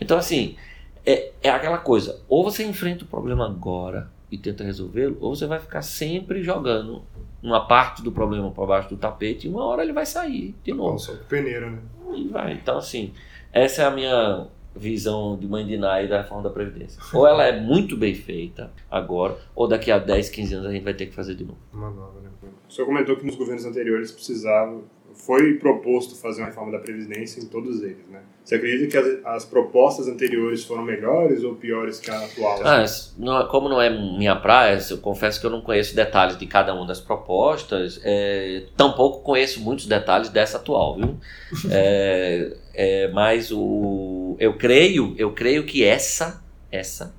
Então, 0.00 0.18
assim, 0.18 0.56
é, 1.04 1.32
é 1.42 1.50
aquela 1.50 1.78
coisa: 1.78 2.20
ou 2.28 2.44
você 2.44 2.64
enfrenta 2.64 3.04
o 3.04 3.08
problema 3.08 3.46
agora 3.46 4.10
e 4.30 4.36
tenta 4.36 4.64
resolvê-lo, 4.64 5.16
ou 5.20 5.34
você 5.34 5.46
vai 5.46 5.58
ficar 5.58 5.82
sempre 5.82 6.42
jogando 6.42 7.04
uma 7.42 7.66
parte 7.66 8.02
do 8.02 8.10
problema 8.10 8.50
para 8.50 8.66
baixo 8.66 8.88
do 8.88 8.96
tapete 8.96 9.46
e 9.46 9.50
uma 9.50 9.64
hora 9.64 9.82
ele 9.82 9.92
vai 9.92 10.04
sair 10.04 10.54
de 10.64 10.72
novo. 10.72 10.98
Só 10.98 11.14
peneira, 11.28 11.70
né? 11.70 11.78
E 12.14 12.28
vai. 12.28 12.52
Então, 12.52 12.78
assim, 12.78 13.12
essa 13.52 13.82
é 13.82 13.84
a 13.86 13.90
minha 13.90 14.46
visão 14.76 15.36
de 15.38 15.46
mãe 15.46 15.66
de 15.66 15.76
Nai 15.76 16.06
da 16.06 16.22
reforma 16.22 16.42
da 16.44 16.50
Previdência. 16.50 17.00
Ou 17.12 17.26
ela 17.26 17.44
é 17.44 17.60
muito 17.60 17.96
bem 17.96 18.14
feita 18.14 18.70
agora, 18.90 19.36
ou 19.54 19.66
daqui 19.66 19.90
a 19.90 19.98
10, 19.98 20.28
15 20.28 20.54
anos 20.54 20.66
a 20.66 20.72
gente 20.72 20.84
vai 20.84 20.94
ter 20.94 21.06
que 21.06 21.14
fazer 21.14 21.34
de 21.34 21.44
novo. 21.44 21.58
Uma 21.72 21.90
nova, 21.90 22.20
né? 22.20 22.30
O 22.68 22.72
senhor 22.72 22.86
comentou 22.86 23.16
que 23.16 23.24
nos 23.24 23.36
governos 23.36 23.64
anteriores 23.64 24.10
precisava 24.12 24.80
foi 25.16 25.54
proposto 25.54 26.14
fazer 26.14 26.42
uma 26.42 26.48
reforma 26.48 26.72
da 26.72 26.78
Previdência 26.78 27.40
em 27.40 27.46
todos 27.46 27.82
eles, 27.82 28.06
né? 28.08 28.20
Você 28.44 28.56
acredita 28.56 28.86
que 28.86 28.96
as, 28.96 29.26
as 29.36 29.44
propostas 29.44 30.06
anteriores 30.06 30.62
foram 30.64 30.84
melhores 30.84 31.42
ou 31.42 31.54
piores 31.54 31.98
que 31.98 32.10
a 32.10 32.24
atual? 32.24 32.60
Ah, 32.62 32.84
não, 33.18 33.40
é, 33.40 33.48
como 33.48 33.68
não 33.68 33.80
é 33.80 33.90
minha 33.90 34.36
praia, 34.36 34.78
eu 34.90 34.98
confesso 34.98 35.40
que 35.40 35.46
eu 35.46 35.50
não 35.50 35.60
conheço 35.62 35.96
detalhes 35.96 36.38
de 36.38 36.46
cada 36.46 36.74
uma 36.74 36.86
das 36.86 37.00
propostas, 37.00 38.00
é, 38.04 38.66
tampouco 38.76 39.22
conheço 39.22 39.60
muitos 39.60 39.86
detalhes 39.86 40.28
dessa 40.28 40.58
atual, 40.58 40.96
viu? 40.96 41.16
é, 41.70 42.56
é, 42.74 43.08
mas 43.08 43.50
o, 43.50 44.25
eu 44.38 44.56
creio, 44.56 45.14
eu 45.18 45.32
creio 45.32 45.64
que 45.64 45.84
essa, 45.84 46.42
essa 46.70 47.14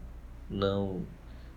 não, 0.50 1.02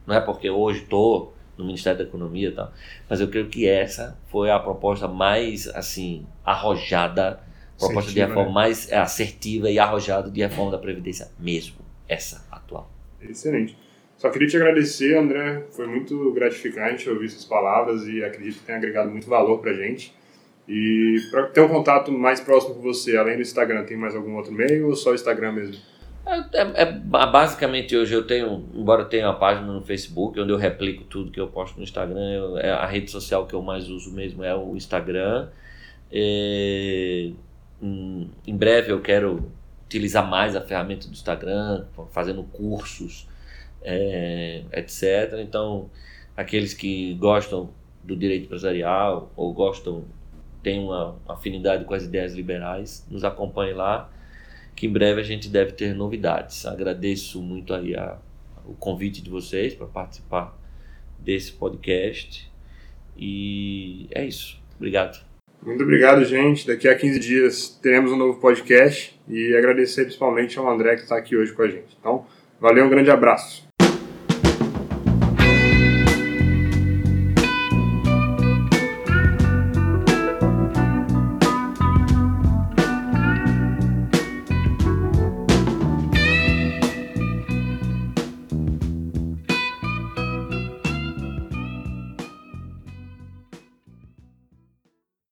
não 0.07 0.15
é 0.15 0.21
porque 0.21 0.51
hoje 0.51 0.83
estou 0.83 1.35
no 1.57 1.65
Ministério 1.65 1.99
da 1.99 2.05
Economia 2.05 2.49
e 2.49 2.53
tal. 2.53 2.73
Mas 3.09 3.21
eu 3.21 3.29
creio 3.29 3.49
que 3.49 3.69
essa 3.69 4.19
foi 4.29 4.51
a 4.51 4.59
proposta 4.59 5.07
mais, 5.07 5.69
assim, 5.69 6.27
arrojada, 6.45 7.41
proposta 7.79 8.11
de 8.11 8.21
reforma 8.21 8.47
né? 8.47 8.55
mais 8.55 8.91
é, 8.91 8.99
assertiva 8.99 9.71
e 9.71 9.79
arrojada 9.79 10.31
de 10.31 10.41
reforma 10.41 10.71
da 10.71 10.79
Previdência 10.79 11.29
mesmo. 11.39 11.77
Essa 12.09 12.45
atual. 12.51 12.91
Excelente. 13.21 13.77
Só 14.17 14.29
queria 14.29 14.49
te 14.49 14.57
agradecer, 14.57 15.17
André. 15.17 15.65
Foi 15.71 15.87
muito 15.87 16.33
gratificante 16.33 17.09
ouvir 17.09 17.31
suas 17.31 17.45
palavras 17.45 18.07
e 18.07 18.23
acredito 18.23 18.59
que 18.59 18.67
tenha 18.67 18.79
agregado 18.79 19.11
muito 19.11 19.29
valor 19.29 19.59
pra 19.59 19.73
gente. 19.73 20.13
E 20.71 21.21
para 21.33 21.49
ter 21.49 21.61
um 21.63 21.69
contato 21.69 22.13
mais 22.13 22.41
próximo 22.41 22.77
com 22.77 22.81
você, 22.81 23.17
além 23.17 23.35
do 23.35 23.43
Instagram, 23.43 23.83
tem 23.83 23.97
mais 23.97 24.15
algum 24.15 24.37
outro 24.37 24.53
meio 24.53 24.87
ou 24.87 24.95
só 24.95 25.13
Instagram 25.13 25.51
mesmo? 25.51 25.75
É, 26.25 26.39
é, 26.61 26.83
é, 26.83 26.93
basicamente 26.93 27.97
hoje 27.97 28.15
eu 28.15 28.25
tenho, 28.25 28.65
embora 28.73 29.03
eu 29.03 29.09
tenha 29.09 29.27
uma 29.27 29.35
página 29.35 29.67
no 29.67 29.83
Facebook 29.83 30.39
onde 30.39 30.53
eu 30.53 30.57
replico 30.57 31.03
tudo 31.05 31.33
que 31.33 31.41
eu 31.41 31.49
posto 31.49 31.77
no 31.77 31.83
Instagram, 31.83 32.31
eu, 32.31 32.59
é 32.59 32.71
a 32.71 32.87
rede 32.87 33.11
social 33.11 33.49
que 33.49 33.55
eu 33.55 33.63
mais 33.63 33.89
uso 33.89 34.15
mesmo 34.15 34.45
é 34.45 34.55
o 34.55 34.77
Instagram. 34.77 35.49
É, 36.13 37.33
em, 37.83 38.31
em 38.47 38.57
breve 38.57 38.93
eu 38.93 39.01
quero 39.01 39.51
utilizar 39.87 40.29
mais 40.29 40.55
a 40.55 40.61
ferramenta 40.61 41.09
do 41.09 41.13
Instagram, 41.13 41.85
fazendo 42.13 42.45
cursos, 42.45 43.27
é, 43.83 44.63
etc. 44.73 45.41
Então, 45.41 45.91
aqueles 46.37 46.75
que 46.75 47.15
gostam 47.15 47.71
do 48.05 48.15
direito 48.15 48.45
empresarial 48.45 49.33
ou 49.35 49.53
gostam, 49.53 50.05
têm 50.63 50.81
uma 50.81 51.17
afinidade 51.29 51.85
com 51.85 51.95
as 51.95 52.05
ideias 52.05 52.35
liberais, 52.35 53.07
nos 53.11 53.25
acompanhem 53.25 53.75
lá 53.75 54.11
que 54.75 54.87
em 54.87 54.93
breve 54.93 55.21
a 55.21 55.25
gente 55.25 55.49
deve 55.49 55.73
ter 55.73 55.95
novidades. 55.95 56.65
Agradeço 56.65 57.43
muito 57.43 57.75
aí 57.75 57.95
a, 57.95 58.19
o 58.65 58.75
convite 58.75 59.23
de 59.23 59.29
vocês 59.29 59.75
para 59.75 59.87
participar 59.87 60.57
desse 61.19 61.53
podcast 61.53 62.51
e 63.17 64.09
é 64.11 64.25
isso. 64.25 64.61
Obrigado. 64.77 65.23
Muito 65.63 65.83
obrigado, 65.83 66.25
gente. 66.25 66.67
Daqui 66.67 66.89
a 66.89 66.97
15 66.97 67.21
dias 67.21 67.69
teremos 67.83 68.11
um 68.11 68.17
novo 68.17 68.41
podcast 68.41 69.21
e 69.29 69.55
agradecer 69.55 70.05
principalmente 70.05 70.59
ao 70.59 70.69
André 70.71 70.97
que 70.97 71.03
está 71.03 71.17
aqui 71.17 71.37
hoje 71.37 71.53
com 71.53 71.63
a 71.63 71.69
gente. 71.69 71.97
Então, 72.01 72.25
valeu, 72.59 72.87
um 72.87 72.91
grande 72.91 73.11
abraço. 73.11 73.70